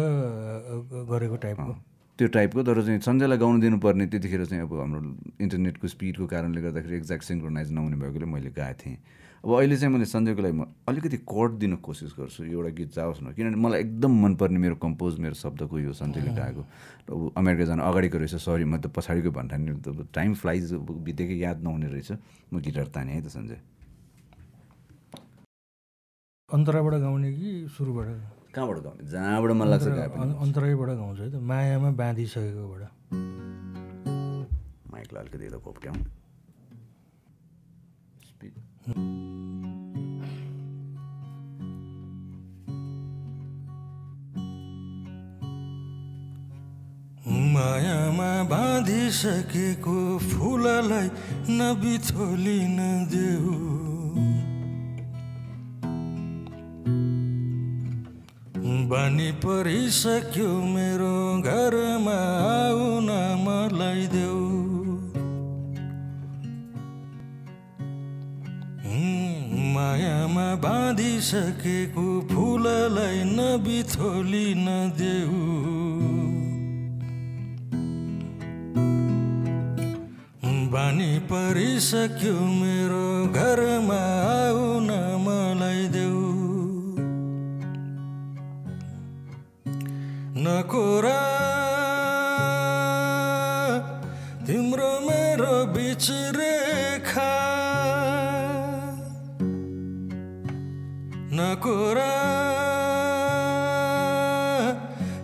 गरेको 1.10 1.36
टाइपको 1.46 1.72
त्यो 2.18 2.28
टाइपको 2.34 2.62
तर 2.66 2.82
चाहिँ 2.82 3.00
सञ्जयलाई 3.06 3.38
गाउनु 3.38 3.60
दिनुपर्ने 3.60 4.06
त्यतिखेर 4.12 4.44
चाहिँ 4.50 4.62
अब 4.66 4.72
हाम्रो 4.74 5.00
इन्टरनेटको 5.40 5.86
स्पिडको 5.94 6.26
कारणले 6.26 6.60
गर्दाखेरि 6.66 6.96
एक्ज्याक्ट 6.96 7.24
सिङ्क्रोनाइज 7.24 7.72
नहुने 7.72 7.96
भएकोले 8.02 8.26
मैले 8.26 8.50
गाएको 8.56 8.78
थिएँ। 8.82 8.98
अब 9.46 9.54
अहिले 9.54 9.76
चाहिँ 9.78 9.92
मैले 9.94 10.10
सञ्जयको 10.10 10.42
लागि 10.42 10.58
म 10.58 10.66
अलिकति 10.90 11.18
कट 11.22 11.50
दिन 11.62 11.78
कोसिस 11.78 12.18
गर्छु 12.18 12.50
एउटा 12.50 12.70
गीत 12.74 12.90
जाओस् 12.98 13.22
न। 13.22 13.30
किनभने 13.30 13.62
मलाई 13.62 13.80
एकदम 13.86 14.12
मनपर्ने 14.22 14.58
मेरो 14.58 14.74
कम्पोज 14.82 15.22
मेरो 15.22 15.38
शब्दको 15.38 15.78
यो 15.86 15.92
सञ्जयले 15.94 16.34
गाएको। 16.34 16.62
ऊ 17.14 17.30
अमेरिका 17.30 17.64
जानु 17.70 17.82
अगाडिको 17.86 18.18
रहेछ 18.18 18.42
सरी 18.42 18.66
म 18.66 18.82
त 18.82 18.90
पछाडिको 18.90 19.30
भन्ठाने 19.30 19.78
त 19.86 20.10
टाइम 20.10 20.34
फ्लाइज 20.34 20.82
बितेकै 20.82 21.38
याद 21.46 21.62
नहुने 21.62 21.86
रहेछ। 21.94 22.10
म 22.50 22.58
गिटार 22.58 22.90
ताने 22.90 23.12
है 23.14 23.22
त 23.22 23.30
सञ्जय 23.30 23.62
अन्तराबाट 26.50 26.94
गाउने 27.06 27.30
कि 27.30 27.70
सुरुबाट? 27.70 28.06
कहाँबाट 28.50 28.78
गाउने? 28.82 29.02
जहाँबाट 29.06 29.50
मन 29.62 29.66
लाग्छ 29.70 29.86
अन्तरैबाट 30.42 30.90
गाउँछु 30.90 31.22
है 31.22 31.30
त। 31.30 31.38
मायामा 31.38 31.90
बाँधिसकेकोबाट। 31.94 32.82
माइकलाई 34.90 35.22
अलिकति 35.22 35.46
स्पिड 38.26 38.65
मायामा 47.54 48.30
बाँधिसकेको 48.42 49.98
फुललाई 50.18 51.08
नबिथोलिन 51.50 52.78
देऊ। 53.10 53.54
बानी 58.90 59.30
परिसक्यो 59.32 60.50
मेरो 60.62 61.16
घरमा 61.42 62.18
आउन 62.54 63.08
मलाई 63.46 64.06
देऊ। 64.06 64.35
मायामा 70.36 70.54
बाँधिसकेको 70.60 72.06
फुललाई 72.28 73.20
नबिथोलिन 73.24 74.66
देऊ 75.00 75.40
बानी 80.72 81.12
परिसक्यो 81.32 82.36
मेरो 82.60 83.08
घरमा 83.32 84.02
आउन 84.36 84.90
मलाई 85.24 85.84
देऊ। 85.96 86.20
नकोरा 90.44 91.20
नकोरा 101.66 102.14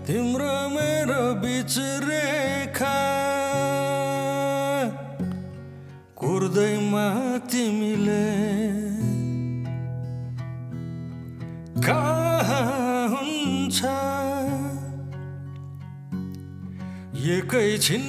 तिम्रो 0.07 0.55
मेरो 0.74 1.22
बिच 1.38 1.74
रेखा। 2.03 2.99
कुर्दैमा 6.18 7.07
तिमीले 7.47 8.26
कहाँ 11.86 13.07
हुन्छ? 13.14 13.78
एकैछिन 17.38 18.05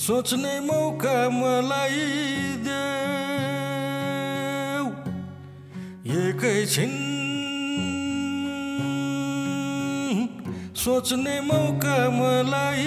सोच्ने 0.00 0.54
मौका 0.64 1.18
मलाई 1.36 2.57
एकैछिन 6.68 6.92
सोच्ने 10.76 11.36
मौका 11.40 11.96
मलाई 12.12 12.84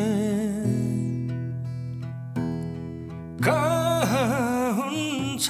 कहाँ 3.45 4.73
हुन्छ? 4.79 5.47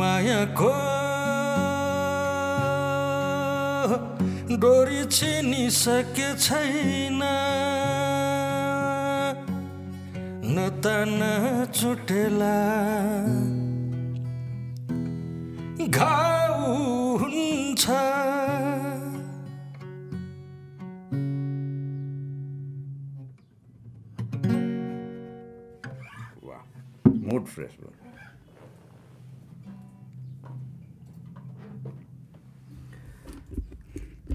मायाको 0.00 0.72
डोरी 4.56 5.02
छिनिसके 5.12 6.28
छैन। 6.38 7.20
नतान 10.82 11.22
चुटेला। 11.70 12.58
घाउ 15.86 16.58
हुन्छ। 17.22 17.84
मुड 27.22 27.44
फ्रेस 27.46 27.74
भयो 27.78 27.90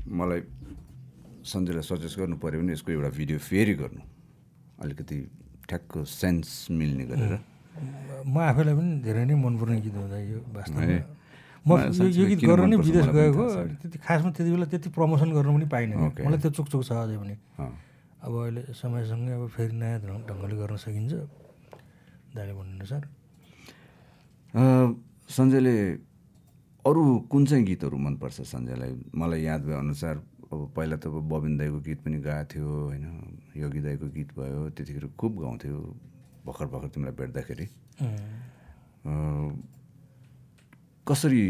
मलाई 0.07 0.41
सन्जयलाई 1.43 1.83
सजेस्ट 1.83 2.15
गर्नु 2.19 2.35
पऱ्यो 2.39 2.59
भने 2.61 2.71
यसको 2.73 2.91
एउटा 2.91 3.09
भिडियो 3.19 3.37
फेरि 3.43 3.73
गर्नु। 3.83 4.01
अलिकति 4.83 5.17
ठ्याक्क 5.69 5.91
सेन्स 6.09 6.49
मिल्ने 6.71 7.05
गरेर 7.05 7.33
म 8.25 8.35
आफैलाई 8.41 8.73
पनि 8.75 8.91
धेरै 9.03 9.23
नै 9.25 9.35
मनपर्ने 9.37 9.79
गीत 9.81 9.95
हुँदा 9.95 10.17
यो 10.23 10.37
वास्तवमा। 10.49 10.97
म 11.65 11.69
यो- 12.09 12.27
गीत 12.27 12.39
गरेर 12.41 12.65
नै 12.65 12.77
विदेश 12.79 13.07
गएको। 13.09 13.43
त्यति 13.81 13.97
खासमा 13.99 14.29
त्यति 14.31 14.49
बेला 14.51 14.65
त्यति 14.65 14.89
प्रमोसन 14.89 15.29
गर्न 15.31 15.49
पनि 15.53 15.67
पाइनँ. 15.67 15.95
मलाई 16.17 16.39
त्यो 16.41 16.51
चुक 16.57 16.67
चुक 16.69 16.81
छ 16.83 16.91
अझै 16.97 17.17
पनि। 17.17 17.35
अब 18.17 18.33
अहिले 18.33 18.61
समयसँगै 18.73 19.33
अब 19.35 19.43
फेरि 19.55 19.75
नयाँ 19.75 19.99
ढङ्ग- 20.01 20.25
ढङ्गले 20.27 20.55
गर्न 20.57 20.75
सकिन्छ 20.77 21.13
दाइले 22.35 22.53
भन्नुअनुसार 22.53 23.03
अँ, 24.53 24.87
सञ्जयले 25.29 25.75
अरू 26.85 27.03
कुन 27.29 27.45
चाहिँ 27.45 27.63
गीतहरू 27.65 27.97
मनपर्छ 27.99 28.37
सञ्जयलाई 28.47 28.91
मलाई 29.13 29.41
याद 29.43 29.61
भए 29.67 29.75
अनुसार 29.77 30.15
अब 30.47 30.59
पहिला 30.75 30.95
त 30.95 31.05
अब 31.07 31.27
बबिन 31.27 31.57
दाईको 31.57 31.79
गीत 31.83 31.99
पनि 32.03 32.17
गाएको 32.23 32.47
थियो 32.51 32.67
होइन? 32.87 33.05
योगी 33.55 33.81
दाईको 33.83 34.05
गीत 34.15 34.29
भयो 34.39 34.69
त्यतिखेर 34.75 35.05
खुब 35.19 35.31
गाउँथ्यो 35.43 35.77
भर्खर 36.45 36.65
भर्खर 36.71 36.87
तिमीलाई 36.95 37.15
भेट्दाखेरि। 37.19 37.65
कसरी 41.07 41.43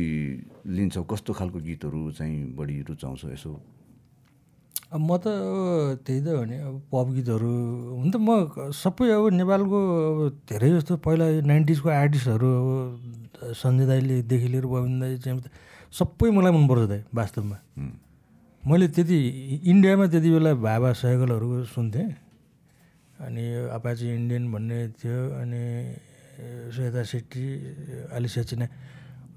लिन्छौ 0.78 1.04
कस्तो 1.12 1.34
खालको 1.34 1.60
गीतहरू 1.68 2.12
चाहिँ 2.18 2.56
बढी 2.58 2.76
रुचाउँछौ 2.90 3.30
यसो? 3.30 3.52
अब 4.94 5.02
म 5.02 5.18
त 5.18 5.28
त्यही 6.06 6.20
त 6.26 6.28
हो 6.32 6.44
नि 6.48 6.58
अब 6.58 6.76
पप 6.90 7.08
गीतहरू 7.14 7.54
हुन 8.02 8.08
त 8.10 8.18
म 8.18 8.72
सबै 8.72 9.10
अब 9.14 9.24
नेपालको 9.36 9.78
अब 10.10 10.20
धेरै 10.50 10.70
जस्तो 10.74 10.98
पहिला 11.06 11.26
नाइन्टिजको 11.46 11.90
आर्टिस्टहरू 11.90 12.48
अब 12.48 13.54
सञ्जय 13.62 13.86
दाईलेदेखि 13.86 14.48
लिएर 14.48 14.66
बबिन 14.66 15.00
दाई 15.00 15.18
चाहिँ 15.22 15.42
सबै 15.92 16.30
मलाई 16.32 16.52
मनपर्छ 16.56 16.88
दाइ 16.90 17.02
वास्तवमा। 17.14 17.58
मैले 18.68 18.88
त्यति 18.92 19.18
इन्डियामा 19.72 20.06
त्यति 20.12 20.30
बेला 20.36 20.52
भाबा 20.60 20.90
सहगलहरू 21.00 21.48
सुन्थेँ। 21.72 22.10
अनि 23.26 23.44
अपाची 23.72 24.06
इन्डियन 24.14 24.44
भन्ने 24.52 24.80
थियो 25.00 25.20
अनि 25.42 25.64
श्वेता 26.76 27.02
सेट्टी 27.08 27.46
आलिसा 28.12 28.42
चिना 28.44 28.66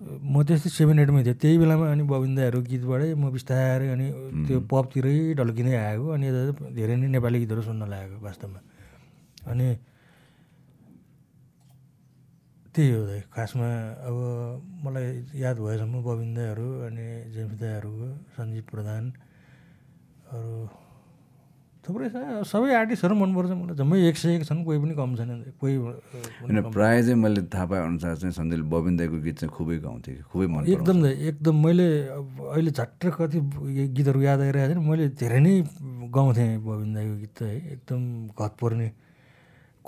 म 0.01 0.43
त्यस्तै 0.43 0.71
सेभेन 0.75 0.99
एटमै 0.99 1.23
थिएँ। 1.25 1.39
त्यही 1.41 1.57
बेलामा 1.63 1.87
अनि 1.95 2.03
बबिन्दाहरू 2.11 2.59
गीतबाटै 2.61 3.09
म 3.15 3.31
बिस्तारै 3.31 3.89
अनि 3.95 4.07
त्यो 4.49 4.59
पपतिरै 4.67 5.17
ढल्किँदै 5.39 5.75
आएको। 5.77 6.07
अनि 6.17 6.25
यता 6.27 6.41
धेरै 6.77 6.95
नै 7.01 7.09
नेपाली 7.15 7.39
गीतहरू 7.45 7.63
सुन्न 7.69 7.83
लागेको 7.87 8.19
वास्तवमा। 8.27 8.61
अनि 9.47 9.67
त्यही 12.75 12.91
हो 12.95 13.03
दाइ 13.07 13.21
खासमा 13.35 13.69
अब 14.07 14.17
मलाई 14.85 15.07
याद 15.43 15.57
भएसम्म 15.59 15.95
बबिन 16.07 16.31
दाईहरू 16.35 16.69
अनि 16.87 17.07
जेम्स 17.35 17.55
दाईहरूको 17.61 18.09
सञ्जीव 18.37 18.65
प्रधान 18.71 19.03
अरू 20.31 20.69
थुप्रै 21.85 22.09
छ। 22.13 22.47
सबै 22.47 22.71
आर्टिस्टहरू 22.77 23.15
मनपर्छ 23.17 23.51
मलाई। 23.51 23.75
जम्मै 23.75 23.99
एक 24.09 24.17
सय 24.23 24.31
एक 24.37 24.45
छन् 24.47 24.63
कोही 24.65 24.79
पनि 24.79 24.95
कम 24.95 25.11
छैन 25.19 25.31
कोही 25.59 25.75
होइन 25.77 26.71
प्रायः 26.71 27.03
चाहिँ 27.03 27.19
मैले 27.19 27.43
थाहा 27.51 27.67
पाए 27.67 27.81
अनुसार 27.91 28.17
चाहिँ 28.23 28.35
सञ्जयले 28.39 28.65
बबिन 28.71 28.97
दाईको 29.01 29.19
गीत 29.27 29.37
चाहिँ 29.41 29.53
खुबै 29.57 29.79
गाउँथ्यो 29.83 30.15
कि 30.15 30.23
खुबै 30.31 30.47
मन 30.47 30.61
एकदम 30.71 30.97
एकदम 31.11 31.57
मैले 31.67 31.89
अहिले 32.07 32.71
झट्ट 32.71 33.03
कति 33.19 33.39
गीतहरू 33.97 34.21
याद 34.23 34.41
आइरहेको 34.47 34.75
छैन 34.75 34.87
मैले 34.91 35.09
धेरै 35.19 35.41
नै 35.41 35.55
गाउँथेँ 36.15 36.51
बबिन 36.63 36.91
दाईको 36.95 37.15
गीत 37.19 37.33
त 37.35 37.43
है 37.43 37.57
एकदम 37.75 38.01
घत 38.39 38.53
पर्ने 38.63 38.89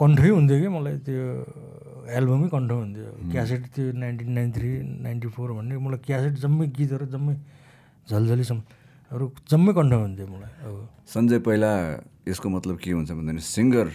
कण्ठै 0.02 0.28
हुन्थ्यो 0.28 0.58
क्या 0.60 0.70
मलाई 0.76 0.96
त्यो 1.06 1.24
एल्बमै 2.18 2.48
कण्ठ 2.54 2.70
हुन्थ्यो 2.72 3.08
क्यासेट 3.32 3.62
त्यो 3.74 3.84
nineteen 4.02 4.30
ninety 4.38 4.58
three 4.58 4.70
ninety 5.06 5.28
four 5.34 5.48
भन्ने 5.58 5.78
मलाई 5.78 6.00
क्यासेट 6.06 6.34
जम्मै 6.44 6.66
गीतहरू 6.78 7.06
जम्मै 7.14 7.34
झलझलीसम्महरू 8.10 9.26
जम्मै 9.50 9.72
कण्ठ 9.78 9.92
हुन्थ्यो 9.94 10.26
मलाई 10.26 10.52
अब 10.66 10.74
सञ्जय 11.12 11.38
पहिला 11.46 11.70
यसको 12.28 12.48
मतलब 12.48 12.76
के 12.82 12.90
हुन्छ 12.92 13.10
भन्दाखेरि 13.18 13.44
सिङ्गर 13.56 13.86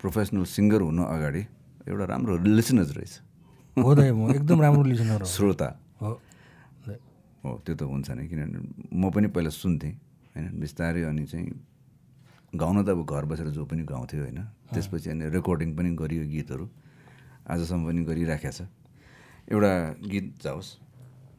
प्रोफेसनल 0.00 0.44
सिङ्गर 0.56 0.80
हुनु 0.88 1.02
अगाडि 1.14 1.42
एउटा 1.88 2.04
राम्रो 2.04 2.34
लिसनर्स 2.56 2.90
रहेछ। 2.96 3.14
हो 3.76 3.94
दाइ 3.94 4.10
म 4.10 4.30
एकदम 4.34 4.58
राम्रो 4.62 4.82
लिसनर 4.82 5.20
हो। 5.22 5.26
श्रोता। 5.26 5.68
हो। 6.02 6.10
हो 7.44 7.50
त्यो 7.64 7.74
त 7.78 7.82
हुन्छ 7.82 8.10
नि 8.10 8.24
किनभने 8.28 8.58
म 8.90 9.10
पनि 9.14 9.26
पहिला 9.34 9.50
सुन्थेँ 9.50 9.92
होइन 10.34 10.46
बिस्तारै 10.60 11.02
अनि 11.10 11.24
चाहिँ 11.30 11.46
गाउन 12.54 12.76
त 12.84 12.88
अब 12.88 13.00
घर 13.04 13.24
बसेर 13.26 13.48
जो 13.50 13.64
पनि 13.66 13.82
गाउँथ्यो 13.82 14.22
होइन 14.22 14.40
त्यसपछि 14.72 15.10
अनि 15.10 15.24
रेकर्डिङ 15.34 15.68
पनि 15.76 15.90
गरियो 15.98 16.24
गीतहरू 16.30 16.66
आजसम्म 17.46 17.82
पनि 17.86 18.00
गरिराखेको 18.04 18.52
छ। 18.52 18.68
एउटा 19.50 19.72
गीत 20.10 20.26
जाओस्। 20.42 20.68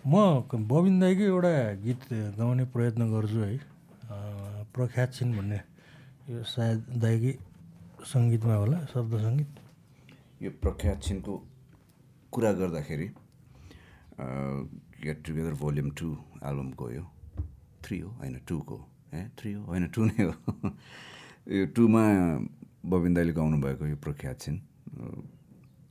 म 0.06 0.14
बबिन 0.72 1.00
दाईकै 1.00 1.26
एउटा 1.32 1.54
गीत 1.84 2.02
गाउने 2.38 2.66
प्रयत्न 2.72 3.02
गर्छु 3.12 3.40
है। 3.44 3.58
प्रख्यात 4.76 5.10
छिन् 5.14 5.32
भन्ने। 5.38 5.60
यो 6.30 6.44
सायद 6.44 6.80
दाईकै 7.04 7.34
सङ्गीतमा 8.04 8.56
होला 8.56 8.78
शब्द 8.94 9.14
सङ्गीत। 9.26 9.52
यो 10.44 10.50
प्रख्यात 10.64 10.98
छिनको 11.04 11.34
कुरा 12.32 12.52
गर्दाखेरि 12.60 13.08
गेट 15.04 15.18
टुगेदर 15.26 15.54
भोल्युम 15.64 15.90
टू 16.00 16.08
एल्बमको 16.44 16.86
यो 16.92 17.04
थ्री 17.84 18.00
हो 18.00 18.10
होइन 18.20 18.36
टूको 18.48 18.78
ए 19.14 19.28
थ्री 19.40 19.52
हो? 19.54 19.62
होइन 19.64 19.88
टू 19.96 20.06
नै 20.06 20.24
हो। 20.24 20.34
यो 21.58 21.66
टूमा 21.76 22.04
बबिन 22.86 23.14
दाईले 23.14 23.34
गाउनुभएको 23.34 23.84
यो 23.88 23.96
प्रख्यात 24.04 24.38
छिन्। 24.42 24.58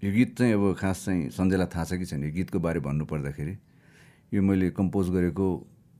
यो 0.04 0.10
गीत 0.12 0.36
चाहिँ 0.38 0.52
अब 0.52 0.74
खास 0.80 1.04
चाहिँ 1.04 1.30
सञ्जयलाई 1.32 1.68
थाहा 1.74 1.84
छ 1.84 1.92
कि 1.96 2.04
छैन? 2.04 2.22
यो 2.24 2.32
गीतको 2.32 2.58
बारे 2.60 2.80
भन्नुपर्दाखेरि 2.80 3.54
यो 4.34 4.40
मैले 4.42 4.70
कम्पोज 4.76 5.10
गरेको 5.16 5.46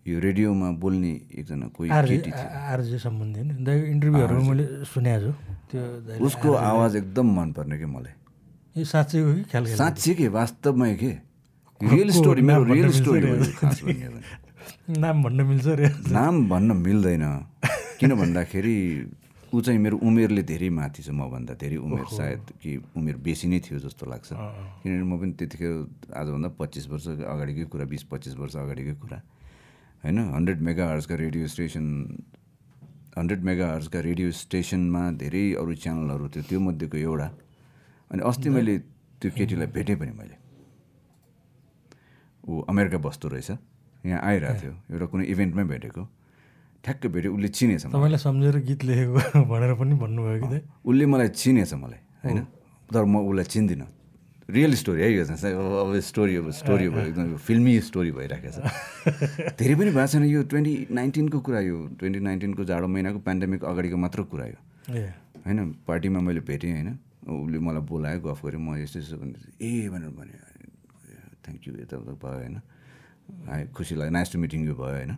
यो 0.07 0.19
रेडियोमा 0.21 0.71
बोल्ने 0.83 1.13
एकजना 1.41 1.67
कोही 1.75 1.91
आरजे 1.91 2.99
सम्बन्धी 2.99 3.41
होइन? 3.41 3.51
इन्टरभ्यूहरू 3.67 4.41
मैले 4.43 4.65
सुनेको 4.87 5.21
छु। 5.27 5.33
त्यो 5.73 6.25
उसको 6.27 6.49
आवाज 6.53 6.97
एकदम 6.97 7.27
मनपर्ने 7.41 7.79
कि 7.79 7.87
मलाई? 7.91 8.15
यो 8.77 8.85
साँच्चैको 8.85 9.31
कि 9.35 9.77
साँच्चै 9.77 10.15
के? 10.15 10.29
वास्तवमै 10.29 10.95
के? 10.95 11.13
रियल 11.81 12.11
स्टोरी 12.11 12.43
मेरो 12.43 12.63
रियल 12.65 12.91
स्टोरी 12.93 13.27
नाम 14.87 15.23
भन्न 15.23 15.43
मिल्छ 15.43 15.67
रे। 15.67 15.89
नाम 16.15 16.49
भन्न 16.49 16.71
मिल्दैन। 16.79 17.25
किन 17.99 18.11
भन्दाखेरि 18.15 18.79
ऊ 19.51 19.61
चाहिँ 19.61 19.81
मेरो 19.83 19.99
उमेरले 19.99 20.43
धेरै 20.47 20.69
माथि 20.71 21.03
छ 21.03 21.11
मभन्दा 21.11 21.55
धेरै 21.59 21.77
उमेर 21.83 22.07
सायद 22.07 22.63
कि 22.63 22.71
उमेर 22.95 23.17
बेसी 23.19 23.51
नै 23.51 23.59
थियो 23.67 23.83
जस्तो 23.83 24.07
लाग्छ। 24.07 24.31
किनभने 24.31 25.03
म 25.03 25.19
पनि 25.19 25.33
त्यतिखेर 25.43 25.75
आजभन्दा 26.15 26.49
पच्चिस 26.55 26.87
वर्ष 26.87 27.07
अगाडिकै 27.19 27.65
कुरा 27.67 27.85
बिस 27.91 28.03
पच्चिस 28.07 28.35
वर्ष 28.39 28.55
अगाडिकै 28.63 28.95
कुरा। 29.03 29.19
होइन 30.07 30.19
हन्ड्रेड 30.23 30.61
मेगा 30.63 30.85
हर्सका 30.95 31.15
रेडियो 31.19 31.47
स्टेसन 31.51 31.87
हन्ड्रेड 33.19 33.43
मेगा 33.43 33.67
हर्सका 33.75 33.99
रेडियो 34.07 34.31
स्टेसनमा 34.31 35.03
धेरै 35.19 35.45
अरू 35.67 35.75
च्यानलहरू 35.83 36.27
थियो 36.31 36.43
त्यो 36.47 36.61
मध्येको 36.63 36.97
एउटा। 36.97 37.29
अनि 38.11 38.23
अस्ति 38.23 38.49
मैले 38.55 38.79
त्यो 39.19 39.31
केटीलाई 39.35 39.67
भेटेँ 39.67 39.97
पनि 39.99 40.13
मैले। 40.15 40.37
ऊ 42.47 42.63
अमेरिका 42.71 42.99
बस्दो 43.03 43.29
रहेछ। 43.35 43.51
यहाँ 44.07 44.21
आइरहेको 44.23 44.61
थियो 44.61 44.75
एउटा 44.93 45.07
कुनै 45.13 45.25
इभेन्टमै 45.35 45.65
भेटेको। 45.73 46.03
ठ्याक्कै 46.85 47.09
भेट्यो 47.15 47.31
उसले 47.35 47.49
चिनेछ। 47.59 47.83
तपाईँलाई 47.91 48.21
सम्झेर 48.23 48.57
गीत 48.69 48.81
लेखेको 48.87 49.15
भनेर 49.51 49.73
पनि 49.75 49.95
भन्नुभयो 49.99 50.39
कि 50.47 50.59
उसले 50.87 51.05
मलाई 51.07 51.29
चिनेछ 51.35 51.73
मलाई 51.75 52.01
होइन? 52.25 52.39
तर 52.95 53.05
म 53.05 53.15
उसलाई 53.27 53.45
चिन्दिनँ। 53.55 53.89
रियल 54.47 54.75
स्टोरी 54.79 55.01
है 55.03 55.11
यो 55.11 55.23
अब 55.27 55.99
स्टोरी 56.07 56.35
अब 56.39 56.51
स्टोरी 56.55 56.87
भयो 56.95 57.07
एकदम 57.11 57.31
यो 57.35 57.39
फिल्मी 57.43 57.73
स्टोरी 57.83 58.11
भइरहेको 58.15 58.51
छ। 58.55 58.59
धेरै 59.59 59.75
पनि 59.75 59.91
भएको 59.91 60.07
छैन 60.07 60.25
यो 60.31 60.43
ट्वेन्टी 60.47 60.75
नाइन्टिनको 60.95 61.39
कुरा 61.43 61.61
यो। 61.67 61.77
ट्वेन्टी 61.99 62.21
नाइन्टिनको 62.23 62.63
जाडो 62.71 62.87
महिनाको 62.87 63.19
पेन्डेमिक 63.27 63.61
अगाडिको 63.67 63.97
मात्र 63.99 64.23
कुरा 64.31 64.47
यो। 64.47 64.59
ए। 64.95 65.03
होइन 65.43 65.59
पार्टीमा 65.83 66.21
मैले 66.23 66.41
भेटेँ 66.47 66.71
होइन? 66.71 66.89
उसले 67.27 67.59
मलाई 67.59 67.83
बोलायो 67.91 68.19
गफ 68.23 68.39
गरेँ 68.47 68.63
म 68.63 68.79
यस्तो 68.79 68.99
यस्तो 69.03 69.17
भने 69.19 69.35
ए 69.59 69.91
भनेर 69.91 70.11
भने 70.15 70.35
थ्याङ्क 71.43 71.61
यू 71.67 71.73
यताउता 71.83 72.15
भयो 72.15 72.39
होइन? 72.39 72.57
आयो 73.49 73.67
खुसी 73.75 73.95
लाग्यो 73.95 74.13
नाइस 74.13 74.33
टु 74.33 74.39
मिटिङ 74.39 74.61
यु 74.67 74.75
भयो 74.75 74.95
होइन? 74.97 75.17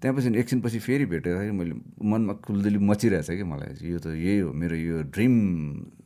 त्यहाँपछि 0.00 0.28
एकछिनपछि 0.40 0.78
फेरि 0.80 1.04
भेटेर 1.12 1.52
मैले 1.52 1.74
मनमा 2.00 2.32
खुल्दुली 2.40 2.78
मचिरहेछ 2.80 3.30
कि 3.30 3.44
मलाई 3.44 3.76
यो 3.84 3.98
त 4.00 4.16
यही 4.16 4.38
हो 4.38 4.52
मेरो 4.52 4.76
यो 4.76 4.96
ड्रिम 5.12 5.34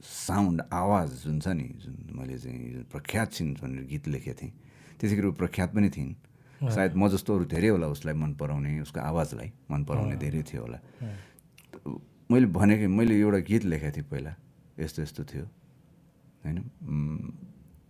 साउन्ड 0.02 0.66
आवाज 0.72 1.08
जुन 1.22 1.38
छ 1.40 1.54
नि 1.54 1.68
जुन 1.78 1.94
मैले 2.18 2.38
चाहिँ 2.38 2.84
प्रख्यात 2.90 3.28
छिन् 3.32 3.54
भनेर 3.62 3.86
गीत 3.86 4.08
लेखेको 4.08 4.34
थिएँ 4.34 4.52
त्यतिखेर 4.98 5.26
ऊ 5.26 5.32
प्रख्यात 5.38 5.70
पनि 5.74 5.88
थिइन्। 5.94 6.12
सायद 6.74 6.92
म 6.98 7.08
जस्तो 7.08 7.30
अरू 7.34 7.44
धेरै 7.44 7.68
होला 7.70 7.86
उसलाई 7.94 8.14
मन 8.14 8.34
पराउने 8.34 8.80
उसको 8.82 9.00
आवाजलाई 9.00 9.48
मन 9.70 9.84
पराउने 9.84 10.16
धेरै 10.16 10.42
थियो 10.42 10.62
होला। 10.62 10.78
मैले 12.30 12.46
भनेको 12.50 12.88
मैले 12.88 13.14
एउटा 13.20 13.38
गीत 13.46 13.64
लेखेको 13.64 13.94
थिएँ 13.94 14.06
पहिला 14.10 14.32
यस्तो 14.78 15.02
यस्तो 15.02 15.22
थियो 15.22 15.44
होइन? 16.42 16.58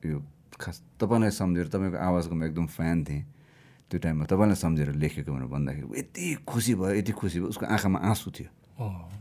यो 0.04 0.16
खास 0.60 0.76
तपाईँलाई 1.00 1.30
सम्झेर 1.32 1.66
तपाईँको 1.72 1.96
आवाजको 1.96 2.34
म 2.34 2.44
एकदम 2.44 2.66
फ्यान 2.68 3.04
थिएँ। 3.04 3.24
त्यो 3.94 4.02
टाइममा 4.02 4.26
तपाईँलाई 4.26 4.58
सम्झेर 4.58 4.90
लेखेको 4.98 5.30
भनेर 5.30 5.46
भन्दाखेरि 5.54 5.86
यति 5.94 6.42
खुसी 6.42 6.74
भयो 6.74 6.94
यति 6.98 7.12
खुसी 7.14 7.38
भयो। 7.38 7.48
उसको 7.54 7.64
आँखामा 7.70 7.98
आँसु 8.10 8.28
थियो। 8.34 8.50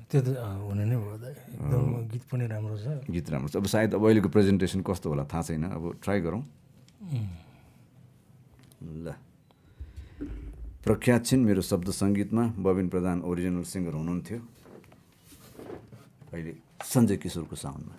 त्यो 0.10 0.20
त 0.26 0.28
हुने 0.34 0.84
नै 0.90 0.98
भयो 0.98 1.14
एकदम 1.30 2.10
गीत 2.10 2.24
पनि 2.26 2.46
राम्रो 2.50 2.78
छ। 2.82 3.06
गीत 3.06 3.28
राम्रो 3.30 3.50
छ। 3.54 3.62
अब 3.62 3.66
सायद 3.70 3.94
अब 3.94 4.02
अहिलेको 4.02 4.30
प्रेजेन्टेसन 4.34 4.82
कस्तो 4.82 5.08
होला 5.14 5.30
थाहा 5.30 5.42
छैन। 5.46 5.64
अब 5.78 6.02
ट्राई 6.02 6.20
गरौँ। 6.26 6.42
ल। 8.82 9.14
प्रख्यात 10.82 11.22
छिन् 11.22 11.46
मेरो 11.46 11.62
शब्द 11.62 11.94
सङ्गीतमा 11.94 12.44
बबिन 12.58 12.88
प्रधान 12.90 13.22
ओरिजिनल 13.30 13.64
सिङ्गर 13.70 13.94
हुनुहुन्थ्यो। 13.94 14.40
अहिले 16.34 16.54
सञ्जय 16.82 17.18
किशोरको 17.22 17.56
साउन्डमा 17.56 17.94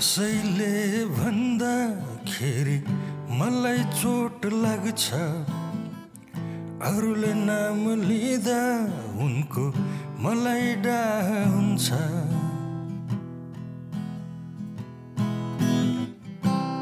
कसैले 0.00 1.04
भन्दाखेरि 1.16 2.76
मलाई 3.38 3.80
चोट 4.00 4.46
लाग्छ। 4.52 5.04
अरूले 6.88 7.32
नाम 7.40 7.82
लिँदा 8.08 8.62
उनको 9.24 9.64
मलाई 10.24 10.72
डाह 10.86 11.28
हुन्छ। 11.52 11.88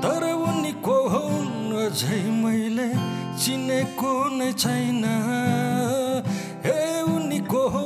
तर 0.04 0.22
उनीको 0.30 0.98
हुन् 1.16 1.74
अझै 1.86 2.22
मैले 2.38 2.88
चिनेको 3.42 4.14
नै 4.38 4.52
छैन। 4.62 5.02
हे 6.68 6.78
उनीको 7.16 7.66
हो 7.74 7.84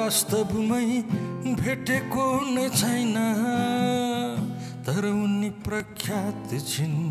वास्तवमै 0.00 0.88
भेटेको 1.60 2.26
नै 2.56 2.68
छैन। 2.80 3.16
तर 4.86 5.04
उनी 5.06 5.48
प्रख्यात 5.62 6.52
छिन् 6.68 7.02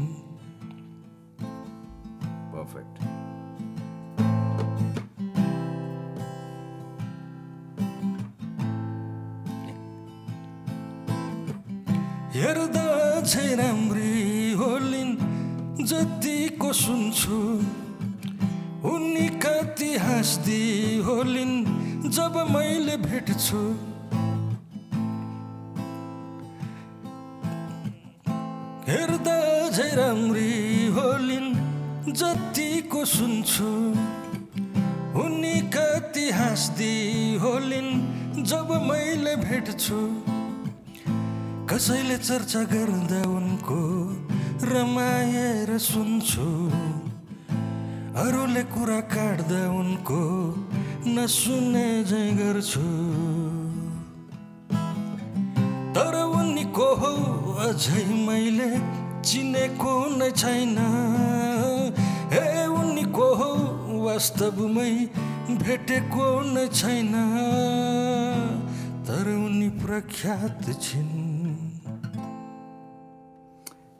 पर्फेक्ट 2.52 2.98
हेर्दा 12.36 12.90
चाहिँ 13.22 13.56
राम्री 13.56 14.52
होलिन् 14.60 15.16
जतिको 15.86 16.74
सुन्छु 16.74 17.40
उनी 18.92 19.28
कति 19.44 19.96
हाँस्दी 20.04 20.62
होलिन् 21.08 21.56
जब 22.12 22.36
मैले 22.52 22.98
भेट्छु 23.08 23.64
राम्री 29.94 30.88
होलिन् 30.96 31.50
जतिको 32.16 33.04
सुन्छु। 33.06 33.72
उनी 35.20 35.58
कति 35.68 36.30
हाँस्दी 36.32 36.96
होलिन् 37.36 37.92
जब 38.44 38.72
मैले 38.88 39.36
भेट्छु। 39.36 40.00
कसैले 41.68 42.18
चर्चा 42.18 42.64
गर्दा 42.72 43.22
उनको 43.30 43.82
रमाएर 44.72 45.78
सुन्छु। 45.78 46.48
अरूले 48.24 48.64
कुरा 48.72 49.00
काट्दा 49.12 49.62
उनको 49.72 50.22
नसुने 51.08 51.88
झै 52.04 52.26
गर्छु। 52.40 52.88
तर 55.96 56.16
उनीको 56.24 56.88
हो 56.96 57.14
अझै 57.68 58.04
मैले 58.28 58.72
चिनेको 59.22 59.94
नै 60.18 60.30
छैन। 60.32 60.78
हे 62.34 62.66
उनीको 62.68 63.28
हो 63.40 63.52
वास्तवमै 64.06 64.92
भेटेको 65.62 66.28
नै 66.54 66.66
छैन। 66.70 67.14
तर 69.08 69.26
उनी 69.36 69.70
प्रख्यात 69.82 70.64
छिन्। 70.82 71.14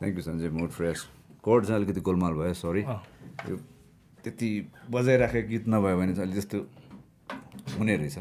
Thank 0.00 0.14
you 0.16 0.22
Sanjay 0.22 0.50
mode 0.58 0.70
fresh 0.70 0.98
code 1.44 1.60
चाहिँ 1.66 1.78
अलिकति 1.78 2.00
गोलमाल 2.06 2.32
भयो 2.34 2.54
सरी 2.54 2.82
यो 2.82 3.56
त्यति 4.24 4.48
बजाइराखेको 4.90 5.48
गीत 5.48 5.64
नभयो 5.68 5.96
भने 5.98 6.12
चाहिँ 6.14 6.26
अलिक 6.28 6.36
जस्तो 6.38 6.58
हुने 7.78 7.96
रहेछ। 7.96 8.16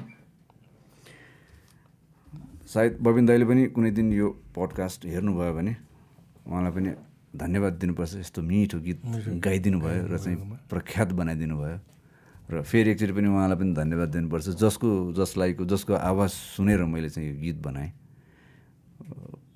सायद 2.73 2.97
बबिन 3.01 3.25
दाईले 3.25 3.45
पनि 3.45 3.61
कुनै 3.75 3.91
दिन 3.91 4.07
यो 4.13 4.27
पडकास्ट 4.55 5.05
हेर्नुभयो 5.05 5.53
भने 5.53 5.73
उहाँलाई 6.45 6.71
पनि 6.71 6.89
धन्यवाद 7.31 7.73
दिनुपर्छ। 7.79 8.13
यस्तो 8.21 8.39
मिठो 8.41 8.77
गीत 8.79 8.99
गाइदिनु 9.39 9.77
भयो 9.79 10.03
र 10.11 10.17
चाहिँ 10.17 10.37
प्रख्यात 10.67 11.09
बनाइदिनु 11.15 11.55
भयो 11.57 11.77
र 12.51 12.61
फेरि 12.67 12.91
एकचोटि 12.91 13.13
पनि 13.15 13.27
उहाँलाई 13.31 13.57
पनि 13.57 13.71
धन्यवाद 13.73 14.09
दिनुपर्छ। 14.11 14.47
जसको 14.59 14.89
जसलाईको 15.15 15.63
जसको 15.65 15.93
आवाज 15.95 16.29
सुनेर 16.59 16.83
मैले 16.83 17.09
चाहिँ 17.09 17.29
यो 17.29 17.35
गीत 17.39 17.57
बनाएँ। 17.63 17.91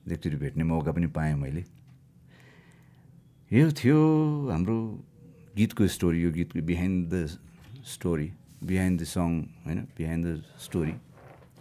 एकचोटि 0.07 0.37
भेट्ने 0.37 0.63
मौका 0.63 0.91
पनि 0.95 1.07
पाएँ 1.11 1.35
मैले। 1.35 1.63
यो 3.51 3.71
थियो 3.71 3.99
हाम्रो 4.51 4.77
गीतको 5.55 5.87
स्टोरी 5.87 6.19
यो 6.23 6.31
गीतको 6.31 6.61
behind 6.63 7.11
the 7.11 7.27
story 7.83 8.31
behind 8.63 9.01
the 9.01 9.03
song 9.03 9.29
होइन? 9.65 9.79
Behind 9.97 10.23
the 10.25 10.43
story 10.59 10.93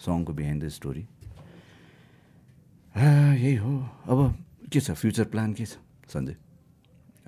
सङको 0.00 0.32
behind 0.32 0.62
the 0.64 0.68
story 0.68 1.04
यही 2.94 3.54
हो। 3.56 3.72
अब 4.06 4.18
के 4.74 4.80
छ? 4.80 4.90
फ्युचर 4.98 5.24
प्लान 5.32 5.52
के 5.54 5.64
छ 5.64 5.78
सञ्जय? 6.12 6.36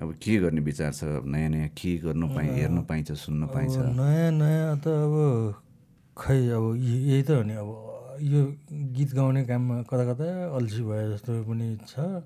अब 0.01 0.13
के 0.21 0.37
गर्ने 0.43 0.61
विचार 0.61 0.91
छ? 0.93 1.03
अब 1.17 1.25
नयाँ 1.31 1.49
नयाँ 1.49 1.69
के 1.79 1.97
गर्नु 2.03 2.27
पाइ 2.35 2.47
हेर्न 2.59 2.81
पाइन्छ 2.89 3.11
सुन्न 3.23 3.47
पाइन्छ? 3.55 3.75
नयाँ 3.97 4.31
नयाँ 4.35 4.77
त 4.83 4.87
अब 4.87 5.15
खै 6.17 6.39
अब 6.57 6.65
यही 6.77 7.23
त 7.23 7.29
हो 7.31 7.43
नि 7.47 7.53
अब 7.61 7.69
यो 8.21 8.41
गीत 8.97 9.13
गाउने 9.13 9.45
काममा 9.45 9.75
कता 9.89 10.03
कता 10.13 10.25
अल्छी 10.57 10.81
भए 10.89 11.03
जस्तो 11.13 11.31
पनि 11.45 11.67
छ। 11.87 12.25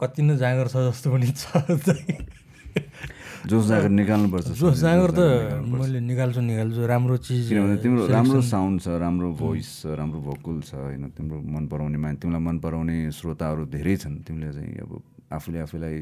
कति 0.00 0.22
नै 0.22 0.36
जाँगर 0.38 0.66
छ 0.70 0.76
जस्तो 0.90 1.08
पनि 1.12 1.28
छ। 1.34 1.42
जोस 3.44 3.64
जाँगर 3.68 3.90
निकाल्नुपर्छ 4.00 4.48
जोस 4.56 4.76
जाँगर 4.80 5.10
त। 5.12 5.20
मैले 5.68 6.00
निकाल्छु 6.00 6.40
निकाल्छु 6.40 6.80
राम्रो 6.86 7.16
चिज 7.20 7.48
किनभने 7.48 7.76
तिम्रो 7.84 8.02
राम्रो 8.08 8.40
साउन्ड 8.40 8.80
छ 8.80 8.86
राम्रो 8.96 9.28
भोइस 9.36 9.68
छ 9.82 9.86
राम्रो 10.00 10.20
भोकल 10.20 10.56
छ 10.64 10.72
होइन 10.74 11.12
तिम्रो 11.12 11.38
मन 11.44 11.64
पराउने 11.68 11.98
मान 12.00 12.16
तिमीलाई 12.16 12.40
मन 12.40 12.56
पराउने 12.64 12.96
श्रोताहरू 13.12 13.62
धेरै 13.68 13.96
छन् 14.00 14.16
तिमीले 14.24 14.48
चाहिँ 14.52 14.72
अब 14.80 14.90
आफूले 15.28 15.58
आफूलाई 15.60 15.96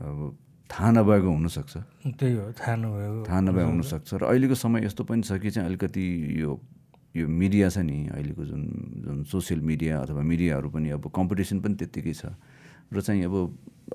अब 0.00 0.18
थाहा 0.68 0.90
नभएको 0.96 1.28
हुनसक्छ। 1.28 1.74
त्यही 2.16 2.34
हो 2.36 2.52
थाहा 2.56 2.76
नभएको 2.76 3.20
थाहा 3.28 3.40
नभए 3.40 3.64
हुनसक्छ। 3.68 4.08
र 4.20 4.22
अहिलेको 4.28 4.54
समय 4.54 4.84
यस्तो 4.84 5.02
पनि 5.04 5.22
छ 5.24 5.36
कि 5.40 5.50
चाहिँ 5.50 5.68
अलिकति 5.68 6.04
यो 6.40 6.50
यो 7.16 7.24
मिडिया 7.24 7.68
छ 7.68 7.84
नि 7.84 8.08
अहिलेको 8.12 8.42
जुन 8.44 8.62
जुन 9.04 9.18
सोसियल 9.28 9.60
मिडिया 9.60 10.00
अथवा 10.04 10.22
मिडियाहरू 10.24 10.68
पनि 10.68 10.88
अब 10.96 11.04
कम्पिटिसन 11.08 11.60
पनि 11.60 11.74
त्यत्तिकै 11.80 12.12
छ। 12.12 12.32
र 12.92 13.00
चाहिँ 13.00 13.24
अब 13.24 13.34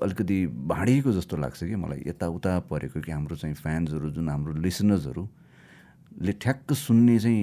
अलिकति 0.02 0.46
भाँडिएको 0.46 1.12
जस्तो 1.12 1.36
लाग्छ 1.36 1.64
कि 1.64 1.76
मलाई। 1.76 2.02
यताउता 2.06 2.58
परेको 2.70 3.00
कि 3.00 3.12
हाम्रो 3.12 3.36
चाहिँ 3.36 3.54
फ्यान्सहरू 3.54 4.10
जुन 4.10 4.28
हाम्रो 4.28 4.52
लिसनर्सहरूले 4.58 6.32
ठ्याक्क 6.34 6.72
सुन्ने 6.72 7.18
चाहिँ 7.18 7.42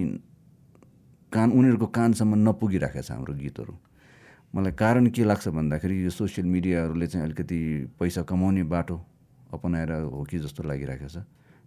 कान 1.32 1.52
उनीहरूको 1.52 1.88
कानसम्म 1.88 2.36
नपुगिराखेको 2.50 3.02
छ 3.02 3.12
हाम्रो 3.12 3.34
गीतहरू। 3.40 3.74
मलाई 4.56 4.74
कारण 4.76 5.08
के 5.16 5.24
लाग्छ 5.24 5.48
भन्दाखेरि 5.48 6.04
यो 6.04 6.10
सोसियल 6.12 6.48
मिडियाहरूले 6.48 7.08
चाहिँ 7.08 7.26
अलिकति 7.26 7.60
पैसा 8.00 8.22
कमाउने 8.28 8.64
बाटो 8.68 8.96
अपनाएर 9.54 9.92
हो 10.12 10.24
कि 10.28 10.40
जस्तो 10.40 10.64
लागिरहेको 10.64 11.08
छ। 11.08 11.24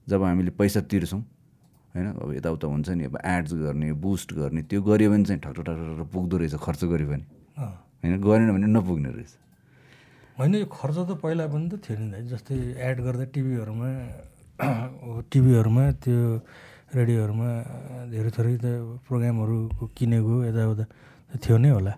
जब 0.07 0.23
हामीले 0.23 0.51
पैसा 0.53 0.81
तिर्छौँ 0.85 1.21
होइन 1.95 2.07
अब 2.13 2.33
यताउता 2.35 2.67
हुन्छ 2.69 2.89
नि 2.91 3.05
अब 3.09 3.17
एड्स 3.25 3.53
गर्ने 3.55 3.93
बुस्ट 3.97 4.33
गर्ने 4.35 4.63
त्यो 4.69 4.83
गऱ्यो 4.83 5.11
भने 5.11 5.25
चाहिँ 5.25 5.41
ठक 5.41 5.53
ठक 5.57 5.65
ठक 5.65 5.81
ठक 5.97 6.09
पुग्दो 6.13 6.37
रहेछ 6.37 6.55
खर्च 6.61 6.85
गऱ्यो 6.85 7.09
भने। 7.09 7.25
होइन 7.57 8.21
गरेन 8.21 8.53
भने 8.53 8.67
नपुग्ने 8.69 9.11
रहेछ। 9.17 9.33
होइन 10.39 10.55
यो 10.55 10.67
खर्च 10.67 10.97
त 11.09 11.11
पहिला 11.23 11.45
पनि 11.47 11.67
त 11.71 11.75
थियो 11.79 11.97
नि 11.99 12.07
दाइ 12.11 12.23
जस्तै 12.35 12.55
एड 12.75 12.97
गर्दा 13.07 13.25
टिभीहरूमा 13.35 13.91
टिभीहरूमा 15.31 15.85
त्यो 16.03 16.19
रेडियोहरूमा 16.91 17.51
धेरै 18.11 18.31
थोरै 18.35 18.55
त 18.59 18.67
प्रोग्रामहरू 19.07 19.59
किनेको 19.95 20.35
यताउता 20.51 20.85
त 21.31 21.33
थियो 21.39 21.57
नै 21.63 21.71
होला। 21.71 21.93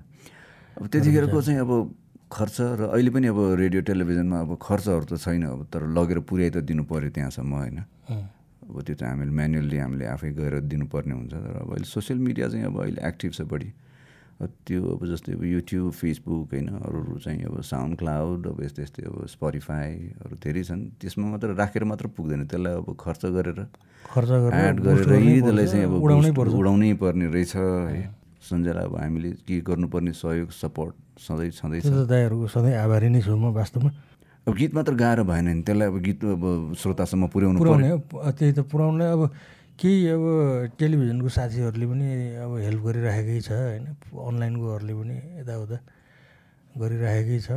अब 0.77 0.85
त्यतिखेरको 0.93 1.39
चाहिँ 1.47 1.61
अब 1.65 1.73
खर्च 2.29 2.57
र 2.81 2.83
अहिले 2.93 3.11
पनि 3.17 3.27
अब 3.33 3.41
रेडियो 3.63 3.81
टेलिभिजनमा 3.89 4.39
अब 4.45 4.51
खर्चहरू 4.61 5.05
त 5.09 5.15
छैन। 5.17 5.43
अब 5.57 5.61
तर 5.73 5.83
लगेर 5.97 6.19
पुर्याइ 6.29 6.51
त 6.53 6.57
दिनु 6.69 6.85
पऱ्यो 6.93 7.11
त्यहाँसम्म 7.17 7.53
होइन। 7.57 7.79
अब 8.69 8.77
त्यो 8.85 8.95
चाहिँ 9.01 9.11
हामीले 9.17 9.33
म्यानुअल्ली 9.33 9.79
हामीले 9.81 10.07
आफै 10.13 10.31
गएर 10.37 10.55
दिनुपर्ने 10.69 11.15
हुन्छ। 11.21 11.33
तर 11.33 11.55
अब 11.65 11.69
अहिले 11.73 11.89
सोसियल 11.89 12.19
मिडिया 12.21 12.47
चाहिँ 12.53 12.65
अब 12.69 12.77
अहिले 12.85 13.01
एक्टिभ 13.01 13.33
छ 13.33 13.41
बढी। 13.49 13.69
त्यो 14.37 14.81
अब 14.93 15.01
जस्तै 15.09 15.33
अब 15.33 15.43
युट्युब 15.45 15.91
फेसबुक 15.97 16.53
होइन 16.53 16.69
अरू 16.77 17.17
चाहिँ 17.25 17.43
अब 17.49 17.61
साउन्ड 17.65 17.97
क्लाउड 17.99 18.47
अब 18.47 18.59
यस्तै 18.63 18.83
यस्तै 18.83 19.03
अब 19.09 19.27
स्पोटिफाईहरू 19.33 20.35
धेरै 20.45 20.63
छन्। 20.69 20.83
त्यसमा 21.01 21.27
मात्र 21.33 21.57
राखेर 21.57 21.85
मात्र 21.89 22.07
पुग्दैन। 22.13 22.45
त्यसलाई 22.45 22.75
अब 22.77 22.89
खर्च 23.01 23.23
गरेर 23.33 23.61
खर्च 24.13 24.31
एड 24.53 24.77
गरेरै 24.85 25.41
त्यसलाई 25.41 25.67
चाहिँ 25.73 25.85
अब 25.89 25.95
उडाउनै 26.53 26.93
पर्ने 27.01 27.27
रहेछ 27.33 27.53
है। 27.57 28.13
सन्जयलाई 28.45 28.85
अब 28.85 28.95
हामीले 29.01 29.31
के 29.43 29.55
गर्नुपर्ने 29.65 30.13
सहयोग 30.13 30.51
सपोर्ट 30.53 30.95
सधैँ 31.17 31.51
छँदैछ 31.57 31.87
दाइहरूको 32.07 32.47
सधैँ 32.53 32.77
आभारी 32.77 33.09
नै 33.09 33.21
छु 33.25 33.33
म 33.35 33.57
वास्तवमा। 33.57 33.91
अब 34.47 34.53
गीत 34.55 34.73
मात्र 34.77 34.95
गाह्रो 34.95 35.25
भएन 35.25 35.49
नि 35.49 35.63
त्यसलाई 35.65 35.89
अब 35.89 35.97
गीत 36.05 36.21
अब 36.37 36.45
श्रोतासम्म 36.77 37.27
पुर्याउनु 37.33 37.59
हो। 37.59 38.31
त्यही 38.37 38.53
त 38.53 38.61
पुऱ्याउनलाई 38.69 39.09
अब 39.17 39.23
केही 39.77 40.09
अब 40.09 40.25
टेलिभिजनको 40.81 41.29
साथीहरूले 41.29 41.87
पनि 41.87 42.09
अब 42.41 42.53
हेल्प 42.65 42.83
गरिराखेकै 42.87 43.41
छ 43.45 43.51
होइन। 43.53 43.85
अनलाइनकोहरूले 44.09 44.95
पनि 44.97 45.17
यताउता 45.45 45.79
गरिराखेकै 46.81 47.39
छ। 47.45 47.51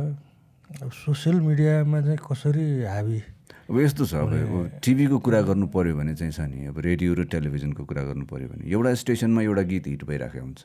अब 0.84 0.90
सोसियल 0.92 1.40
मिडियामा 1.40 1.98
चाहिँ 2.04 2.20
कसरी 2.20 2.66
हाबी 2.84 3.20
अब 3.70 3.76
यस्तो 3.80 4.04
छ 4.04 4.14
अब 4.20 4.84
टिभीको 4.84 5.16
कुरा 5.18 5.40
गर्नु 5.48 5.66
पऱ्यो 5.72 5.94
भने 5.96 6.14
चाहिँ 6.14 6.32
छ 6.32 6.40
नि 6.44 6.68
अब 6.68 6.76
रेडियो 6.78 7.10
र 7.16 7.24
टेलिभिजनको 7.24 7.82
कुरा 7.88 8.02
गर्नु 8.12 8.24
पऱ्यो 8.28 8.46
भने 8.52 8.68
एउटा 8.68 8.94
स्टेसनमा 9.00 9.40
एउटा 9.42 9.62
गीत 9.72 9.86
हिट 9.88 10.04
भइरहेको 10.04 10.44
हुन्छ। 10.44 10.60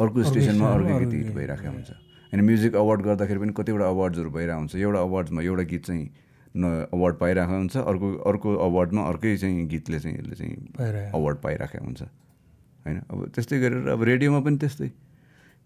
अर्को 0.00 0.18
स्टेसनमा 0.24 0.68
अर्को 0.72 0.98
गीत 1.04 1.12
हिट 1.14 1.30
भइरहेको 1.36 1.68
हुन्छ। 1.68 1.90
होइन 2.32 2.40
म्युजिक 2.48 2.72
अवार्ड 2.74 3.00
गर्दाखेरि 3.04 3.38
पनि 3.44 3.52
कतिवटा 3.54 3.86
अवार्ड्सहरू 3.94 4.30
भइरहेको 4.30 4.58
हुन्छ। 4.58 4.74
एउटा 4.74 5.00
अवार्ड्समा 5.04 5.40
एउटा 5.42 5.64
गीत 5.70 5.82
चाहिँ 5.84 6.04
अवार्ड 6.54 7.16
पाइरहेको 7.18 7.54
हुन्छ। 7.54 7.76
अर्को 7.76 8.06
अर्को 8.30 8.48
अवार्डमा 8.66 9.02
अर्कै 9.02 9.36
चाहिँ 9.36 9.66
गीतले 9.66 9.98
चाहिँ 9.98 10.18
यसले 10.18 10.34
चाहिँ 10.38 11.10
अवार्ड 11.10 11.38
पाइरहेको 11.42 11.84
हुन्छ। 11.84 12.02
होइन? 12.86 12.98
अब 13.10 13.18
त्यस्तै 13.34 13.58
गरेर 13.58 13.88
अब 13.90 14.02
रेडियोमा 14.02 14.40
पनि 14.40 14.56
त्यस्तै। 14.62 14.90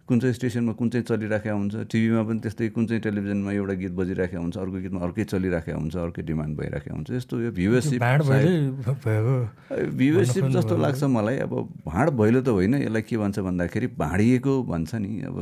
कुन 0.08 0.20
चाहिँ 0.20 0.34
स्टेसनमा 0.34 0.72
कुन 0.72 0.88
चाहिँ 0.88 1.04
चलिरहेको 1.04 1.52
हुन्छ 1.52 1.92
टिभीमा 1.92 2.22
पनि 2.24 2.40
त्यस्तै 2.40 2.68
कुन 2.72 2.86
चाहिँ 2.88 3.02
टेलिभिजनमा 3.04 3.52
एउटा 3.52 3.74
गीत 3.76 3.92
बजिरहेको 3.92 4.40
हुन्छ 4.40 4.56
अर्को 4.56 4.78
गीतमा 4.80 5.00
अर्कै 5.04 5.24
चलिरहेको 5.28 5.76
हुन्छ 5.76 5.96
अर्कै 6.00 6.22
डिमान्ड 6.24 6.56
भइरहेको 6.56 6.94
हुन्छ। 6.96 7.10
यस्तो 7.12 7.34
यो 7.44 7.50
भएको। 7.52 9.34
भ्युवरसिप 9.92 10.44
जस्तो 10.48 10.74
लाग्छ 10.80 11.04
मलाई। 11.04 11.36
अब 11.44 11.52
भाँड 11.84 12.08
भैलो 12.16 12.40
त 12.40 12.48
होइन। 12.48 12.88
यसलाई 12.88 13.02
के 13.04 13.16
भन्छ 13.20 13.36
भन्दाखेरि 13.44 13.86
भाँडिएको 14.00 14.52
भन्छ 14.64 14.94
नि। 14.96 15.28
अब 15.28 15.36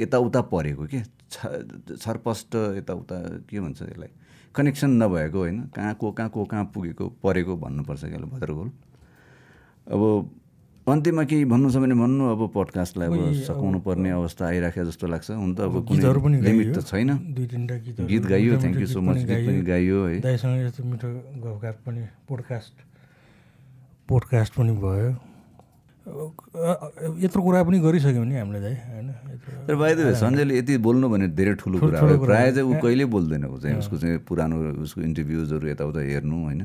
यताउता 0.00 0.40
परेको 0.48 0.84
के? 0.88 1.04
छरपष्ट 1.28 2.80
यताउता 2.80 3.44
के 3.44 3.60
भन्छ 3.60 3.82
यसलाई? 3.92 4.08
कनेक्सन 4.54 4.90
नभएको 5.02 5.38
होइन। 5.38 5.60
कहाँ 5.74 5.94
को 5.94 6.10
कहाँ 6.12 6.30
को 6.30 6.44
कहाँ 6.44 6.64
पुगेको 6.74 7.08
परेको 7.22 7.56
भन्नुपर्छ 7.56 8.04
क्या 8.04 8.18
भद्रगोल। 8.18 8.70
अब 9.86 10.02
अन्त्यमा 10.86 11.22
केही 11.28 11.44
भन्नु 11.44 11.70
छ 11.70 11.76
भने 11.76 11.94
भन्नु 11.94 12.24
अब 12.32 12.40
पडकास्टलाई 12.54 13.08
अब 13.08 13.44
सघाउनु 13.44 13.78
पर्ने 13.84 14.10
अवस्था 14.10 14.46
आइराखेको 14.46 14.86
जस्तो 14.88 15.06
लाग्छ। 15.06 15.30
हुन 15.30 15.54
त 15.54 15.60
अब 15.68 15.84
कुनै 15.84 16.40
लिमिट 16.40 16.72
त 16.76 16.80
छैन। 16.88 17.36
गीत 18.08 18.24
गाइयो 18.24 18.56
थ्याङ्क 18.56 18.80
यू 18.80 18.86
सो 18.88 19.00
मच 19.00 19.16
गीत 19.28 19.46
पनि 19.46 19.60
गाइयो 19.68 19.98
है। 20.06 20.20
दाइसँग 20.24 20.64
यस्तो 20.64 20.84
मिठो 20.84 21.08
गफगाफ 21.44 21.76
पनि 21.86 22.02
पोडकास्ट 22.28 22.74
पोडकास्ट 24.08 24.52
पनि 24.56 24.72
भयो। 24.80 25.12
यत्रो 27.24 27.40
कुरा 27.42 27.62
पनि 27.68 27.78
गरिसक्यो 27.84 28.24
नि 28.24 28.34
हामीले 28.40 28.60
दाइ 28.60 28.74
होइन? 28.74 29.08
तर 29.68 29.74
बाहिर 29.76 30.14
सञ्जयले 30.16 30.54
यति 30.58 30.72
बोल्नु 30.80 31.06
भने 31.12 31.26
धेरै 31.36 31.54
ठुलो 31.60 31.76
कुरा 31.78 32.00
हो। 32.00 32.24
प्रायः 32.24 32.50
चाहिँ 32.54 32.66
ऊ 32.68 32.74
कहिले 32.82 33.04
बोल्दैन 33.14 33.44
ऊ 33.44 33.58
चाहिँ 33.60 33.76
उसको 33.78 33.96
चाहिँ 33.98 34.18
पुरानो 34.28 34.56
उसको 34.82 35.00
इन्टरभ्युजहरू 35.04 35.68
यताउता 35.68 36.00
हेर्नु 36.00 36.36
होइन? 36.44 36.62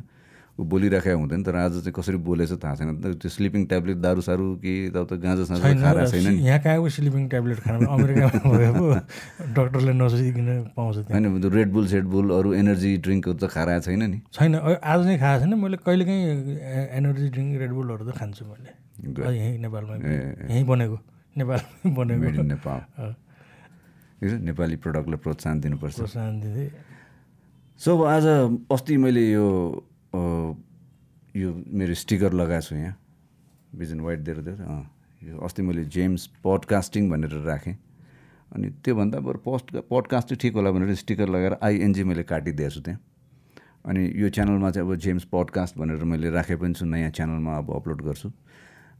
ऊ 0.53 0.63
बोलिराखेको 0.69 1.17
हुँदैन 1.17 1.41
तर 1.43 1.55
आज 1.57 1.81
चाहिँ 1.81 1.93
कसरी 1.97 2.17
बोलेछ 2.21 2.51
थाहा 2.61 2.75
छैन। 2.77 3.17
त्यो 3.17 3.29
स्लिपिङ 3.29 3.65
ट्याब्लेट 3.73 3.97
दारू 4.05 4.21
सारू 4.21 4.45
कि 4.61 4.71
यताउता 4.85 5.15
गाँजा 5.17 5.43
छैन 5.49 5.81
खाएर 5.81 6.05
छैन 6.13 6.27
नि? 6.29 6.45
यहाँ 6.45 6.59
कहाँको 6.61 6.89
स्लिपिङ 6.93 7.27
ट्याब्लेट 7.33 7.59
खानु 7.65 7.87
अमेरिकामा 7.89 8.99
डक्टरले 9.57 9.93
नसोचिकन 9.97 10.47
पाउँछ 10.77 11.09
होइन 11.09 11.25
रेड 11.57 11.69
बुल 11.73 11.85
सेड 11.89 12.05
बुल 12.05 12.29
अरू 12.37 12.53
एनर्जी 12.53 12.91
ड्रिङ्कहरू 13.01 13.37
त 13.41 13.49
खाएर 13.49 13.81
छैन 13.81 14.03
नि? 14.13 14.21
छैन 14.29 14.55
आज 14.61 14.99
चाहिँ 15.09 15.19
खाएको 15.19 15.41
छैन। 15.41 15.53
मैले 15.57 15.77
कहिलेकाहीँ 15.81 16.21
एनर्जी 17.01 17.27
ड्रिङ्क 17.33 17.51
रेडबुलहरू 17.61 18.05
त 18.05 18.13
खान्छु 18.13 18.45
मैले। 18.45 18.82
यहीँ 19.03 19.57
नेपालमा 19.59 19.95
यहीँ 20.49 20.63
बनेको। 20.65 20.97
नेपालमै 21.37 21.91
बनेको। 21.95 22.41
नेपाल। 22.43 23.15
नेपाली 24.23 24.75
प्रडक्टलाई 24.79 25.19
प्रोत्साहन 25.19 25.59
दिनुपर्छ। 25.59 25.95
प्रोत्साहन 25.95 26.39
दिँदै। 26.41 26.67
सो 27.79 27.89
अब 27.97 28.03
आज 28.07 28.25
अस्ति 28.71 28.97
मैले 28.97 29.23
यो 29.31 29.47
यो 31.35 31.49
मेरो 31.67 31.93
स्टिकर 31.93 32.33
लगाएको 32.33 32.63
छु 32.63 32.75
यहाँ। 32.75 32.95
भिजन 33.75 33.99
वाइट 33.99 34.19
दिएर 34.19 34.39
दिएर 34.47 34.61
अँ 34.61 34.83
यो 35.27 35.37
अस्ति 35.43 35.61
मैले 35.61 35.83
जेम्स 35.89 36.27
पडकास्टिङ 36.45 37.09
भनेर 37.09 37.33
राखेँ। 37.43 37.75
अनि 38.55 38.67
त्योभन्दा 38.85 39.19
बरु 39.19 39.39
पोस्ट 39.43 39.65
पडकास्ट 39.89 40.27
चाहिँ 40.29 40.39
ठिक 40.39 40.53
होला 40.55 40.71
भनेर 40.71 40.95
स्टिकर 40.95 41.27
लगाएर 41.27 41.57
आइएनजी 41.59 42.03
मैले 42.05 42.23
काटिदिएको 42.23 42.69
छु 42.69 42.81
त्यहाँ। 42.81 42.99
अनि 43.83 44.01
यो 44.15 44.29
च्यानलमा 44.29 44.69
चाहिँ 44.71 44.87
अब 44.87 44.95
जेम्स 44.95 45.23
पडकास्ट 45.33 45.77
भनेर 45.77 46.03
मैले 46.05 46.29
राखे 46.29 46.55
पनि 46.55 46.73
छु। 46.73 46.85
नयाँ 46.85 47.11
च्यानलमा 47.11 47.57
अब 47.57 47.75
अपलोड 47.75 48.01
गर्छु। 48.05 48.31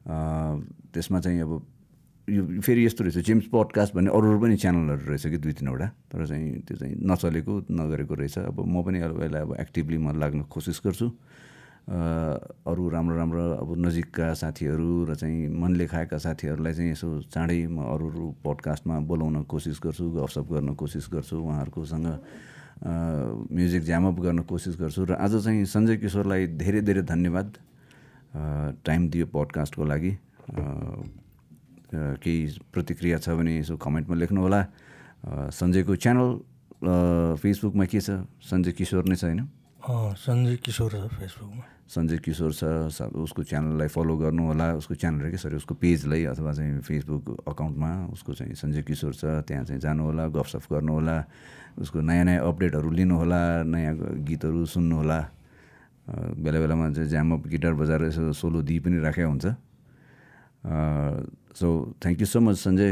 त्यसमा 0.07 1.19
चाहिँ 1.19 1.41
अब 1.41 1.51
यो 2.27 2.61
फेरि 2.63 2.85
यस्तो 2.85 3.03
रहेछ। 3.03 3.17
जेम्स 3.27 3.45
पडकास्ट 3.51 3.95
भन्ने 3.95 4.09
अरू 4.11 4.27
अरू 4.31 4.39
पनि 4.39 4.55
च्यानलहरू 4.55 5.03
रहेछ 5.11 5.27
कि 5.27 5.37
दुई 5.43 5.53
तिनवटा। 5.59 5.87
तर 6.07 6.25
चाहिँ 6.27 6.63
त्यो 6.63 6.75
चाहिँ 6.77 6.95
नचलेको 7.03 7.53
नगरेको 7.71 8.13
रहेछ। 8.15 8.37
अब 8.47 8.63
म 8.63 8.83
पनि 8.83 8.99
अब 9.03 9.23
यसलाई 9.23 9.41
अब 9.41 9.51
एक्टिभली 9.59 9.97
म 9.97 10.15
लाग्न 10.19 10.47
कोसिस 10.47 10.79
गर्छु। 10.85 11.07
अरू 11.83 12.83
राम्रो 12.89 13.15
राम्रो 13.15 13.43
अब 13.59 13.69
नजिकका 13.75 14.33
साथीहरू 14.39 15.03
र 15.03 15.15
चाहिँ 15.19 15.51
मनले 15.51 15.85
खाएका 15.91 16.15
साथीहरूलाई 16.15 16.73
चाहिँ 16.73 16.91
यसो 16.95 17.27
चाँडै 17.27 17.67
म 17.67 17.83
अरू 17.91 18.07
अरू 18.07 18.23
पडकास्टमा 18.39 18.99
बोलाउन 19.03 19.43
कोसिस 19.43 19.83
गर्छु 19.83 20.03
गफसप 20.15 20.47
गर्न 20.47 20.79
कोसिस 20.79 21.11
गर्छु 21.11 21.35
उहाँहरूकोसँग 21.35 22.07
म्युजिक 23.51 23.83
ज्यामअप 23.83 24.17
गर्न 24.23 24.39
कोसिस 24.47 24.79
गर्छु। 24.79 25.11
र 25.11 25.19
आज 25.19 25.43
चाहिँ 25.43 25.65
सञ्जय 25.67 25.95
किशोरलाई 25.99 26.55
धेरै 26.55 26.81
धेरै 26.87 27.03
धन्यवाद। 27.03 27.47
टाइम 28.33 29.01
दियो 29.09 29.25
पडकास्टको 29.29 29.83
लागि। 29.85 30.11
केही 31.93 32.39
प्रतिक्रिया 32.73 33.17
छ 33.21 33.37
भने 33.37 33.51
यसो 33.59 33.77
कमेन्टमा 33.77 34.15
लेख्नुहोला 34.17 34.61
सञ्जयको 35.53 35.93
च्यानल 35.95 36.29
फेसबुकमा 37.37 37.85
के 37.85 37.99
छ? 38.01 38.25
सञ्जय 38.41 38.71
किशोर 38.73 39.05
नै 39.05 39.15
छ 39.15 39.23
होइन? 39.29 39.45
सञ्जय 40.25 40.55
किशोर 40.65 40.91
छ 40.91 41.05
फेसबुकमा। 41.21 41.63
सञ्जय 41.93 42.17
किशोर 42.25 42.51
छ 42.57 42.63
उसको 43.13 43.41
च्यानललाई 43.43 43.87
फलो 43.93 44.13
गर्नु 44.17 44.43
होला। 44.49 44.67
उसको 44.81 44.95
च्यानल 44.97 45.29
के 45.29 45.37
सरी 45.37 45.55
उसको 45.61 45.73
पेजलाई 45.77 46.23
अथवा 46.33 46.51
चाहिँ 46.57 46.81
फेसबुक 46.81 47.45
अकाउन्टमा 47.45 47.91
उसको 48.17 48.33
चाहिँ 48.33 48.55
सञ्जय 48.57 48.81
किशोर 48.89 49.13
छ 49.13 49.23
त्यहाँ 49.45 49.63
चाहिँ 49.69 49.79
जानुहोला 49.79 50.27
गफसफ 50.33 50.65
गर्नुहोला 50.73 51.17
उसको 51.77 52.01
नयाँ 52.01 52.25
नयाँ 52.25 52.41
अपडेटहरू 52.41 52.89
लिनुहोला 52.89 53.41
नयाँ 53.69 53.93
गीतहरू 54.25 54.65
सुन्नुहोला 54.65 55.19
बेला 56.07 56.59
बेलामा 56.59 56.89
चाहिँ 56.93 57.09
ज्यामअप 57.09 57.47
गिटार 57.47 57.73
बजाएर 57.79 58.03
यसो 58.11 58.33
सोलो 58.35 58.61
दिइ 58.67 58.79
पनि 58.83 58.97
राखेको 58.99 59.29
हुन्छ। 59.29 59.45
So 61.55 61.67
thank 62.01 62.19
you 62.21 62.27
so 62.27 62.39
much 62.39 62.57
Sanjay 62.59 62.91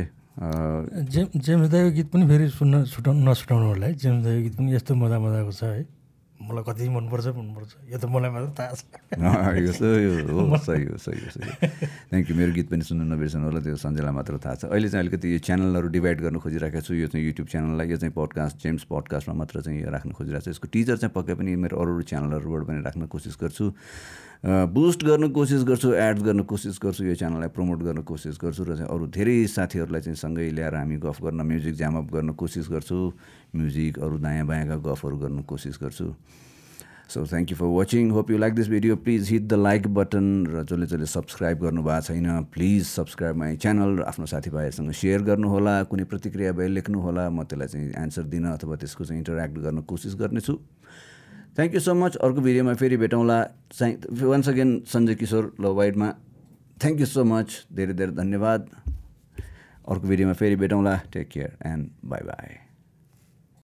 GeM 1.12 1.28
James 1.36 1.68
दाईको 1.70 1.92
गीत 1.92 2.08
पनि 2.12 2.24
फेरि 2.28 2.48
सुन्न 2.56 2.86
छुटाउनु 2.88 3.22
नछुटाउनु 3.30 3.66
होला 3.68 3.86
है। 3.88 3.94
जेम्स 4.00 4.24
दाईको 4.24 4.42
गीत 4.44 4.56
पनि 4.58 4.70
यस्तो 4.76 4.96
मजा 4.96 5.18
मजाको 5.20 5.52
छ 5.52 5.64
है। 5.64 5.84
मलाई 6.42 6.64
कति 6.68 6.90
मनपर्छ 6.90 7.28
मनपर्छ 7.38 7.72
यो 7.92 7.98
त 8.02 8.06
मलाई 8.10 8.30
मात्र 8.34 8.50
थाहा 8.58 8.74
छ। 8.74 8.82
यो 9.62 9.72
हो 10.26 10.58
सही 10.58 10.84
हो 10.90 10.98
सही 10.98 11.20
हो 11.22 11.30
सही 11.36 11.50
थ्याङ्क 12.10 12.30
यू 12.30 12.36
मेरो 12.36 12.52
गीत 12.58 12.68
पनि 12.72 12.84
सुन्नु 12.90 13.06
नबिर्सनु 13.14 13.46
होला 13.46 13.60
त्यो 13.62 13.78
सञ्जयलाई 13.78 14.14
मात्र 14.20 14.34
थाहा 14.42 14.56
छ। 14.56 14.64
अहिले 14.74 14.90
चाहिँ 14.90 15.04
अलिकति 15.06 15.28
यो 15.34 15.40
च्यानलहरू 15.46 15.88
डिभाइड 15.96 16.18
गर्न 16.26 16.38
खोजिरहेको 16.42 16.82
छु 16.82 16.94
यो 16.98 17.08
चाहिँ 17.14 17.26
युट्युब 17.28 17.48
च्यानललाई 17.54 17.88
यो 17.94 17.98
चाहिँ 18.02 18.14
पडकास्ट 18.18 18.56
जेम्स 18.64 18.84
पडकास्टमा 18.90 19.34
मात्र 19.38 19.62
चाहिँ 19.62 19.86
राख्न 19.96 20.12
खोजिरहेको 20.18 20.46
छु। 20.46 20.52
यसको 20.52 20.68
टिजर 20.74 20.98
चाहिँ 21.02 21.14
पक्कै 21.16 21.34
पनि 21.38 21.56
मेरो 21.62 21.76
अरू 21.78 21.92
अरू 21.96 22.04
च्यानलहरूबाट 22.10 22.64
पनि 22.68 22.80
राख्न 22.90 23.06
कोसिस 23.06 23.38
गर्छु। 23.38 23.66
बुस्ट 24.44 25.04
गर्न 25.06 25.28
कोसिस 25.30 25.64
गर्छु 25.64 25.94
एड 25.94 26.20
गर्न 26.26 26.42
कोसिस 26.50 26.80
गर्छु 26.82 27.04
यो 27.06 27.16
च्यानललाई 27.16 27.50
प्रमोट 27.54 27.80
गर्न 27.86 28.02
कोसिस 28.02 28.38
गर्छु 28.42 28.64
र 28.66 28.76
चाहिँ 28.76 28.90
अरू 28.90 29.08
धेरै 29.14 29.46
साथीहरूलाई 29.48 30.02
चाहिँ 30.02 30.18
सँगै 30.18 30.50
ल्याएर 30.58 30.76
हामी 30.76 30.98
गफ 30.98 31.22
गर्न 31.22 31.42
म्युजिक 31.46 31.76
ज्यामअप 31.78 32.10
गर्न 32.14 32.34
कोसिस 32.34 32.70
गर्छु 32.72 32.98
म्युजिक 33.54 34.00
अरू 34.02 34.18
दायाँ 34.18 34.46
बायाँका 34.48 34.76
गफहरू 34.82 35.18
गर्न 35.18 35.42
कोसिस 35.46 35.78
गर्छु। 35.78 36.10
So 37.06 37.26
thank 37.28 37.52
you 37.52 37.58
for 37.58 37.70
watching 37.70 38.10
hope 38.18 38.32
you 38.32 38.38
like 38.38 38.54
this 38.56 38.68
video 38.70 38.96
please 39.06 39.30
hit 39.30 39.46
the 39.46 39.54
like 39.62 39.88
button 39.94 40.26
र 40.50 40.64
जसले 40.66 40.86
जसले 40.90 41.06
सब्सक्राइब 41.06 41.62
गर्नुभएको 41.62 42.02
छैन 42.02 42.50
प्लिज 42.50 42.86
सब्सक्राइब 42.88 43.36
माई 43.38 43.56
च्यानल 43.62 43.98
र 44.00 44.04
आफ्नो 44.10 44.26
साथीभाइहरूसँग 44.26 44.92
सेयर 44.96 45.22
गर्नुहोला 45.30 45.76
कुनै 45.86 46.04
प्रतिक्रिया 46.10 46.52
भए 46.58 46.68
लेख्नुहोला 46.82 47.30
म 47.30 47.44
त्यसलाई 47.46 47.68
चाहिँ 47.68 47.94
एन्सर 47.94 48.24
दिन 48.34 48.58
अथवा 48.58 48.76
त्यसको 48.76 49.06
चाहिँ 49.06 49.22
इन्टरेक्ट 49.22 49.58
गर्न 49.60 49.82
कोसिस 49.86 50.16
गर्नेछु। 50.18 50.58
थ्याङ्क 51.58 51.74
यू 51.74 51.80
सो 51.80 51.94
मच 51.94 52.16
अर्को 52.16 52.42
भिडियोमा 52.42 52.74
फेरि 52.80 52.98
भेटौँला। 52.98 53.38
चाहिँ 53.72 53.96
वान्स 54.24 54.50
अगेन 54.50 54.70
सञ्जय 54.88 55.16
किशोर 55.16 55.52
ल 55.60 55.74
वाइडमा 55.76 56.10
थ्याङ्क 56.82 57.00
यू 57.00 57.06
सो 57.06 57.24
मच 57.28 57.48
धेरै 57.76 57.94
धेरै 57.94 58.12
धन्यवाद। 58.16 58.70
अर्को 59.92 60.08
भिडियोमा 60.08 60.34
फेरि 60.34 60.56
भेटौँला। 60.56 60.96
Take 61.14 61.28
care 61.30 61.58
and 61.68 61.90
bye 62.06 62.24
bye 62.28 62.71